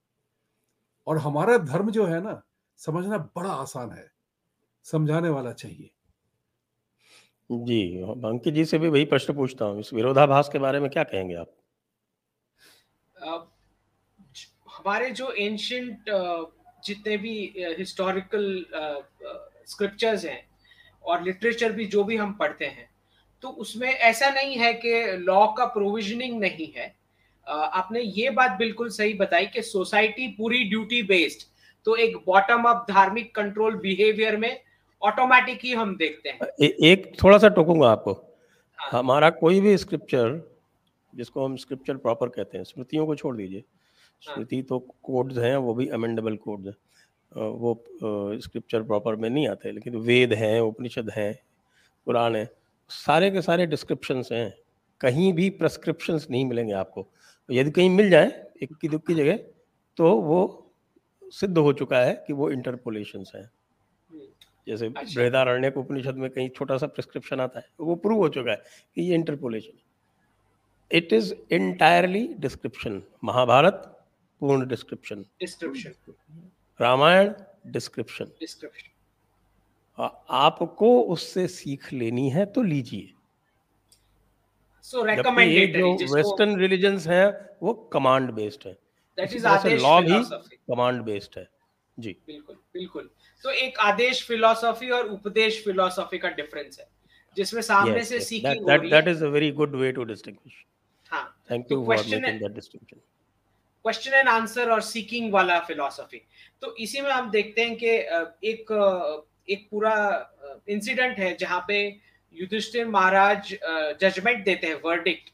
और 1.08 1.18
हमारा 1.18 1.58
धर्म 1.58 1.92
जो 1.92 2.06
है 2.06 2.22
ना 2.24 2.42
समझना 2.78 3.18
बड़ा 3.18 3.50
आसान 3.50 3.92
है। 3.92 4.08
समझाने 4.84 5.30
वाला 5.30 5.52
चाहिए। 5.52 5.92
जी 7.52 8.02
अंकित 8.02 8.54
जी 8.54 8.66
से 8.66 8.78
भी 8.78 8.88
वही 8.88 9.06
प्रश्न 9.06 9.34
पूछता 9.34 9.66
हूँ। 9.66 9.80
इस 9.80 9.94
विरोधाभास 9.94 10.50
के 10.54 10.60
बारे 10.60 10.80
में 10.80 10.90
क्या 10.90 11.04
कहेंगे 11.04 11.36
आप? 11.36 11.54
हमारे 14.78 15.12
जो 15.12 15.32
एंशंट 15.32 16.10
जितने 16.88 17.18
भी 17.18 17.34
हिस्टोरिकल 17.78 18.66
स्क्रिप्चर्स 19.68 20.26
हैं 20.26 20.42
और 21.04 21.24
लिटरेचर 21.24 21.72
भी 21.72 21.86
जो 21.88 22.04
भी 22.04 22.16
हम 22.18 22.34
पढ़ते 22.34 22.66
हैं 22.68 22.90
तो 23.44 23.50
उसमें 23.64 23.90
ऐसा 23.90 24.30
नहीं 24.30 24.56
है 24.58 24.74
कि 24.76 25.02
लॉ 25.20 25.46
का 25.48 25.66
प्रोविजनिंग 25.74 26.40
नहीं 26.40 26.72
है। 26.78 26.96
आपने 27.48 28.02
ये 28.02 28.30
बात 28.32 28.58
बिल्कुल 28.60 28.90
सही 28.92 29.14
बताई 29.16 29.46
कि 29.48 29.62
सोसाइटी 29.64 30.28
पूरी 30.38 30.64
ड्यूटी 30.70 31.02
बेस्ड 31.06 31.48
तो 31.86 31.96
एक 31.96 32.16
बॉटम 32.26 32.64
अप 32.70 32.86
धार्मिक 32.90 33.34
कंट्रोल 33.36 33.76
बिहेवियर 33.80 34.38
में 34.38 34.60
ऑटोमेटिक 35.02 35.60
ही 35.64 35.74
हम 35.74 35.96
देखते 35.98 36.30
हैं। 36.30 36.48
ए, 36.62 36.76
एक 36.84 37.12
थोड़ा 37.24 37.38
सा 37.38 37.48
टोकूँगा 37.50 37.90
आपको। 37.90 38.14
हाँ। 38.80 39.00
हमारा 39.00 39.30
कोई 39.32 39.60
भी 39.62 39.78
स्क्रिप्चर 39.78 40.42
जिसको 41.14 41.46
हम 41.46 41.56
स्क्रिप्चर 41.58 41.98
प्रॉपर 41.98 42.30
कहते 42.30 42.58
हैं 42.58 42.64
स्मृतियों 42.66 43.06
को 43.06 43.16
छोड़ 43.16 43.36
दीजिए 43.36 43.64
हाँ। 44.24 44.36
स्मृति 44.36 44.62
तो 44.62 44.80
कोड्स 45.04 45.38
हैं 45.38 45.56
वो 45.58 45.74
भी 45.74 45.88
अमेंडेबल 45.88 46.36
कोड्स 46.36 46.68
हैं। 46.68 46.76
वो 47.32 47.74
स्क्रिप्चर 48.42 48.84
प्रॉपर 48.84 49.16
में 49.16 49.30
नहीं 49.30 49.48
आते 49.48 49.72
लेकिन 49.72 49.96
वेद 49.98 50.34
हैं 50.34 50.60
उपनिषद 50.62 51.10
हैं 51.16 51.34
कुरान 52.08 52.36
है 52.36 52.50
सारे 52.90 53.30
के 53.32 53.42
सारे 53.42 53.66
डिस्क्रिप्शन 53.66 54.24
हैं। 54.32 54.54
कहीं 55.02 55.32
भी 55.34 55.50
प्रेस्क्रिप्शन 55.50 56.20
नहीं 56.32 56.46
मिलेंगे 56.46 56.74
आपको। 56.74 57.08
यदि 57.50 57.72
कहीं 57.72 57.90
मिल 57.90 58.10
जाए 58.10 58.32
इक्की 58.62 58.88
दुक्की 58.90 59.14
जगह 59.14 59.38
तो 59.98 60.14
वो 60.22 60.40
सिद्ध 61.34 61.58
हो 61.58 61.74
चुका 61.74 62.00
है 62.00 62.14
कि 62.28 62.34
वो 62.34 62.50
इंटरपोलेशन 62.52 63.26
हैं। 63.36 63.50
जैसे 64.68 64.88
अच्छा। 64.88 65.14
बृहदारण्य 65.16 65.74
उपनिषद 65.78 66.16
में 66.16 66.30
कहीं 66.30 66.50
छोटा 66.50 66.78
सा 66.78 66.88
प्रिस्क्रिप्शन 66.88 67.40
आता 67.40 67.60
है 67.60 67.66
वो 67.80 67.96
प्रूव 67.96 68.18
हो 68.18 68.30
चुका 68.30 68.52
है 68.52 68.58
कि 68.96 69.02
ये 69.02 69.16
interpolation 69.16 69.78
it 70.92 71.14
is 71.14 71.34
entirely 71.52 72.28
description 72.40 73.02
Mahabharat 73.24 73.94
पूर्ण 74.42 74.68
description 74.68 75.22
description 75.40 75.94
Ramayan 76.80 77.34
description 77.72 78.26
description 78.40 78.92
आपको 80.40 80.90
उससे 81.14 81.48
सीख 81.48 81.92
लेनी 81.94 82.30
है 82.30 82.46
तो 82.46 82.62
लीजिए। 82.64 83.14
सो 84.82 85.04
रेकमेंडेड 85.04 85.78
जो 85.78 86.16
वेस्टर्न 86.16 86.58
रिलीजन्स 86.60 87.08
हैं 87.08 87.26
वो 87.64 87.74
कमांड 87.94 88.32
बेस्ड 88.32 88.68
है। 88.68 88.74
दैट 89.18 89.34
इज़ 89.34 89.48
आदेश 89.48 89.82
लॉ 89.82 90.02
भी 90.02 90.20
कमांड 90.44 91.02
बेस्ड 91.04 91.40
है। 91.40 91.48
जी। 91.98 92.16
बिल्कुल 92.28 92.56
बिल्कुल। 92.74 93.10
तो 93.44 93.50
एक 93.52 93.80
आदेश 93.80 94.24
फिलोसॉफी 94.28 94.90
और 94.90 95.08
उपदेश 95.10 95.64
फिलोसॉफी 95.64 96.18
का 96.18 96.30
डिफरेंस 96.30 96.80
है 96.80 96.88
जिसमें 97.36 97.62
सामने 97.62 98.00
yes, 98.00 98.08
से 98.10 98.20
yes. 98.20 98.44
that, 98.44 98.58
that, 98.68 98.82
that 98.92 99.08
is 99.08 99.22
a 99.22 99.30
very 99.30 99.52
good 99.52 99.74
way 99.82 99.92
to 99.92 100.06
distinguish 100.12 100.56
हाँ 101.12 101.26
thank 101.50 101.70
you 101.72 101.78
for 101.86 101.98
making 101.98 102.40
that 102.44 102.56
distinction 102.56 103.00
question 103.88 104.14
and 104.14 104.30
answer 104.30 104.70
और 104.72 104.82
सीकिंग 104.82 105.34
वाला 105.34 105.60
फिलोसॉफी 105.60 106.22
तो 106.62 106.76
इसी 106.76 107.02
में 107.02 107.12
हम 107.12 107.32
देखते 107.32 107.62
हैं 107.62 107.76
कि 107.76 107.88
एक 108.48 108.66
एक 109.50 109.68
पूरा 109.72 110.30
इंसिडेंट 110.70 111.18
है 111.18 111.38
जहाँ 111.38 111.66
पे 111.68 112.00
युधिष्ठिर 112.34 112.88
महाराज 112.88 113.58
जजमेंट 114.02 114.46
देते 114.46 114.68
हैं 114.68 114.82
वर्डिक्ट 114.86 115.30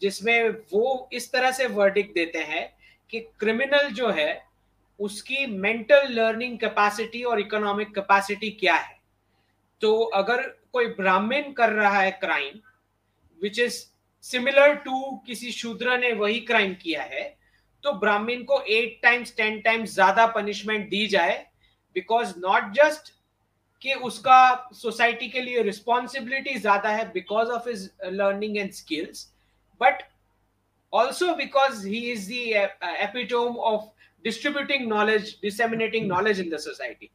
जिसमें 0.00 0.48
वो 0.50 1.08
इस 1.12 1.32
तरह 1.32 1.50
से 1.50 1.66
वर्डिक्ट 1.66 2.14
देते 2.14 2.38
हैं 2.38 2.76
कि 3.10 3.20
क्रिमिनल 3.20 3.88
जो 3.88 4.10
है, 4.10 4.44
उसकी 5.00 5.46
मेंटल 5.46 6.08
लर्निंग 6.08 6.58
कैपेसिटी 6.58 7.22
और 7.22 7.40
इकोनॉमिक 7.40 7.94
कैपेसिटी 7.94 8.50
क्या 8.50 8.74
है? 8.74 8.98
तो 9.80 10.02
अगर 10.02 10.42
कोई 10.72 10.86
ब्राह्मण 10.86 11.52
कर 11.52 11.68
रहा 11.68 12.00
है 12.00 12.10
crime 12.10 12.60
which 13.42 13.58
is 13.58 13.84
similar 14.22 14.74
to 14.74 15.16
किसी 15.26 15.52
शूद्र 15.52 15.98
ने 15.98 16.12
वही 16.12 16.40
क्राइम 16.40 16.74
किया 16.74 17.02
है 17.02 17.43
तो 17.84 17.92
ब्राह्मण 17.92 18.42
को 18.42 18.60
एट 18.68 18.98
टाइम्स 19.02 19.36
टेन 19.36 19.60
टाइम्स 19.60 19.94
ज़्यादा 19.94 20.26
पनिशमेंट 20.26 20.88
दी 20.90 21.06
जाए 21.06 21.36
बिकॉज़ 21.96 22.32
नॉट 22.38 22.72
जस्ट 22.72 23.12
कि 23.82 23.94
उसका 24.08 24.70
सोसाइटी 24.72 25.28
के 25.28 25.40
लिए 25.40 25.62
रिस्पॉन्सिबिलिटी 25.62 26.58
ज़्यादा 26.58 26.88
है 26.88 27.04
because 27.12 27.48
of 27.48 27.68
his 27.68 27.90
learning 28.04 28.56
and 28.58 28.70
skills 28.72 29.26
but 29.80 30.02
also 30.92 31.34
because 31.34 31.86
he 31.88 31.98
is 32.12 32.30
the 32.32 32.68
epitome 33.00 33.56
of 33.72 33.82
distributing 34.24 34.86
knowledge 34.88 35.36
disseminating 35.42 36.06
knowledge 36.08 36.40
in 36.40 36.50
the 36.50 36.58
society 36.58 37.10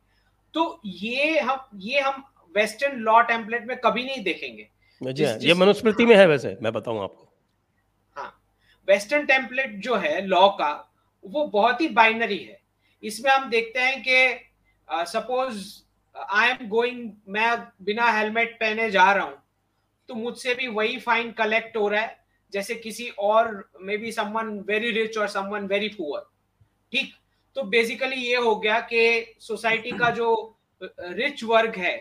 तो 0.54 0.82
ये 0.86 1.40
हम 1.40 1.80
ये 1.80 2.00
हम 2.00 2.24
वेस्टर्न 2.56 3.00
लॉ 3.00 3.20
टेम्पलेट 3.22 3.66
में 3.68 3.78
कभी 3.78 4.04
नहीं 4.04 4.24
देखेंगे। 4.24 4.68
जी 5.02 5.26
हाँ, 5.26 5.38
ये 5.38 5.54
मनुस्मृति 5.54 6.06
में 6.06 6.16
है 6.16 6.28
वैसे 6.28 6.58
मैं 6.62 6.74
बताऊँ 6.74 7.04
आपको। 7.04 7.29
वेस्टर्न 8.90 9.26
टेम्पलेट 9.26 9.76
जो 9.82 9.96
है, 9.96 10.22
लॉ 10.22 10.48
का, 10.52 10.72
वो 11.24 11.46
बहुत 11.48 11.82
ही 11.82 11.88
बाइनरी 11.90 12.38
है। 12.38 12.60
इसमें 13.04 13.32
हम 13.32 13.50
देखते 13.50 13.80
हैं 13.80 14.02
कि 14.04 15.06
सपोज़ 15.10 15.68
आई 16.16 16.50
एम 16.50 16.68
गोइंग 16.70 17.12
मैं 17.30 17.58
बिना 17.84 18.10
हेलमेट 18.12 18.56
पहने 18.60 18.90
जा 18.92 19.12
रहा 19.12 19.26
हूँ 19.26 19.38
तो 20.10 20.16
मुझसे 20.16 20.54
भी 20.56 20.68
वही 20.70 20.98
फाइन 21.00 21.32
कलेक्ट 21.32 21.78
हो 21.78 21.88
रहा 21.88 22.02
है, 22.02 22.18
जैसे 22.54 22.76
किसी 22.76 23.08
और 23.20 23.70
may 23.82 23.98
be 23.98 24.12
someone 24.12 24.50
very 24.68 24.92
rich 24.92 25.18
और 25.18 25.28
समवन 25.30 25.68
वेरी 25.68 25.88
पुअर 25.90 26.22
ठीक? 26.94 27.14
तो 27.56 27.64
बेसिकली 27.66 28.16
ये 28.18 28.36
हो 28.38 28.56
गया 28.56 28.80
कि 28.84 29.36
सोसाइटी 29.42 29.92
का 29.92 30.10
जो 30.12 30.58
रिच 30.82 31.44
वर्ग 31.44 31.76
है, 31.76 31.96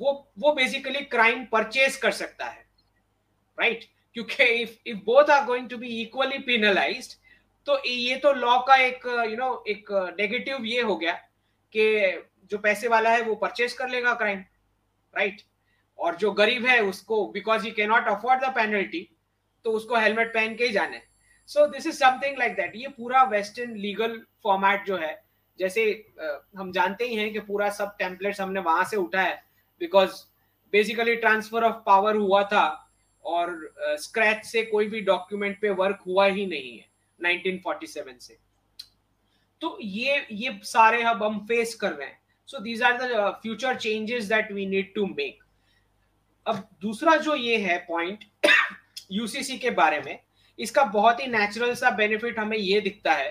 वो 0.00 0.32
वो 0.38 0.52
बेसिकली 0.54 1.00
क्राइम 1.06 1.44
परचेज 1.46 1.96
कर 1.96 2.10
सकता 2.12 2.46
है। 2.46 2.64
Right 3.58 3.74
right? 3.74 3.90
क्योंकि 4.14 4.44
if 4.44 4.70
if 4.86 4.96
both 4.96 5.30
are 5.30 5.44
going 5.44 5.68
to 5.68 5.76
be 5.76 6.02
equally 6.02 6.38
penalized 6.38 7.12
तो 7.66 7.82
ये 7.86 8.16
तो 8.16 8.32
लॉ 8.32 8.58
का 8.58 8.74
एक 8.76 9.06
यू 9.30 9.36
नो 9.36 9.64
एक 9.68 10.14
नेगेटिव 10.20 10.64
ये 10.64 10.82
हो 10.82 10.96
गया 10.96 11.12
कि 11.72 12.22
जो 12.50 12.58
पैसे 12.58 12.88
वाला 12.88 13.10
है 13.10 13.22
वो 13.22 13.34
परचेज 13.34 13.72
कर 13.72 13.88
लेगा 13.88 14.14
क्राइम 14.14 14.38
राइट 15.14 15.42
और 15.98 16.16
जो 16.16 16.32
गरीब 16.32 16.66
है 16.66 16.80
उसको 16.80 17.26
because 17.26 17.64
he 17.64 17.70
can 17.70 17.88
not 17.88 18.08
afford 18.08 18.44
the 18.44 18.54
penalty 18.54 19.16
तो 19.64 19.70
उसको 19.70 19.96
हेलमेट 19.96 20.34
पहन 20.34 20.54
के 20.54 20.64
ही 20.64 20.70
जाने 20.70 21.02
so 21.46 21.66
this 21.66 21.86
is 21.86 21.96
something 21.96 22.38
like 22.38 22.54
that 22.56 22.72
ये 22.76 22.88
पूरा 22.88 23.22
वेस्टर्न 23.24 23.76
लीगल 23.76 24.22
फॉर्मेट 24.42 24.84
जो 24.86 24.96
है, 24.96 25.24
जैसे 25.58 26.06
हम 26.56 26.72
जानते 26.72 27.04
ही 27.04 27.14
हैं 27.14 27.32
कि 27.32 27.40
पूरा 27.40 27.70
सब 27.70 27.96
टेम्पलेट्स 27.98 28.40
हमने 28.40 28.60
वहाँ 28.60 28.84
से 28.84 28.96
उठा 28.96 29.22
है 29.22 29.44
because 29.78 30.10
basically 30.72 31.16
transfer 31.16 31.64
of 31.64 31.74
power 31.74 32.16
हुआ 32.16 32.42
था 32.44 32.83
और 33.24 33.74
स्क्रैच 34.00 34.44
से 34.44 34.62
कोई 34.64 34.86
भी 34.88 35.00
डॉक्यूमेंट 35.00 35.60
पे 35.60 35.70
वर्क 35.72 36.02
हुआ 36.06 36.26
ही 36.26 36.46
नहीं 36.46 36.78
है 36.78 36.86
1947 37.20 38.20
से। 38.20 38.36
तो 39.60 39.78
ये 39.80 40.26
ये 40.32 40.58
सारे 40.64 41.02
अब 41.02 41.22
हम 41.24 41.38
फेस 41.46 41.74
कर 41.74 41.92
रहे 41.92 42.06
हैं। 42.06 42.18
So 42.48 42.58
these 42.58 42.82
are 42.82 42.98
the 43.02 43.30
future 43.42 43.76
changes 43.76 44.24
that 44.24 44.52
we 44.52 44.66
need 44.66 44.94
to 44.94 45.06
make 45.06 45.42
अब 46.46 46.68
दूसरा 46.80 47.16
जो 47.16 47.34
ये 47.34 47.56
है 47.58 47.78
पॉइंट 47.88 48.24
यूसीसी 49.12 49.56
के 49.64 49.70
बारे 49.70 50.00
में, 50.00 50.18
इसका 50.58 50.82
बहुत 50.84 51.20
ही 51.20 51.26
नेचुरल 51.26 51.74
सा 51.74 51.90
बेनिफिट 51.90 52.38
हमें 52.38 52.56
ये 52.58 52.80
दिखता 52.80 53.12
है 53.12 53.30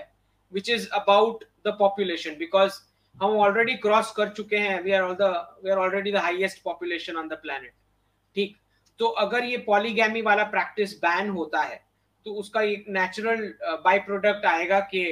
which 0.52 0.70
is 0.70 0.88
about 0.94 1.44
the 1.66 1.76
population 1.78 2.36
because 2.38 2.80
हम 3.16 3.36
ऑलरेडी 3.38 3.74
क्रॉस 3.76 4.10
कर 4.16 4.28
चुके 4.28 4.56
हैं 4.56 4.80
we 4.82 4.92
are 4.92 5.02
all 5.02 5.14
the 5.14 5.30
we 5.64 5.70
are 5.70 5.78
already 5.78 6.12
the 6.12 6.16
highest 6.16 6.62
population 6.62 7.16
on 7.16 7.28
the 7.28 7.38
planet 7.42 7.72
ठीक? 8.36 8.56
तो 9.00 9.06
अगर 9.20 9.44
ये 9.44 9.56
पॉलीगैमी 9.58 10.22
वाला 10.22 10.44
प्रैक्टिस 10.44 10.96
बैन 10.98 11.28
होता 11.28 11.62
है 11.62 11.82
तो 12.26 12.34
उसका 12.34 12.60
एक 12.62 12.84
नेचुरल 12.88 13.42
बाय 13.84 13.98
प्रोडक्ट 13.98 14.46
आएगा 14.46 14.80
कि 14.92 15.04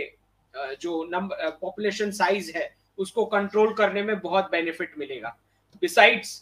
जो 0.55 1.03
नंबर 1.13 1.51
पॉपुलेशन 1.61 2.11
साइज़ 2.11 2.51
है 2.57 2.71
उसको 2.99 3.25
कंट्रोल 3.27 3.73
करने 3.75 4.03
में 4.03 4.19
बहुत 4.21 4.51
बेनिफिट 4.51 4.95
मिलेगा 4.99 5.37
बिसाइड्स 5.83 6.41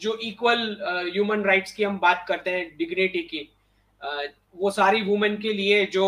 जो 0.00 0.14
इक्वल 0.22 0.76
ह्यूमन 1.12 1.42
राइट्स 1.42 1.72
की 1.72 1.84
हम 1.84 1.98
बात 1.98 2.24
करते 2.28 2.50
हैं 2.50 2.76
डिग्निटी 2.76 3.22
की 3.22 3.48
uh, 4.02 4.28
वो 4.56 4.70
सारी 4.70 5.02
वुमेन 5.02 5.36
के 5.36 5.52
लिए 5.52 5.84
जो 5.86 6.06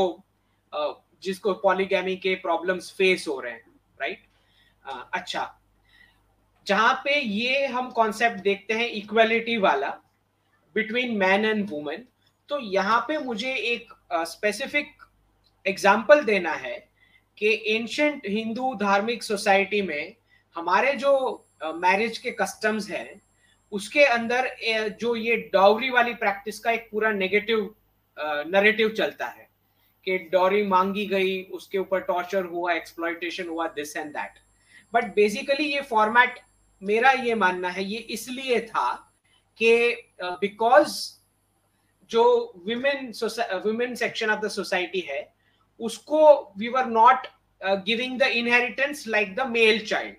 uh, 0.72 0.94
जिसको 1.22 1.52
पॉलीगैमी 1.54 2.16
के 2.16 2.34
प्रॉब्लम्स 2.34 2.90
फेस 2.92 3.24
हो 3.28 3.38
रहे 3.40 3.52
हैं 3.52 3.64
राइट 4.00 4.18
right? 4.18 4.94
uh, 4.94 5.02
अच्छा 5.12 5.52
जहाँ 6.66 6.94
पे 7.04 7.18
ये 7.20 7.66
हम 7.66 7.90
कॉन्सेप्ट 7.90 8.40
देखते 8.40 8.74
हैं 8.74 8.88
इक्वलिटी 8.90 9.56
वाला 9.56 9.88
बिटवीन 10.76 11.16
मैन 11.18 11.44
एंड 11.44 11.68
वुमेन 11.70 12.04
तो 12.48 12.58
यहाँ 12.60 13.00
पे 13.08 13.18
मुझे 13.18 13.54
एक 13.54 13.92
स्पेसिफिक 14.28 14.92
एग्ज़ाम्पल 15.66 16.22
देना 16.24 16.52
है 16.54 16.76
कि 17.38 17.52
एंशंट 17.68 18.26
हिंदू 18.26 18.74
धार्मिक 18.80 19.22
सोसाइटी 19.22 19.80
में 19.82 20.14
हमारे 20.56 20.92
जो 20.94 21.12
मैरिज 21.76 22.18
के 22.18 22.30
कस्टम्स 22.30 22.90
हैं, 22.90 23.20
उसके 23.72 24.04
अंदर 24.04 24.48
जो 25.00 25.14
ये 25.16 25.36
डाउरी 25.52 25.90
वाली 25.90 26.14
प्रैक्टिस 26.14 26.58
का 26.58 26.70
एक 26.70 26.88
पूरा 26.90 27.10
नेगेटिव 27.12 27.74
नरेटिव 28.48 28.88
चलता 28.88 29.26
है 29.26 29.48
कि 30.06 30.18
डॉरी 30.32 30.62
मांगी 30.66 31.06
गई, 31.06 31.42
उसके 31.42 31.78
ऊपर 31.78 32.00
टॉर्चर 32.02 32.44
हुआ 32.44 32.72
एक्सप्लॉइटेशन 32.72 33.48
हुआ 33.48 33.66
this 33.68 33.96
and 33.96 34.12
that 34.12 34.38
but 34.92 35.14
basically 35.14 35.64
ये 35.64 35.80
फॉर्मेट 35.80 36.38
मेरा 36.82 37.10
ये 37.10 37.34
मानना 37.34 37.68
है, 37.68 37.84
ये 37.84 37.98
इसलिए 37.98 38.60
था 38.60 39.05
कि 39.61 39.70
बिकॉज़ 40.22 40.98
जो 42.11 42.24
women 42.66 43.12
women 43.64 43.94
section 43.94 44.30
of 44.30 44.40
the 44.40 44.48
society 44.50 45.00
है, 45.00 45.32
उसको 45.80 46.52
we 46.59 46.68
were 46.68 46.86
not 46.86 47.26
giving 47.86 48.18
the 48.18 48.22
inheritance 48.22 49.07
like 49.09 49.34
the 49.36 49.46
male 49.50 49.84
child 49.86 50.16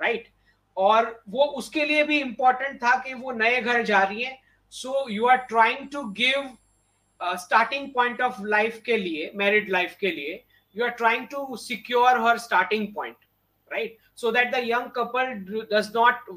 right 0.00 0.28
और 0.76 1.22
वो 1.28 1.44
उसके 1.58 1.84
लिए 1.84 2.02
भी 2.04 2.18
इंपॉर्टेंट 2.20 2.82
था 2.82 2.94
कि 3.02 3.14
वो 3.14 3.32
नए 3.32 3.60
घर 3.60 3.82
जा 3.82 4.02
रही 4.02 4.22
है। 4.22 4.38
So 4.72 5.08
you 5.10 5.26
are 5.26 5.36
trying 5.48 5.88
to 5.92 6.02
give 6.20 6.56
starting 7.20 7.88
point 7.94 8.20
of 8.20 8.42
life 8.44 8.80
के 8.86 8.96
लिए 8.96 9.30
मैरिड 9.36 9.70
लाइफ 9.72 9.96
के 10.00 10.10
लिए 10.10 10.42
you 10.76 10.84
are 10.84 10.90
trying 10.98 11.26
to 11.30 11.56
secure 11.56 12.20
her 12.26 12.38
starting 12.38 12.86
point 12.94 13.16
right 13.70 13.96
so 14.16 14.30
that 14.32 14.50
the 14.54 14.60
young 14.64 14.90
couple 14.96 15.32
does 15.72 15.90
not 15.96 16.28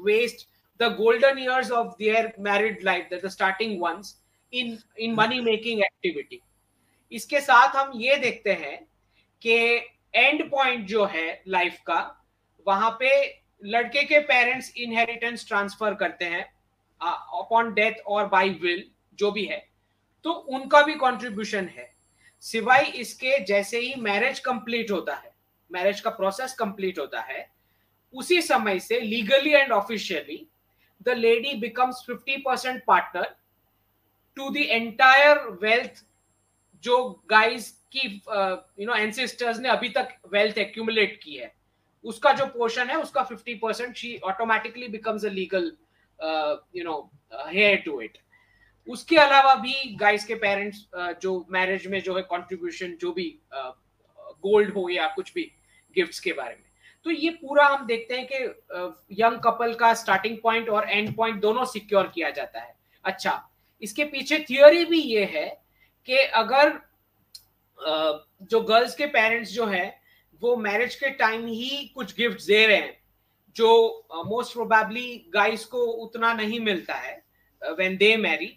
waste 0.80 0.92
the 0.92 0.96
golden 0.96 1.38
years 1.38 1.70
of 1.70 1.88
their 1.98 2.32
married 2.40 2.84
life 2.84 3.08
the 3.14 3.28
starting 3.28 3.80
ones 3.82 4.16
in 4.52 4.78
in 4.98 5.14
money 5.14 5.40
making 5.40 5.80
activity 5.80 6.40
इसके 7.12 7.40
साथ 7.40 7.76
हम 7.76 7.92
ये 7.96 8.16
देखते 8.16 8.52
हैं 8.52 8.78
कि 9.42 9.56
and 10.14 10.50
point 10.50 10.86
जो 10.86 11.04
है 11.04 11.42
life 11.48 11.78
का, 11.86 12.16
वहाँ 12.66 12.90
पे 13.00 13.10
लड़के 13.62 14.02
के 14.04 14.18
पेरेंट्स 14.20 14.72
इनहेरिटेंस 14.76 15.46
ट्रांसफ़र 15.48 15.94
करते 15.94 16.24
हैं 16.24 16.42
अपॉन 17.00 17.72
डेथ 17.74 18.00
और 18.06 18.26
बाई 18.28 18.50
विल 18.62 18.84
जो 19.18 19.30
भी 19.32 19.44
है 19.44 19.64
तो 20.24 20.32
उनका 20.32 20.82
भी 20.82 20.94
कंट्रीब्यूशन 20.94 21.68
है। 21.76 21.88
सिवाय 22.42 22.84
इसके 22.96 23.38
जैसे 23.44 23.78
ही 23.78 23.94
मैरिज 24.00 24.38
कंप्लीट 24.40 24.90
होता 24.90 25.14
है 25.14 25.32
मैरिज 25.70 26.00
का 26.00 26.10
प्रोसेस 26.10 26.52
कंप्लीट 26.54 26.98
होता 26.98 27.20
है, 27.22 27.46
उसी 28.14 28.40
समय 28.42 28.78
से 28.80 29.00
legally 29.00 29.52
and 29.52 29.72
officially 29.72 30.46
the 31.02 31.08
lady 31.08 31.54
becomes 31.54 32.04
50 32.10 32.36
percent 32.44 32.82
partner 32.86 33.34
to 34.36 34.50
the 34.50 34.56
entire 34.56 35.38
wealth 35.62 36.04
जो 36.84 37.22
गाइस 37.30 37.70
की 37.96 38.06
यू 38.80 38.86
नो 38.86 38.94
एंसेस्टर्स 38.94 39.58
ने 39.58 39.68
अभी 39.68 39.88
तक 39.88 40.16
वेल्थ 40.32 40.58
एक्यूमुलेट 40.58 41.20
की 41.22 41.36
है। 41.36 41.54
उसका 42.04 42.32
जो 42.32 42.46
पोर्शन 42.46 42.90
है 42.90 42.96
उसका 42.96 43.28
50 43.28 43.58
percent 43.62 43.96
she 43.96 44.16
automatically 44.24 44.88
becomes 44.88 45.24
a 45.24 45.28
legal 45.28 45.72
you 46.76 46.84
know 46.84 47.10
heir 47.34 47.76
to 47.76 48.00
it 48.00 48.18
उसके 48.88 49.16
अलावा 49.16 49.54
भी 49.54 49.96
गाइस 49.96 50.24
के 50.24 50.34
पेरेंट्स 50.34 50.86
uh, 50.98 51.20
जो 51.22 51.46
मैरिज 51.50 51.86
में 51.86 52.00
जो 52.02 52.16
है 52.16 52.22
कंट्रीब्यूशन 52.22 52.96
जो 53.00 53.12
भी 53.12 53.38
गोल्ड 53.54 54.68
uh, 54.68 54.76
हो 54.76 54.88
या 54.88 55.06
कुछ 55.06 55.32
भी 55.34 55.42
गिफ्ट्स 55.94 56.20
के 56.20 56.32
बारे 56.32 56.54
में। 56.54 56.69
तो 57.06 57.10
ये 57.10 57.30
पूरा 57.32 57.66
हम 57.66 57.86
देखते 57.86 58.14
हैं 58.14 58.26
कि 58.32 59.22
यंग 59.22 59.38
कपल 59.40 59.74
का 59.74 59.92
स्टार्टिंग 59.94 60.36
पॉइंट 60.42 60.68
और 60.68 60.88
एंड 60.90 61.14
पॉइंट 61.16 61.40
दोनों 61.40 61.64
सिक्योर 61.64 62.10
किया 62.14 62.30
जाता 62.30 62.60
है। 62.60 62.74
अच्छा 63.04 63.42
इसके 63.82 64.04
पीछे 64.04 64.38
थियोरी 64.40 64.84
भी 64.84 65.00
ये 65.00 65.24
है 65.24 65.46
कि 66.08 66.16
अगर 66.16 66.78
जो 68.42 68.60
गर्ल्स 68.60 68.94
के 68.94 69.06
पेरेंट्स 69.06 69.52
जो 69.52 69.66
है, 69.66 70.00
वो 70.42 70.56
मैरिज 70.56 70.94
के 70.94 71.10
टाइम 71.10 71.46
ही 71.46 71.92
कुछ 71.94 72.14
गिफ्ट 72.16 72.42
दे 72.42 72.66
रहे 72.66 72.76
हैं, 72.76 72.96
जो 73.56 74.06
मोस्ट 74.26 74.52
प्रोबेबली 74.52 75.30
गाइस 75.34 75.64
को 75.64 75.84
उतना 76.04 76.32
नहीं 76.34 76.60
मिलता 76.60 76.94
है 76.94 77.22
व्हेन 77.62 77.96
दे 77.96 78.16
मैरी 78.16 78.56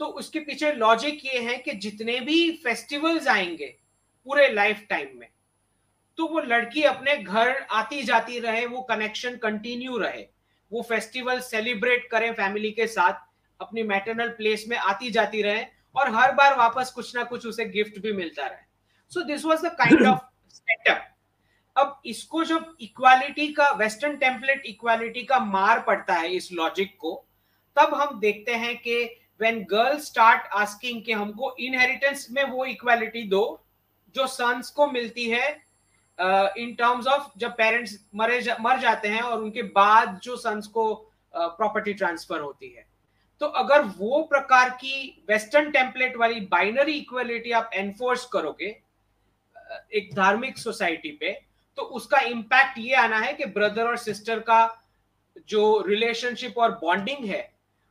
तो 0.00 0.06
उसके 0.18 0.40
पीछे 0.40 0.72
लॉजिक 0.72 1.24
ये 1.24 1.40
है 1.40 1.56
कि 1.58 1.72
जितने 1.76 2.18
भी 2.20 2.50
फेस्टिवल्स 2.64 3.28
आएँगे, 3.28 3.66
पूरे 4.26 4.48
लाइफ 4.52 4.86
टाइम 4.90 5.18
में 5.18 5.28
तो 6.18 6.26
वो 6.26 6.40
लड़की 6.40 6.82
अपने 6.82 7.16
घर 7.16 7.66
आती 7.72 8.02
जाती 8.02 8.38
रहे, 8.38 8.66
वो 8.66 8.80
कनेक्शन 8.82 9.36
कंटिन्यू 9.36 9.96
रहे। 9.98 10.24
वो 10.72 10.82
फेस्टिवल 10.82 11.40
सेलिब्रेट 11.40 12.08
करें 12.10 12.32
फैमिली 12.34 12.70
के 12.70 12.86
साथ, 12.86 13.12
अपनी 13.60 13.82
मैटरनल 13.82 14.28
प्लेस 14.28 14.64
में 14.68 14.76
आती 14.76 15.10
जाती 15.10 15.42
रहे 15.42 15.64
और 15.96 16.14
हर 16.14 16.32
बार 16.32 16.56
वापस 16.56 16.90
कुछ 16.90 17.14
ना 17.16 17.22
कुछ 17.24 17.46
उसे 17.46 17.64
गिफ्ट 17.66 17.98
भी 17.98 18.12
मिलता 18.12 18.46
रहे। 18.46 18.66
So 19.12 19.22
this 19.24 19.44
was 19.44 19.66
the 19.66 19.70
kind 19.78 20.06
of 20.06 20.18
setup 20.48 21.04
अब 21.76 22.00
इसको 22.06 22.42
जब 22.44 22.76
इक्वालिटी 22.80 23.46
का 23.52 23.70
वेस्टर्न 23.74 24.16
टेम्पलेट 24.16 24.62
इक्वालिटी 24.66 25.22
का 25.22 25.38
मार 25.40 25.80
पड़ता 25.80 26.14
है 26.14 26.34
इस 26.34 26.52
लॉजिक 26.52 26.96
को, 26.98 27.14
तब 27.76 27.94
हम 27.94 28.18
देखते 28.20 28.54
हैं 28.54 28.76
कि 28.76 29.02
व्हेन 29.40 29.62
गर्ल 29.70 29.98
स्टार्ट 30.00 30.46
आस्किंग 30.54 31.10
हमको 31.14 31.54
इनहेरिटेंस 31.60 32.26
में 32.30 32.42
वो 32.44 32.64
इक्वालिटी 32.64 33.22
दो, 33.22 33.64
जो 34.14 34.26
सन्स 34.26 34.70
को 34.70 34.86
मिलती 34.86 35.28
है 35.30 35.67
इन 36.18 36.74
टर्म्स 36.74 37.06
ऑफ़ 37.06 37.30
जब 37.38 37.50
पेरेंट्स 37.56 37.98
मरे 38.14 38.40
जा, 38.42 38.56
मर 38.60 38.78
जाते 38.80 39.08
हैं 39.08 39.22
और 39.22 39.42
उनके 39.42 39.62
बाद 39.62 40.18
जो 40.22 40.36
सन्स 40.36 40.66
को 40.66 40.94
प्रॉपर्टी 41.34 41.92
uh, 41.92 41.98
ट्रांसफ़र 41.98 42.40
होती 42.40 42.68
है। 42.68 42.86
तो 43.40 43.46
अगर 43.46 43.82
वो 43.98 44.22
प्रकार 44.22 44.70
की 44.70 45.24
वेस्टर्न 45.28 45.70
टेम्पलेट 45.70 46.16
वाली 46.16 46.40
बाइनरी 46.50 46.92
इक्वलिटी 46.92 47.52
आप 47.52 47.70
एनफोर्स 47.74 48.24
करोगे 48.32 48.76
एक 49.94 50.14
धार्मिक 50.14 50.58
सोसाइटी 50.58 51.10
पे 51.10 51.30
तो 51.78 51.82
उसका 51.82 52.20
इम्पैक्ट 52.20 52.78
ये 52.78 52.94
आना 52.94 53.18
है 53.18 53.32
कि 53.34 53.44
ब्रदर 53.54 53.86
और 53.86 53.96
सिस्टर 53.96 54.38
का 54.40 54.60
जो 55.48 55.62
रिलेशनशिप 55.88 56.58
और 56.58 56.70
बॉन्डिंग 56.80 57.24
है 57.24 57.42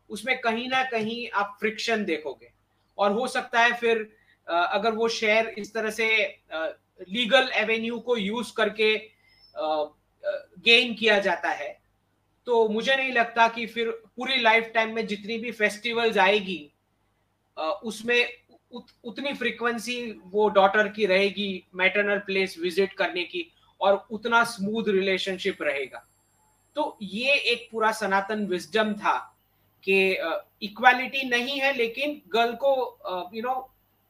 उसमें 0.10 0.38
कहीं 0.42 0.68
ना 0.70 0.84
कहीं 0.84 1.28
आप 1.34 1.56
फ्रिक्शन 1.60 2.04
देखोगे। 2.06 2.52
और 2.98 3.12
हो 3.12 3.28
सकता 3.28 3.60
है 3.60 3.74
फिर 3.74 4.08
अगर 4.48 4.92
वो 4.92 5.08
शेयर 5.10 5.48
इस 5.58 5.74
तरह 5.74 5.90
से 5.90 6.08
लीगल 7.02 7.50
एवेन्यू 7.56 8.00
को 8.00 8.18
यूज़ 8.18 8.54
करके 8.58 8.96
गेन 10.64 10.94
किया 10.94 11.20
जाता 11.20 11.50
है। 11.52 11.76
तो 12.48 12.68
मुझे 12.70 12.96
नहीं 12.96 13.12
लगता 13.14 13.48
कि 13.48 13.66
फिर 13.68 13.90
पूरी 14.18 14.40
लाइफ 14.42 14.72
टाइम 14.74 14.94
में 14.96 15.06
जितनी 15.08 15.38
भी 15.38 15.52
फेस्टिवल्स 15.52 16.18
आएगी 16.18 16.60
उसमें 17.58 18.30
उत, 18.72 18.86
उतनी 19.04 19.34
फ्रीक्वेंसी 19.34 20.12
वो 20.26 20.48
डॉटर 20.50 20.88
की 20.88 21.06
रहेगी 21.06 21.64
मैटरनल 21.76 22.20
प्लेस 22.26 22.58
विज़िट 22.60 22.94
करने 22.94 23.24
की 23.24 23.46
और 23.82 24.08
उतना 24.12 24.44
स्मूथ 24.44 24.88
रिलेशनशिप 24.88 25.62
रहेगा। 25.62 26.06
तो 26.76 26.98
ये 27.02 27.34
एक 27.52 27.68
पूरा 27.72 27.92
सनातन 27.92 28.46
विजडम 28.46 28.94
था 28.94 29.18
कि 29.84 29.98
इक्वालिटी 30.62 31.28
नहीं 31.30 31.60
है 31.60 31.74
लेकिन 31.74 32.22
गर्ल 32.28 32.56
को 32.64 32.74
यू 33.36 33.42
नो 33.44 33.56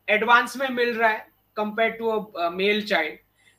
एडवांस 0.07 0.57
में 0.57 0.67
मिल 0.69 0.93
रहा 0.95 1.09
है। 1.09 1.25
Compare 1.58 1.91
to 1.91 2.10
a 2.10 2.49
male 2.51 2.86
child 2.88 3.18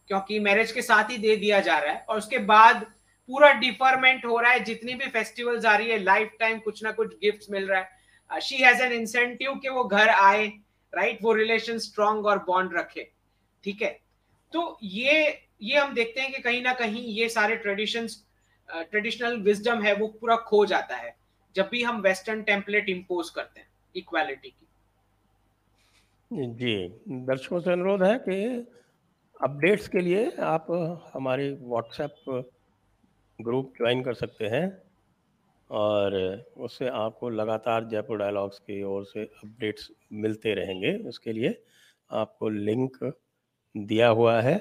क्योंकि 0.08 0.38
मैरिज 0.40 0.72
के 0.72 0.82
साथ 0.82 1.10
ही 1.10 1.16
दे 1.18 1.36
दिया 1.36 1.60
जा 1.60 1.78
रहा 1.78 1.92
है 1.92 2.04
और 2.08 2.18
उसके 2.18 2.38
बाद 2.46 2.86
पूरा 3.28 3.52
डिफरमेंट 3.54 4.24
हो 4.24 4.38
रहा 4.40 4.52
है, 4.52 4.60
जितनी 4.64 4.94
भी 4.94 5.06
फेस्टिवल्स 5.08 5.64
आ 5.64 5.76
रही 5.76 5.90
है 5.90 5.98
लाइफ 5.98 6.30
टाइम 6.40 6.58
कुछ 6.60 6.82
ना 6.84 6.92
कुछ 6.92 7.14
गिफ्ट्स 7.14 7.50
मिल 7.50 7.66
रहा 7.68 7.80
है। 7.80 8.40
शी 8.40 8.56
हैज़ 8.56 8.82
एन 8.82 8.92
इंसेंटिव 8.92 9.54
कि 9.54 9.68
वो 9.68 9.84
घर 9.84 10.08
आए 10.08 10.46
राइट 10.92 11.08
right? 11.08 11.24
वो 11.24 11.32
रिलेशन 11.34 11.78
स्ट्रॉन्ग 11.78 12.26
और 12.26 12.38
बॉन्ड 12.44 12.74
रखे, 12.74 13.10
ठीक 13.64 13.82
है? 13.82 13.90
तो 14.52 14.78
ये 14.82 15.42
ये 15.62 15.78
हम 15.78 15.92
देखते 15.94 16.20
हैं 16.20 16.32
कि 16.32 16.42
कहीं 16.42 16.62
ना 16.62 16.72
कहीं 16.74 17.02
ये 17.14 17.28
सारे 17.28 17.56
ट्रेडिशन 17.56 18.06
ट्रेडिशनल 18.68 19.36
विजडम 19.42 19.82
है, 19.82 19.94
वो 19.94 20.06
पूरा 20.10 20.36
खो 20.38 20.64
जाता 20.66 20.96
है, 20.96 21.14
जब 21.56 21.68
भी 21.70 21.82
हम 21.82 22.00
वेस्टर्न 22.00 22.42
टेम्पलेट 22.42 22.88
इम्पोज 22.88 23.30
करते 23.30 23.60
हैं 23.60 23.68
इक्वालिटी 23.94 24.48
की। 24.48 24.67
जी, 26.30 26.88
दर्शकों 27.08 27.60
से 27.60 27.72
अनुरोध 27.72 28.02
है 28.02 28.18
कि 28.18 28.66
अपडेट्स 29.40 29.86
के 29.88 30.00
लिए 30.00 30.30
आप 30.44 30.66
हमारे 31.14 31.50
व्हाट्सएप 31.62 32.14
ग्रुप 33.38 33.72
ज्वाइन 33.76 34.02
कर 34.02 34.14
सकते 34.14 34.46
हैं 34.46 34.66
और 35.70 36.16
उससे 36.56 36.88
आपको 36.88 37.28
लगातार 37.30 37.84
जयपुर 37.84 38.18
डायलॉग्स 38.18 38.58
की 38.58 38.82
ओर 38.82 39.04
से 39.04 39.22
अपडेट्स 39.22 39.90
मिलते 40.12 40.54
रहेंगे 40.54 40.94
उसके 41.08 41.32
लिए 41.32 41.54
आपको 42.10 42.48
लिंक 42.48 42.96
दिया 43.74 44.08
हुआ 44.08 44.40
है, 44.40 44.56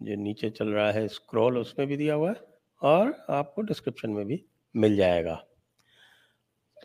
जो 0.00 0.14
नीचे 0.14 0.50
चल 0.50 0.68
रहा 0.68 0.90
है 0.92 1.06
स्क्रॉल, 1.08 1.58
उसमें 1.58 1.86
भी 1.88 1.96
दिया 1.96 2.14
हुआ 2.14 2.30
है 2.30 2.40
और 2.82 3.14
आपको 3.30 3.62
डिस्क्रिप्शन 3.62 4.10
में 4.10 4.24
भी 4.26 4.44
मिल 4.74 4.96
जाएगा 4.96 5.34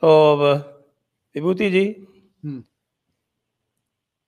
तो 0.03 0.07
अब 0.33 0.41
विभूति 1.35 1.69
जी 1.71 1.85
हम्म। 2.43 2.63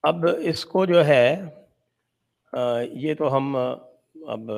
अब 0.04 0.26
इसको 0.46 0.86
जो 0.86 1.02
है 1.02 1.26
ये 2.98 3.14
तो 3.16 3.28
हम 3.28 3.56
अब 3.56 4.50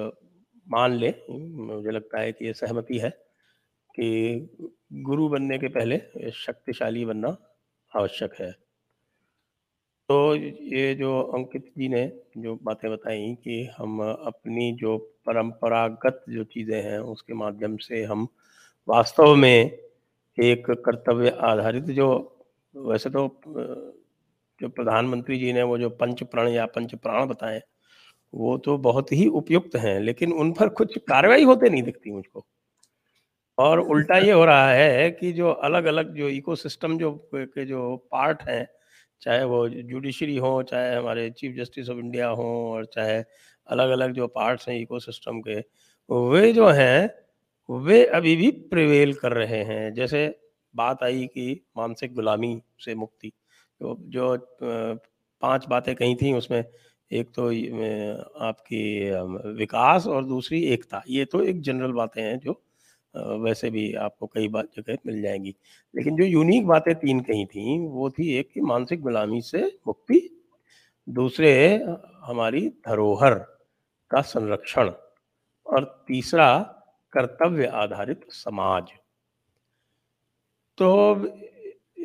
मान 0.67 0.93
ले, 0.93 1.13
मुझे 1.29 1.91
लगता 1.91 2.19
है 2.19 2.31
कि 2.31 2.45
ये 2.45 2.53
सहमति 2.53 2.97
है 2.99 3.09
कि 3.95 4.69
गुरु 5.03 5.27
बनने 5.29 5.57
के 5.57 5.67
पहले 5.67 6.31
शक्तिशाली 6.35 7.05
बनना 7.05 7.35
आवश्यक 7.93 8.33
है। 8.39 8.51
तो 10.09 10.35
ये 10.35 10.93
जो 10.95 11.19
अंकित 11.35 11.71
जी 11.77 11.87
ने 11.89 12.05
जो 12.37 12.55
बातें 12.63 12.89
बताई 12.91 13.33
कि 13.43 13.63
हम 13.77 14.01
अपनी 14.01 14.71
जो 14.81 14.97
परंपरागत 15.25 16.23
जो 16.29 16.43
चीज़ें 16.43 16.81
हैं, 16.81 16.99
उसके 16.99 17.33
माध्यम 17.33 17.77
से 17.77 18.03
हम 18.03 18.27
वास्तव 18.87 19.35
में 19.35 19.77
एक 20.37 20.69
कर्तव्य 20.85 21.29
आधारित 21.41 21.83
जो, 21.91 22.07
वैसे 22.73 23.09
तो 23.09 23.27
जो 24.61 24.69
प्रधानमंत्री 24.69 25.37
जी 25.37 25.53
ने 25.53 25.63
वो 25.63 25.77
जो 25.77 25.89
पंच 25.89 26.23
प्रण 26.23 26.49
या 26.49 26.65
पंच 26.65 26.95
प्राण 26.95 27.25
बताए, 27.25 27.61
वो 28.33 28.57
तो 28.57 28.77
बहुत 28.77 29.11
ही 29.13 29.27
उपयुक्त 29.27 29.75
हैं, 29.75 29.99
लेकिन 29.99 30.33
उन 30.33 30.51
पर 30.53 30.69
कुछ 30.69 30.97
कार्रवाई 30.97 31.43
होते 31.43 31.69
नहीं 31.69 31.83
दिखती 31.83 32.11
मुझको। 32.11 32.45
और 33.57 33.79
उल्टा 33.79 34.17
ये 34.17 34.31
हो 34.31 34.45
रहा 34.45 34.71
है 34.71 35.11
कि 35.11 35.31
जो 35.33 35.51
अलग 35.51 35.85
अलग 35.85 36.15
जो 36.15 36.29
इकोसिस्टम 36.29 36.97
जो 36.97 37.11
के 37.35 37.65
जो 37.65 37.97
पार्ट 38.11 38.41
हैं, 38.43 38.67
चाहे 39.21 39.43
वो 39.43 39.69
जुडिशरी 39.69 40.37
हो, 40.37 40.63
चाहे 40.63 40.95
हमारे 40.95 41.29
चीफ 41.31 41.55
जस्टिस 41.57 41.89
ऑफ़ 41.89 41.97
इंडिया 41.97 42.27
हो 42.29 42.45
और 42.71 42.85
चाहे 42.85 43.23
अलग 43.67 43.89
अलग 43.89 44.13
जो 44.13 44.27
पार्ट्स 44.27 44.69
हैं 44.69 44.79
इकोसिस्टम 44.81 45.41
के, 45.41 45.59
वे 46.09 46.53
जो 46.53 46.69
हैं, 46.69 47.09
वे 47.69 48.05
अभी 48.05 48.35
भी 48.35 48.51
प्रिवेल 48.51 49.13
कर 49.13 49.33
रहे 49.33 49.63
हैं। 49.63 49.93
जैसे 49.93 50.27
बात 50.75 51.03
आई 51.03 51.25
कि 51.27 51.61
मानसिक 51.77 52.13
गुलामी 52.13 52.61
से 52.79 52.95
मुक्ति 52.95 53.31
तो 53.81 53.95
जो 54.09 54.35
पाँच 55.41 55.65
बातें 55.69 55.93
कही 55.95 56.15
थी 56.15 56.33
उसमें, 56.33 56.63
एक 57.11 57.29
तो 57.29 57.47
आपकी 58.45 58.83
विकास 59.57 60.07
और 60.07 60.25
दूसरी 60.25 60.61
एकता, 60.65 61.01
ये 61.07 61.25
तो 61.25 61.41
एक 61.43 61.61
जनरल 61.61 61.91
बातें 61.93 62.21
हैं 62.23 62.37
जो 62.39 62.61
वैसे 63.43 63.69
भी 63.69 63.93
आपको 63.95 64.27
कई 64.27 64.47
बात 64.47 64.69
जगह 64.77 64.97
मिल 65.05 65.21
जाएँगी। 65.21 65.55
लेकिन 65.93 66.15
जो 66.17 66.23
यूनिक 66.23 66.65
बातें 66.67 66.93
तीन 66.95 67.19
कही 67.21 67.45
थी, 67.45 67.77
वो 67.79 68.09
थी 68.09 68.33
एक 68.37 68.49
कि 68.53 68.61
मानसिक 68.61 69.01
गुलामी 69.01 69.41
से 69.41 69.61
मुक्ति, 69.87 70.19
दूसरे, 71.07 71.53
हमारी 72.23 72.67
धरोहर 72.87 73.33
का 74.11 74.21
संरक्षण, 74.23 74.91
और 75.65 75.83
तीसरा, 76.07 76.57
कर्तव्य 77.13 77.65
आधारित 77.75 78.25
समाज। 78.29 78.91
तो 80.77 81.15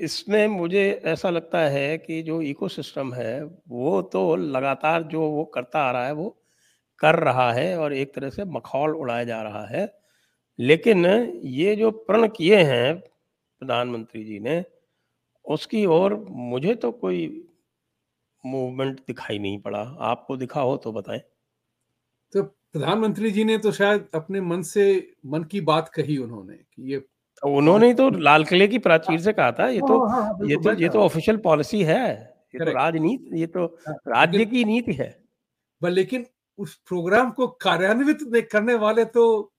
इसमें 0.01 0.47
मुझे 0.49 1.03
ऐसा 1.05 1.31
लगता 1.31 1.59
है 1.61 1.99
कि 1.99 2.23
जो 2.23 2.41
इकोसिस्टम 2.43 3.13
है, 3.15 3.45
वो 3.69 4.03
तो 4.03 4.37
लगातार 4.37 5.03
जो 5.03 5.21
वो 5.31 5.45
करता 5.45 5.81
आ 5.81 5.91
रहा 5.91 6.07
है, 6.07 6.13
वो 6.13 6.37
कर 6.99 7.15
रहा 7.15 7.53
है 7.53 7.79
और 7.79 7.93
एक 7.93 8.15
तरह 8.15 8.31
से 8.31 8.45
मखौल 8.45 8.97
उड़ाया 8.97 9.25
जा 9.25 9.43
रहा 9.43 9.67
है। 9.67 9.89
लेकिन 10.59 11.07
ये 11.45 11.77
जो 11.77 11.91
प्रण 11.91 12.29
किए 12.29 12.57
हैं 12.57 12.99
प्रधानमंत्री 13.01 14.25
जी 14.25 14.39
ने, 14.41 14.65
उसकी 15.45 15.87
ओर 15.87 16.15
मुझे 16.31 16.75
तो 16.75 16.93
कोई 16.93 17.27
मूवमेंट 18.45 19.01
दिखाई 19.01 19.39
नहीं 19.39 19.61
पड़ा। 19.61 19.81
आपको 20.01 20.37
दिखा 20.37 20.61
हो 20.61 20.77
तो 20.77 20.93
बताएँ। 20.93 21.21
तो 22.33 22.43
प्रधानमंत्री 22.43 23.31
जी 23.31 23.45
ने 23.45 23.59
तो 23.59 23.73
शायद 23.73 24.09
अपने 24.15 24.41
मन 24.41 24.63
से 24.63 25.15
मन 25.27 25.45
की 25.45 25.61
बात 25.61 25.89
कही 25.89 26.19
उन्होंने 26.19 26.57
कि 26.57 26.93
ये 26.93 26.99
उन्होंने 27.43 27.93
तो 27.95 28.09
लाल 28.11 28.45
किले 28.45 28.66
की 28.68 28.78
प्राचीर 28.78 29.20
से 29.20 29.32
कहा 29.32 29.53
था 29.53 29.68
ये 29.68 29.80
तो 29.80 30.07
हाँ, 30.07 30.22
हाँ, 30.22 30.38
ये 30.45 30.57
तो 30.57 30.72
ये 30.72 30.88
तो 30.88 31.01
ऑफिशियल 31.01 31.36
पॉलिसी 31.36 31.82
है 31.82 32.03
ये 32.55 32.59
तो 32.59 32.72
राजनीति 32.72 33.41
ये 33.41 33.47
तो 33.47 33.64
हाँ, 33.88 33.95
राज्य 34.09 34.45
की 34.45 34.64
नीति 34.64 34.93
है। 34.93 35.09
लेकिन 35.82 36.26
उस 36.59 36.74
प्रोग्राम 36.88 37.30
को 37.30 37.47
कार्यान्वित 37.61 38.49
करने 38.53 38.74
वाले 38.74 39.05
तो 39.05 39.53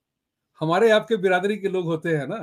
हमारे 0.61 0.89
आपके 0.91 1.17
बिरादरी 1.17 1.57
के 1.57 1.69
लोग 1.69 1.85
होते 1.85 2.15
हैं 2.17 2.27
ना। 2.27 2.37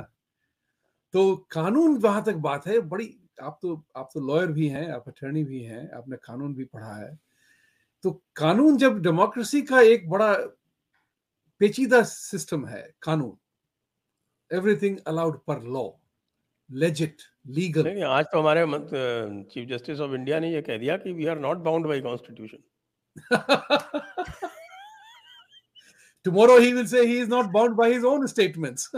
तो 1.13 1.35
कानून 1.51 1.99
जहाँ 1.99 2.23
तक 2.23 2.35
बात 2.35 2.67
है 2.67 2.79
बड़ी 2.79 3.15
आप 3.41 3.59
तो 3.61 3.83
आप 3.97 4.09
तो 4.13 4.19
लॉयर 4.19 4.47
भी 4.51 4.67
हैं 4.67 4.91
आप 4.91 5.03
अटर्नी 5.07 5.43
भी 5.43 5.63
हैं 5.63 5.89
आपने 5.91 6.17
कानून 6.17 6.53
भी 6.55 6.63
पढ़ा 6.63 6.95
है। 6.95 7.17
तो 8.03 8.11
कानून 8.35 8.77
जब 8.77 9.01
डेमोक्रेसी 9.01 9.61
का 9.61 9.81
एक 9.81 10.09
बड़ा 10.09 10.33
पेचीदा 11.61 12.01
सिस्टम 12.03 12.65
है 12.65 12.89
कानून। 13.01 13.37
एवरीथिंग 14.51 14.97
अलाउड 15.07 15.39
पर 15.47 15.63
लॉ 15.73 15.89
लेजिट 16.69 17.21
लीगल 17.47 17.83
नहीं 17.83 18.03
आज 18.03 18.25
तो 18.25 18.39
हमारे 18.39 18.65
चीफ 19.51 19.67
जस्टिस 19.69 19.99
ऑफ़ 19.99 20.11
इंडिया 20.15 20.39
ने 20.39 20.53
ये 20.53 20.61
कह 20.61 20.77
दिया 20.77 20.97
कि 20.97 21.13
we 21.13 21.25
are 21.25 21.39
not 21.39 21.57
bound 21.57 21.85
by 21.85 22.01
constitution 22.01 22.63
tomorrow 26.25 26.59
he 26.59 26.73
will 26.73 26.87
say 26.87 27.07
he 27.07 27.17
is 27.19 27.29
not 27.29 27.51
bound 27.51 27.75
by 27.77 27.85
his 27.91 28.03
own 28.03 28.27
statements. 28.27 28.89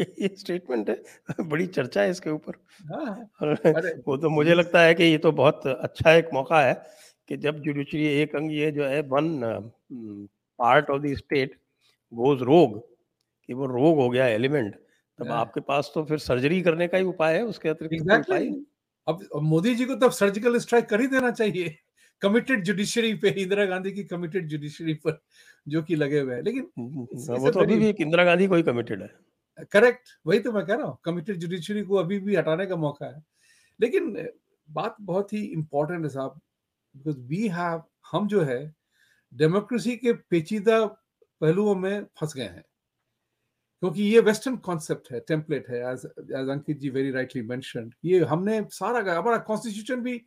ये 0.00 0.28
स्टेटमेंट 0.36 0.88
है 0.90 1.44
बड़ी 1.48 1.66
चर्चा 1.66 2.02
है 2.02 2.10
इसके 2.10 2.30
ऊपर। 2.30 2.54
हाँ। 2.90 3.28
वो 4.06 4.16
तो 4.16 4.30
मुझे 4.30 4.54
लगता 4.54 4.80
है 4.80 4.94
कि 4.94 5.04
ये 5.04 5.18
तो 5.18 5.32
बहुत 5.32 5.66
अच्छा 5.66 6.12
एक 6.12 6.28
मौका 6.34 6.60
है 6.60 6.74
कि 7.28 7.36
जब 7.36 7.60
जुडिशरी 7.62 8.04
एक 8.06 8.34
अंग 8.36 8.52
ये 8.52 8.70
जो 8.70 8.84
है 8.84 9.00
one 9.08 9.30
part 9.92 10.90
of 10.90 11.02
the 11.02 11.14
state 11.16 11.58
goes 12.12 12.42
rogue 12.42 12.76
कि 13.48 13.54
वो 13.54 13.66
रोग 13.66 13.96
हो 13.96 14.08
गया 14.10 14.26
एलिमेंट 14.28 14.74
तब 15.18 15.28
हाँ। 15.28 15.38
आपके 15.38 15.60
पास 15.60 15.90
तो 15.94 16.04
फिर 16.04 16.18
सर्जरी 16.18 16.60
करने 16.62 16.88
का 16.88 16.98
ही 16.98 17.04
उपाय 17.04 17.36
है 17.36 17.44
उसके 17.44 17.68
अतिरिक्त 17.68 17.94
exactly. 17.96 18.40
उपाय? 18.40 18.64
अब 19.06 19.42
मोदी 19.42 19.74
जी 19.74 19.84
को 19.84 19.94
तब 19.96 20.10
सर्जिकल 20.10 20.58
स्ट्राइक 20.58 20.86
कर 20.86 21.00
ही 21.00 21.06
देना 21.06 21.30
चाहिए। 21.30 21.76
कमिटेड 22.22 22.62
जुडिशरी 22.64 23.14
पे 23.14 23.30
इंदिरा 23.30 23.64
गांधी 23.64 23.92
की 23.92 24.04
कमिटेड 24.04 24.48
जुडिशरी 24.48 24.94
पर 24.94 25.20
जो 25.68 25.82
कि 25.82 25.96
लगे 25.96 26.20
हुए 26.20 26.34
हैं। 26.34 26.42
लेकिन 26.42 26.70
वो 26.78 27.50
तो 27.50 27.60
अभी 27.60 27.76
भी 27.76 27.88
इंदिरा 27.90 28.24
गांधी 28.24 28.46
कोई 28.46 28.62
कमिटेड 28.62 29.02
है। 29.02 29.10
करेक्ट 29.72 30.08
वही 30.26 30.38
तो 30.40 30.52
मैं 30.52 30.64
कह 30.66 30.74
रहा 30.74 30.86
हूँ 30.86 30.98
कमिटेड 31.04 31.36
जुडिशरी 31.36 31.82
को 31.82 31.96
अभी 31.96 32.18
भी 32.20 32.36
हटाने 32.36 32.66
का 32.66 32.76
मौका 32.76 33.06
है। 33.06 33.22
लेकिन 33.80 34.28
बात 34.68 34.96
बहुत 35.00 35.32
ही 35.32 35.44
इंपॉर्टेंट 35.44 36.02
है 36.02 36.08
साहब 36.08 36.40
बिकॉज़ 36.94 37.18
वी 37.28 37.48
हैव 37.48 37.82
हम 38.12 38.28
जो 38.28 38.42
है 38.42 38.60
डेमोक्रेसी 39.32 39.96
के 39.96 40.12
पेचीदा 40.30 40.84
पहलुओं 41.40 41.74
में 41.74 42.04
फंस 42.20 42.34
गए 42.36 42.42
हैं। 42.42 42.64
क्योंकि 43.80 44.02
ये 44.02 44.20
वेस्टर्न 44.20 44.56
कॉन्सेप्ट 44.56 45.12
है 45.12 45.20
टेम्पलेट 45.20 45.68
है 45.68 45.92
as 45.92 46.08
as 46.20 46.48
Ankit 46.48 46.78
ji 46.78 46.90
very 46.90 47.10
rightly 47.10 47.42
mention 47.42 47.92
ये 48.04 48.24
हमने 48.24 48.66
सारा 48.70 49.14
हमारा 49.14 49.38
कॉन्स्टिट्यूशन 49.38 49.96
भी 49.96 50.26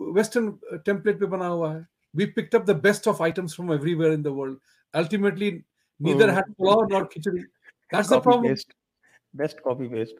वेस्टर्न 0.00 0.58
टेम्पलेट 0.84 1.20
पे 1.20 1.26
बना 1.26 1.46
हुआ 1.46 1.74
है। 1.74 1.86
We 2.16 2.26
picked 2.26 2.54
up 2.54 2.64
the 2.64 2.70
best 2.70 3.08
of 3.08 3.22
items 3.22 3.54
from 3.54 3.72
everywhere 3.72 4.12
in 4.12 4.22
the 4.22 4.26
world 4.26 4.58
ultimately 4.94 5.64
neither 6.02 6.30
had 6.30 6.52
pulao 6.52 6.88
nor 6.92 7.04
khichdi 7.04 7.40
that's 7.40 8.12
the 8.12 8.22
problem 8.22 8.54
best 9.36 9.60
copy 9.60 9.88
paste 9.88 10.16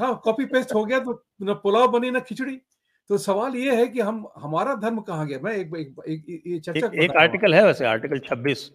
हाँ 0.00 0.20
कॉपी 0.24 0.44
पेस्ट 0.44 0.74
हो 0.74 0.84
गया 0.84 0.98
तो 0.98 1.26
ना 1.42 1.54
पुलाव 1.54 1.88
बनी 1.88 2.10
ना 2.10 2.20
खिचड़ी 2.20 2.60
तो 3.08 3.18
सवाल 3.18 3.56
ये 3.56 3.76
है 3.76 3.88
कि 3.88 4.00
हम 4.00 4.28
हमारा 4.36 4.74
धर्म 4.74 5.00
कहाँ 5.00 5.26
गया? 5.26 5.38
मैं 5.38 5.52
एक 5.52 5.76
एक, 5.76 5.94
एक, 6.08 6.30
एक 6.30 6.42
ये 6.46 6.60
चर्चा 6.60 6.86
एक, 6.86 6.94
एक 6.94 7.10
आर्टिकल 7.10 7.54
है। 7.54 7.64
वैसे 7.64 7.84
आर्टिकल 7.84 8.18
26 8.18 8.70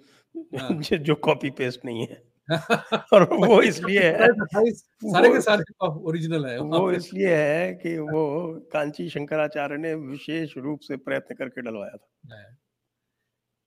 हाँ। 0.59 0.81
जो 0.97 1.15
कॉपी 1.15 1.49
पेस्ट 1.49 1.85
नहीं 1.85 2.07
है। 2.07 2.36
और 3.13 3.23
वो 3.35 3.61
इसलिए 3.61 4.03
है 4.11 4.27
सारे 5.05 5.29
के 5.29 5.41
सारे 5.41 5.63
ओरिजिनल 5.87 6.45
है 6.45 6.59
वो 6.61 6.91
इसलिए 6.91 7.35
है 7.35 7.73
कि 7.73 7.97
वो 7.99 8.23
कांची 8.73 9.09
शंकराचार्य 9.09 9.77
ने 9.77 9.93
विशेष 9.95 10.57
रूप 10.57 10.79
से 10.79 10.97
प्रयत्न 10.97 11.35
करके 11.35 11.61
डलवाया 11.61 11.97
था। 11.97 12.07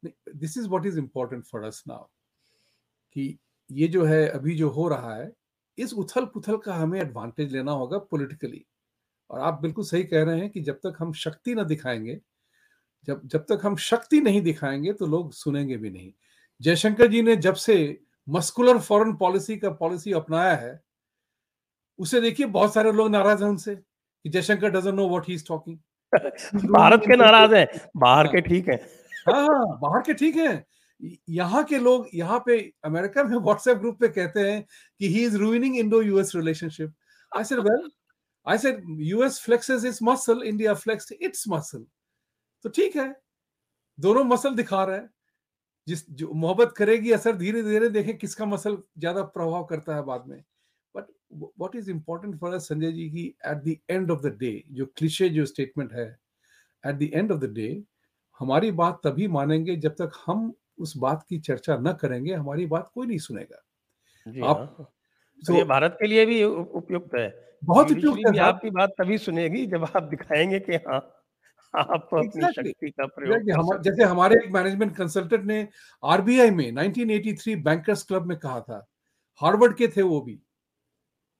This 0.02 0.56
is 0.58 0.68
what 0.68 0.86
is 0.86 0.98
important 0.98 1.44
for 1.46 1.64
us 1.64 1.82
now 1.88 2.04
कि 3.16 3.38
ये 3.70 3.88
जो 3.88 4.04
है 4.04 4.26
अभी 4.28 4.54
जो 4.56 4.68
हो 4.68 4.88
रहा 4.88 5.14
है 5.16 5.30
इस 5.78 5.92
उथल 5.92 6.24
पुथल 6.24 6.56
का 6.56 6.74
हमें 6.74 7.00
एडवांटेज 7.00 7.52
लेना 7.52 7.72
होगा 7.72 7.98
पॉलिटिकली 8.10 8.64
और 9.30 9.40
आप 9.40 9.60
बिल्कुल 9.62 9.84
सही 9.84 10.04
कह 10.04 10.24
रहे 10.24 10.40
हैं 10.40 10.50
कि 10.50 10.60
जब 10.60 10.76
तक 10.76 10.96
हम 10.98 11.12
शक्ति 11.14 11.54
ना 11.54 11.62
दिखाएँगे 11.64 12.20
जब 13.08 13.22
जब 13.26 13.44
तक 13.44 13.60
हम 13.64 13.76
शक्ति 13.76 14.20
नहीं 14.20 14.42
दिखाएँगे 14.42 14.92
तो 14.92 15.06
लोग 15.06 15.32
सुनेंगे 15.32 15.76
भी 15.76 15.90
नहीं। 15.90 16.12
जयशंकर 16.60 17.06
जी 17.06 17.22
ने 17.22 17.36
जब 17.36 17.54
से 17.56 17.76
मस्कुलर 18.30 18.78
फॉरेन 18.78 19.14
पॉलिसी 19.16 19.56
का 19.56 19.70
पॉलिसी 19.70 20.12
अपनाया 20.12 20.54
है 20.56 20.80
उसे 21.98 22.20
देखिए 22.20 22.46
बहुत 22.46 22.74
सारे 22.74 22.92
लोग 22.92 23.10
नाराज़ 23.10 23.42
हैं 23.42 23.50
उनसे 23.50 23.74
कि 23.76 24.28
Jaishankar 24.28 24.70
doesn't 24.70 24.94
know 24.94 25.08
what 25.08 25.28
he 25.28 25.34
is 25.34 25.44
talking 25.48 25.78
Bharat 26.70 27.02
के 27.06 27.16
नाराज़ 27.16 27.54
हैं 27.54 27.66
बाहर 27.96 28.26
के 28.26 28.40
ठीक 28.40 28.68
हैं। 28.68 28.78
हाँ 29.28 29.42
हाँ 29.42 29.78
बाहर 29.80 30.02
के 30.02 30.14
ठीक 30.14 30.36
हैं। 30.36 30.64
यहाँ 31.30 31.64
के 31.64 31.78
लोग 31.78 32.08
यहाँ 32.14 32.42
पे 32.46 32.58
अमेरिका 32.84 33.24
में 33.24 33.36
व्हाट्सएप 33.44 33.76
ग्रुप 33.76 33.98
पे 34.00 34.08
कहते 34.08 34.40
हैं 34.40 34.62
कि 35.00 35.08
he 35.08 35.24
is 35.24 35.36
ruining 35.36 35.76
Indo 35.76 36.02
US 36.02 36.32
relationship 36.36 36.94
I 37.32 37.44
said 37.44 37.58
well 37.58 37.90
I 38.46 38.58
said 38.58 38.84
US 39.00 39.40
flexes 39.40 39.84
its 39.84 39.98
muscle 40.02 40.42
India 40.42 40.74
flex 40.74 41.12
its 41.12 41.44
muscle 41.48 41.86
तो 42.64 42.68
ठीक 42.68 42.96
है 42.96 43.14
दोनों 43.98 44.24
मसल 44.24 44.54
दिखा 44.54 44.84
रहे 44.84 44.96
हैं। 44.98 45.10
जिस 45.86 46.08
जो 46.12 46.32
मोहब्बत 46.34 46.74
करेगी 46.76 47.12
असर 47.12 47.36
धीरे 47.36 47.62
धीरे 47.62 47.88
देखें 47.90 48.16
किसका 48.18 48.46
मसल 48.46 48.76
ज़्यादा 48.98 49.22
प्रभाव 49.28 49.64
करता 49.66 49.96
है 49.96 50.02
बाद 50.04 50.26
में। 50.28 50.42
But 50.94 51.06
what 51.34 51.76
is 51.76 51.90
important 51.90 52.38
for 52.40 52.54
us 52.54 52.68
Sanjay 52.68 52.92
ji 52.92 53.08
की 53.10 53.26
at 53.48 53.62
the 53.64 53.76
end 53.90 54.10
of 54.10 54.20
the 54.22 54.36
day 54.38 54.52
जो 54.72 54.86
क्लिशे 54.96 55.28
जो 55.30 55.46
स्टेटमेंट 55.46 55.92
है 55.92 56.06
at 56.84 56.96
the 56.96 57.10
end 57.14 57.32
of 57.32 57.40
the 57.40 57.52
day 57.54 57.68
हमारी 58.40 58.70
बात 58.74 59.00
तभी 59.04 59.28
मानेंगे 59.30 59.76
जब 59.78 59.94
तक 59.96 60.12
हम 60.26 60.52
उस 60.78 60.96
बात 60.98 61.24
की 61.28 61.38
चर्चा 61.40 61.76
न 61.78 61.92
करेंगे 61.94 62.34
हमारी 62.34 62.66
बात 62.68 62.90
कोई 62.94 63.06
नहीं 63.06 63.18
सुनेगा। 63.20 63.62
आप 64.44 64.66
हाँ। 64.66 64.86
तो 65.42 65.54
ये 65.54 65.64
भारत 65.64 65.96
के 66.00 66.06
लिए 66.06 66.24
भी 66.26 66.42
उपयुक्त 66.44 67.14
है। 67.16 67.28
बहुत 67.62 67.90
उपयुक्त 67.92 68.26
है 68.28 68.32
आपकी 68.40 68.70
बात 68.72 68.90
तभी 68.98 69.18
सुनेगी 69.20 69.66
जब 69.66 69.84
आप 69.86 70.02
दिखाएँगे 70.04 70.60
कि 70.60 70.76
हाँ। 70.78 71.00
आप 71.74 72.08
अपनी 72.12 72.52
शक्ति 72.52 72.90
का 72.90 73.06
प्रयोग 73.06 73.50
हम, 73.50 73.82
जैसे 73.82 74.04
हमारे 74.04 74.36
एक 74.36 74.50
मैनेजमेंट 74.50 74.96
कंसल्टेंट 74.96 75.44
ने 75.44 75.68
आरबीआई 76.04 76.50
में 76.50 76.72
1983 76.72 77.56
बैंकर्स 77.56 78.02
क्लब 78.02 78.26
में 78.26 78.38
कहा 78.38 78.60
था। 78.60 78.86
हार्वर्ड 79.40 79.76
के 79.76 79.88
थे 79.88 80.02
वो 80.02 80.20
भी 80.20 80.40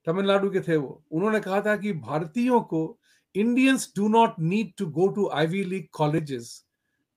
तमिलनाडु 0.07 0.51
के 0.51 0.61
थे 0.61 0.76
वो। 0.76 1.05
उन्होंने 1.11 1.41
कहा 1.41 1.61
था 1.61 1.76
कि 1.76 1.93
भारतीयों 1.93 2.61
को 2.61 2.99
Indians 3.35 3.93
do 3.97 4.09
not 4.09 4.35
need 4.41 4.72
to 4.78 4.87
go 4.87 5.09
to 5.09 5.28
Ivy 5.28 5.64
League 5.64 5.89
colleges 5.93 6.66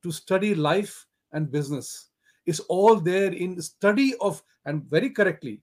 to 0.04 0.12
study 0.12 0.56
life 0.56 0.96
and 1.36 1.50
business 1.50 2.10
is 2.50 2.60
all 2.72 3.00
there 3.02 3.34
in 3.34 3.60
study 3.60 4.12
of 4.12 4.42
and 4.68 4.84
very 4.94 5.10
correctly 5.10 5.62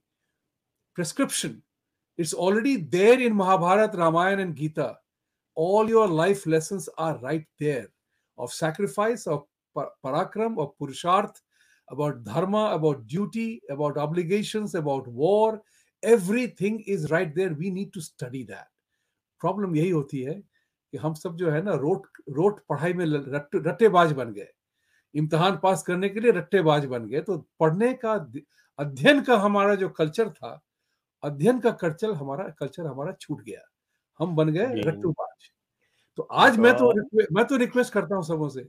prescription 0.95 1.61
it's 2.19 2.33
already 2.33 2.75
there 2.77 3.19
in 3.19 3.33
Mahabharata 3.33 3.95
Ramayana 3.95 4.39
and 4.39 4.55
gita. 4.55 5.00
All 5.63 5.89
your 5.89 6.07
life 6.07 6.45
lessons 6.47 6.89
are 6.97 7.17
right 7.19 7.45
there 7.59 7.87
of 8.37 8.51
sacrifice, 8.51 9.27
of 9.27 9.43
parakram, 10.03 10.57
of 10.57 10.71
purusharth, 10.79 11.41
about 11.89 12.23
dharma, 12.23 12.71
about 12.73 13.05
duty, 13.07 13.61
about 13.69 13.97
obligations, 13.97 14.75
about 14.75 15.07
war. 15.07 15.61
Everything 16.03 16.79
is 16.87 17.11
right 17.11 17.35
there. 17.35 17.53
We 17.53 17.69
need 17.69 17.93
to 17.93 18.01
study 18.01 18.43
that. 18.45 18.67
Problem 19.41 19.75
यही 19.75 19.89
होती 19.89 20.21
है 20.23 20.33
कि 20.33 20.97
हम 20.97 21.13
सब 21.13 21.35
जो 21.37 21.51
है 21.51 21.61
ना 21.63 21.73
road 21.83 22.07
road 22.29 22.59
पढ़ाई 22.69 22.93
में 22.93 23.05
रट, 23.05 23.55
रट्टेबाज 23.67 24.11
बन 24.13 24.33
गए 24.33 24.47
इम्तहान 25.15 25.59
पास 25.63 25.83
करने 25.83 26.09
के 26.09 26.19
लिए 26.19 26.31
रट्टेबाज 26.31 26.85
बन 26.93 27.07
गए 27.09 27.21
तो 27.29 27.37
पढ़ने 27.59 27.93
का 28.05 28.13
अध्ययन 28.79 29.21
का 29.23 29.37
हमारा 29.45 29.75
जो 29.75 29.89
कल्चर 29.99 30.29
था 30.29 30.59
अध्ययन 31.23 31.59
का 31.59 31.71
कल्चर 31.81 32.11
हमारा 32.21 32.47
कल्चर 32.59 32.85
हमारा 32.87 33.11
छूट 33.21 33.41
गया 33.41 33.70
हम 34.21 34.35
बन 34.35 34.49
गए 34.49 34.81
रट्टूबाज 34.81 35.49
तो 36.17 36.23
आज 36.23 36.57
मैं 36.57 36.73
तो 36.77 36.91
मैं 37.35 37.45
तो 37.45 37.57
रिक्वेस्ट 37.57 37.93
करता 37.93 38.15
हूँ 38.15 38.23
सबों 38.23 38.49
से। 38.49 38.67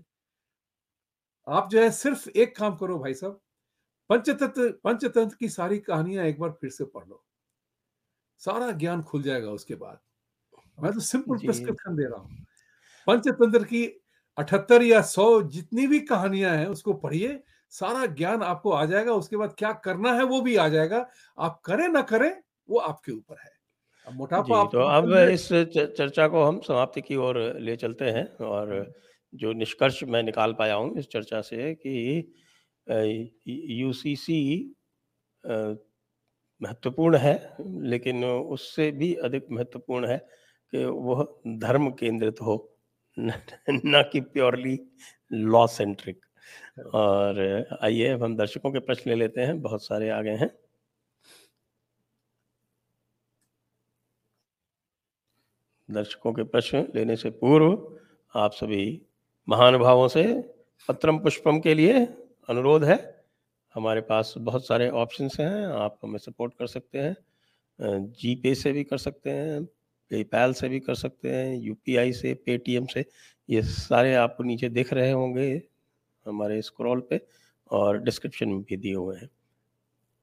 आप 1.47 1.69
जो 1.71 1.81
है 1.81 1.91
सिर्फ़ 1.91 2.29
एक 2.31 2.57
काम 2.57 2.77
करो 2.77 2.99
भाई 2.99 3.15
साहब 3.15 3.41
पंचतंत्र 4.11 4.69
पंचतंत्र 4.85 5.37
की 5.37 5.49
सारी 5.49 5.79
कहानियाँ 5.81 6.25
एक 6.25 6.39
बार 6.41 6.51
फिर 6.61 6.71
से 6.71 6.85
पढ़ 6.85 7.07
लो। 7.09 7.23
सारा 8.41 8.71
ज्ञान 8.73 9.03
खुल 9.03 9.23
जाएगा 9.23 9.51
उसके 9.51 9.75
बाद। 9.75 9.99
मैं 10.79 10.93
तो 10.93 11.01
सिंपल 11.01 11.39
प्रिस्क्रिप्शन 11.39 11.97
दे 11.97 12.05
रहा 12.05 12.21
हूँ। 12.21 12.45
पंचतंत्र 13.07 13.65
की 13.65 13.85
अठहत्तर 14.39 14.83
या 14.83 15.01
सौ 15.03 15.43
जितनी 15.43 15.87
भी 15.87 16.01
कहानियाँ 16.03 16.57
हैं 16.57 16.67
उसको 16.67 16.93
पढ़िए 16.95 17.43
सारा 17.73 18.07
ज्ञान 18.07 18.43
आपको 18.43 18.71
आ 18.71 18.85
जाएगा 18.85 19.13
उसके 19.13 19.37
बाद 19.37 19.55
क्या 19.59 19.73
करना 19.85 20.13
है 20.13 20.25
वो 20.25 20.41
भी 20.41 20.57
आ 20.57 20.69
जाएगा। 20.69 21.07
आप 21.39 21.61
करें 21.65 21.89
ना 21.89 22.03
करें 22.03 22.33
वो 22.69 22.79
आपके 22.79 23.13
ऊपर 23.13 23.37
है। 23.41 23.51
मोटापा 24.07 24.63
तो 24.65 24.81
अब 24.89 25.13
इस 25.31 25.49
चर्चा 25.97 26.27
को 26.29 26.43
हम 26.45 26.61
समाप्ति 26.61 27.01
की 27.01 27.17
ओर 27.19 27.39
ले 27.61 27.77
चलते 27.77 28.05
हैं 28.11 28.25
और 28.47 28.73
जो 29.33 29.53
निष्कर्ष 29.53 30.03
मैं 30.05 30.23
निकाल 30.23 30.53
पाया 30.55 30.75
हूँ 30.75 30.99
इस 30.99 31.09
चर्चा 31.09 31.41
से 31.43 31.75
कि 31.77 32.33
यूसीसी 33.73 34.41
महत्वपूर्ण 36.61 37.17
है 37.19 37.35
लेकिन 37.87 38.25
उससे 38.25 38.91
भी 38.93 39.15
अधिक 39.25 39.47
महत्वपूर्ण 39.51 40.07
है 40.09 40.19
कि 40.73 40.85
वह 40.87 41.25
धर्म 41.59 41.91
केंद्रित 42.01 42.41
हो 42.43 42.57
न 43.17 44.03
कि 44.13 44.21
प्योरली 44.23 44.79
लॉ 45.33 45.67
सेंट्रिक। 45.69 46.21
और 46.95 47.41
आइए 47.83 48.15
हम 48.15 48.37
दर्शकों 48.37 48.73
के 48.73 48.81
प्रश्न 48.81 49.11
ले 49.11 49.17
लेते 49.17 49.41
हैं 49.43 49.61
बहुत 49.63 49.85
सारे 49.87 50.11
आ 50.11 50.21
गए 50.23 50.37
हैं। 50.37 50.51
दर्शकों 55.89 56.33
के 56.33 56.43
प्रश्न 56.45 56.87
लेने 56.95 57.17
से 57.17 57.31
पूर्व 57.31 57.97
आप 58.35 58.53
सभी 58.53 59.01
महानुभावों 59.49 60.07
से 60.09 60.25
पत्रम 60.89 61.19
पुष्पम 61.19 61.59
के 61.61 61.75
लिए 61.75 61.93
अनुरोध 62.49 62.85
है। 62.85 62.99
हमारे 63.75 64.01
पास 64.01 64.35
बहुत 64.39 64.67
सारे 64.67 64.89
ऑप्शंस 64.91 65.37
हैं, 65.41 65.65
आप 65.65 65.99
हमें 66.03 66.19
सपोर्ट 66.19 66.55
कर 66.59 66.67
सकते 66.67 66.99
हैं। 66.99 67.17
जी 68.13 68.35
पे 68.35 68.55
से 68.55 68.73
भी 68.73 68.85
कर 68.85 68.99
सकते 68.99 69.31
हैं 69.31 69.65
पेपैल 70.11 70.53
से 70.53 70.69
भी 70.69 70.81
कर 70.81 70.95
सकते 70.95 71.29
हैं 71.29 71.57
यूपीआई 71.57 72.13
से 72.13 72.35
पेटीएम 72.47 72.87
से, 72.87 73.05
ये 73.49 73.63
सारे 73.63 74.15
आपको 74.15 74.45
नीचे 74.45 74.69
दिख 74.69 74.93
रहे 74.93 75.11
होंगे 75.11 75.51
हमारे 76.27 76.61
स्क्रॉल 76.63 77.01
पे 77.11 77.21
और 77.71 77.99
डिस्क्रिप्शन 77.99 78.49
में 78.49 78.63
भी 78.63 78.77
दिए 78.77 78.95
हुए 78.95 79.17
हैं। 79.17 79.29